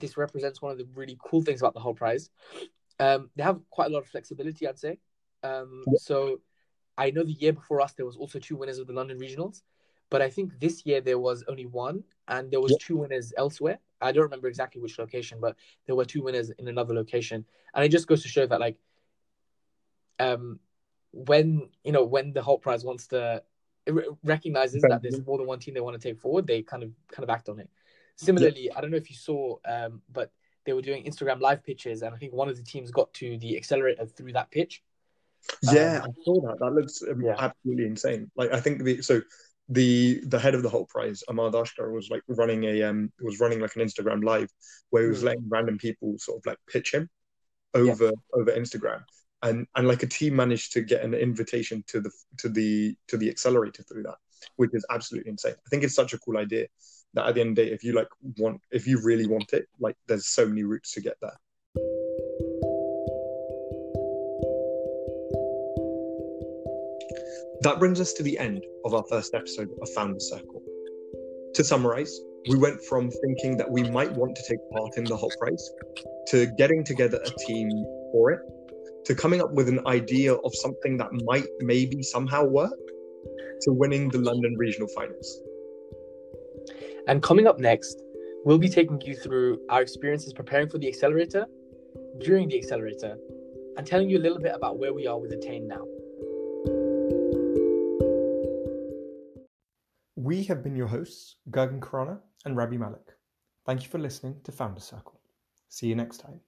this 0.01 0.17
represents 0.17 0.63
one 0.63 0.73
of 0.73 0.79
the 0.79 0.89
really 0.95 1.19
cool 1.23 1.43
things 1.43 1.61
about 1.61 1.75
the 1.75 1.81
Hult 1.81 1.97
Prize. 1.97 2.31
Um, 2.99 3.31
they 3.37 3.43
have 3.43 3.61
quite 3.71 3.91
a 3.91 3.93
lot 3.93 4.03
of 4.03 4.09
flexibility, 4.09 4.67
I'd 4.67 4.79
say. 4.79 4.99
Um, 5.43 5.85
yeah. 5.87 5.99
So 5.99 6.41
I 6.99 7.11
know 7.11 7.25
the 7.25 7.33
year 7.33 7.53
before 7.53 7.81
us 7.81 7.93
there 7.93 8.07
was 8.07 8.17
also 8.17 8.39
two 8.39 8.57
winners 8.57 8.79
of 8.79 8.87
the 8.87 8.93
London 8.93 9.19
regionals, 9.19 9.63
but 10.11 10.21
I 10.21 10.29
think 10.29 10.59
this 10.61 10.85
year 10.85 11.01
there 11.01 11.19
was 11.19 11.45
only 11.49 11.67
one, 11.67 12.05
and 12.29 12.51
there 12.51 12.61
was 12.61 12.73
yeah. 12.73 12.79
two 12.81 12.97
winners 12.99 13.33
elsewhere. 13.37 13.79
I 14.01 14.13
don't 14.13 14.25
remember 14.25 14.49
exactly 14.49 14.81
which 14.81 14.99
location, 14.99 15.39
but 15.41 15.57
there 15.87 15.95
were 15.95 16.05
two 16.05 16.23
winners 16.23 16.51
in 16.51 16.69
another 16.69 16.95
location, 16.95 17.45
and 17.75 17.85
it 17.85 17.91
just 17.91 18.07
goes 18.07 18.23
to 18.23 18.29
show 18.29 18.47
that 18.47 18.61
like, 18.61 18.77
um, 20.19 20.59
when 21.13 21.69
you 21.85 21.93
know 21.93 22.05
when 22.05 22.33
the 22.33 22.43
Hult 22.43 22.63
Prize 22.63 22.85
wants 22.85 23.07
to 23.09 23.43
recognizes 24.23 24.83
that 24.83 25.01
there's 25.03 25.25
more 25.25 25.39
than 25.39 25.47
one 25.47 25.59
team 25.59 25.75
they 25.75 25.81
want 25.81 26.01
to 26.01 26.09
take 26.09 26.21
forward, 26.21 26.47
they 26.47 26.63
kind 26.63 26.83
of 26.83 26.91
kind 27.09 27.25
of 27.25 27.31
act 27.31 27.49
on 27.49 27.59
it. 27.59 27.69
Similarly, 28.17 28.67
yeah. 28.67 28.73
I 28.77 28.81
don't 28.81 28.91
know 28.91 28.97
if 28.97 29.09
you 29.09 29.17
saw, 29.17 29.57
um, 29.67 30.03
but 30.13 30.31
they 30.65 30.73
were 30.73 30.83
doing 30.83 31.05
Instagram 31.05 31.41
live 31.41 31.65
pitches, 31.65 32.03
and 32.03 32.15
I 32.15 32.19
think 32.19 32.33
one 32.33 32.49
of 32.49 32.57
the 32.57 32.63
teams 32.63 32.91
got 32.91 33.13
to 33.15 33.39
the 33.39 33.57
accelerator 33.57 34.05
through 34.07 34.33
that 34.33 34.51
pitch. 34.51 34.83
Yeah, 35.63 36.03
um, 36.05 36.11
I 36.11 36.25
saw 36.25 36.41
that. 36.49 36.59
That 36.61 36.73
looks 36.73 37.03
um, 37.03 37.23
yeah. 37.23 37.37
absolutely 37.39 37.87
insane. 37.87 38.31
Like 38.37 38.53
I 38.53 38.61
think 38.61 38.83
the 38.85 39.03
so 39.03 39.21
the 39.69 40.21
the 40.27 40.39
head 40.39 40.55
of 40.55 40.63
the 40.63 40.69
Hult 40.69 40.89
Prize, 40.89 41.23
Ahmad 41.29 41.53
Ashkar, 41.53 41.93
was 41.93 42.11
like 42.11 42.23
running 42.29 42.65
a 42.65 42.83
um 42.83 43.13
was 43.21 43.41
running 43.41 43.61
like 43.61 43.77
an 43.77 43.83
Instagram 43.83 44.25
live 44.25 44.51
where 44.91 45.05
he 45.05 45.09
was 45.09 45.23
mm. 45.23 45.27
letting 45.27 45.49
random 45.49 45.79
people 45.79 46.15
sort 46.19 46.39
of 46.39 46.47
like 46.47 46.59
pitch 46.69 46.93
him 46.93 47.09
over 47.75 48.07
yeah. 48.07 48.41
over 48.41 48.51
Instagram. 48.53 49.03
And 49.43 49.67
and 49.77 49.89
like 49.89 50.03
a 50.03 50.07
team 50.07 50.37
managed 50.37 50.73
to 50.73 50.83
get 50.83 51.03
an 51.03 51.15
invitation 51.15 51.83
to 51.87 52.01
the 52.01 52.11
to 52.39 52.49
the 52.49 52.97
to 53.09 53.17
the 53.17 53.31
accelerator 53.31 53.83
through 53.85 54.03
that, 54.03 54.19
which 54.57 54.71
is 54.75 54.85
absolutely 54.91 55.31
insane. 55.31 55.55
I 55.55 55.69
think 55.71 55.85
it's 55.85 55.95
such 55.95 56.13
a 56.13 56.19
cool 56.19 56.37
idea 56.37 56.67
that 57.15 57.27
at 57.27 57.35
the 57.35 57.41
end 57.41 57.51
of 57.51 57.57
the 57.57 57.65
day, 57.65 57.73
if 57.73 57.83
you 57.83 57.93
like 57.93 58.09
want 58.39 58.61
if 58.71 58.87
you 58.87 59.01
really 59.03 59.27
want 59.27 59.53
it, 59.53 59.67
like 59.79 59.97
there's 60.09 60.27
so 60.27 60.47
many 60.47 60.65
routes 60.65 60.93
to 60.93 61.01
get 61.01 61.17
there. 61.23 61.39
That 67.63 67.79
brings 67.79 68.01
us 68.01 68.15
to 68.15 68.23
the 68.23 68.39
end 68.39 68.65
of 68.87 68.95
our 68.95 69.05
first 69.11 69.35
episode 69.35 69.69
of 69.83 69.89
Founder 69.91 70.19
Circle. 70.19 70.63
To 71.53 71.63
summarize, 71.63 72.19
we 72.49 72.57
went 72.57 72.83
from 72.85 73.11
thinking 73.11 73.59
that 73.59 73.71
we 73.71 73.83
might 73.91 74.11
want 74.13 74.35
to 74.37 74.43
take 74.49 74.59
part 74.73 74.97
in 74.97 75.05
the 75.05 75.15
Hult 75.15 75.35
Prize 75.39 75.71
to 76.29 76.47
getting 76.57 76.83
together 76.85 77.21
a 77.23 77.31
team 77.47 77.69
for 78.13 78.31
it 78.31 78.41
to 79.05 79.15
coming 79.15 79.43
up 79.43 79.53
with 79.53 79.69
an 79.69 79.87
idea 79.87 80.33
of 80.33 80.55
something 80.55 80.97
that 80.97 81.09
might 81.27 81.45
maybe 81.61 82.03
somehow 82.03 82.45
work 82.45 82.73
to 83.61 83.73
winning 83.73 84.09
the 84.09 84.19
London 84.19 84.55
regional 84.57 84.89
finals. 84.97 85.43
And 87.09 87.23
coming 87.23 87.47
up 87.47 87.59
next, 87.59 88.03
we'll 88.47 88.59
be 88.59 88.71
taking 88.71 89.03
you 89.03 89.15
through 89.15 89.61
our 89.69 89.83
experiences 89.83 90.33
preparing 90.33 90.71
for 90.71 90.79
the 90.79 90.89
accelerator, 90.89 91.45
during 92.21 92.49
the 92.49 92.57
accelerator, 92.57 93.19
and 93.77 93.87
telling 93.87 94.09
you 94.09 94.17
a 94.17 94.23
little 94.23 94.39
bit 94.39 94.53
about 94.55 94.79
where 94.79 94.95
we 94.95 95.07
are 95.07 95.19
with 95.19 95.33
Attain 95.33 95.69
now. 95.69 95.85
We 100.31 100.45
have 100.45 100.63
been 100.63 100.77
your 100.77 100.87
hosts, 100.87 101.39
Gurgen 101.51 101.81
Khurana 101.81 102.21
and 102.45 102.57
Ravi 102.57 102.79
Malik. 102.79 103.17
Thank 103.67 103.83
you 103.83 103.89
for 103.89 103.99
listening 103.99 104.37
to 104.45 104.53
Founder 104.53 104.81
Circle. 104.81 105.21
See 105.69 105.89
you 105.89 105.97
next 105.97 106.19
time. 106.19 106.39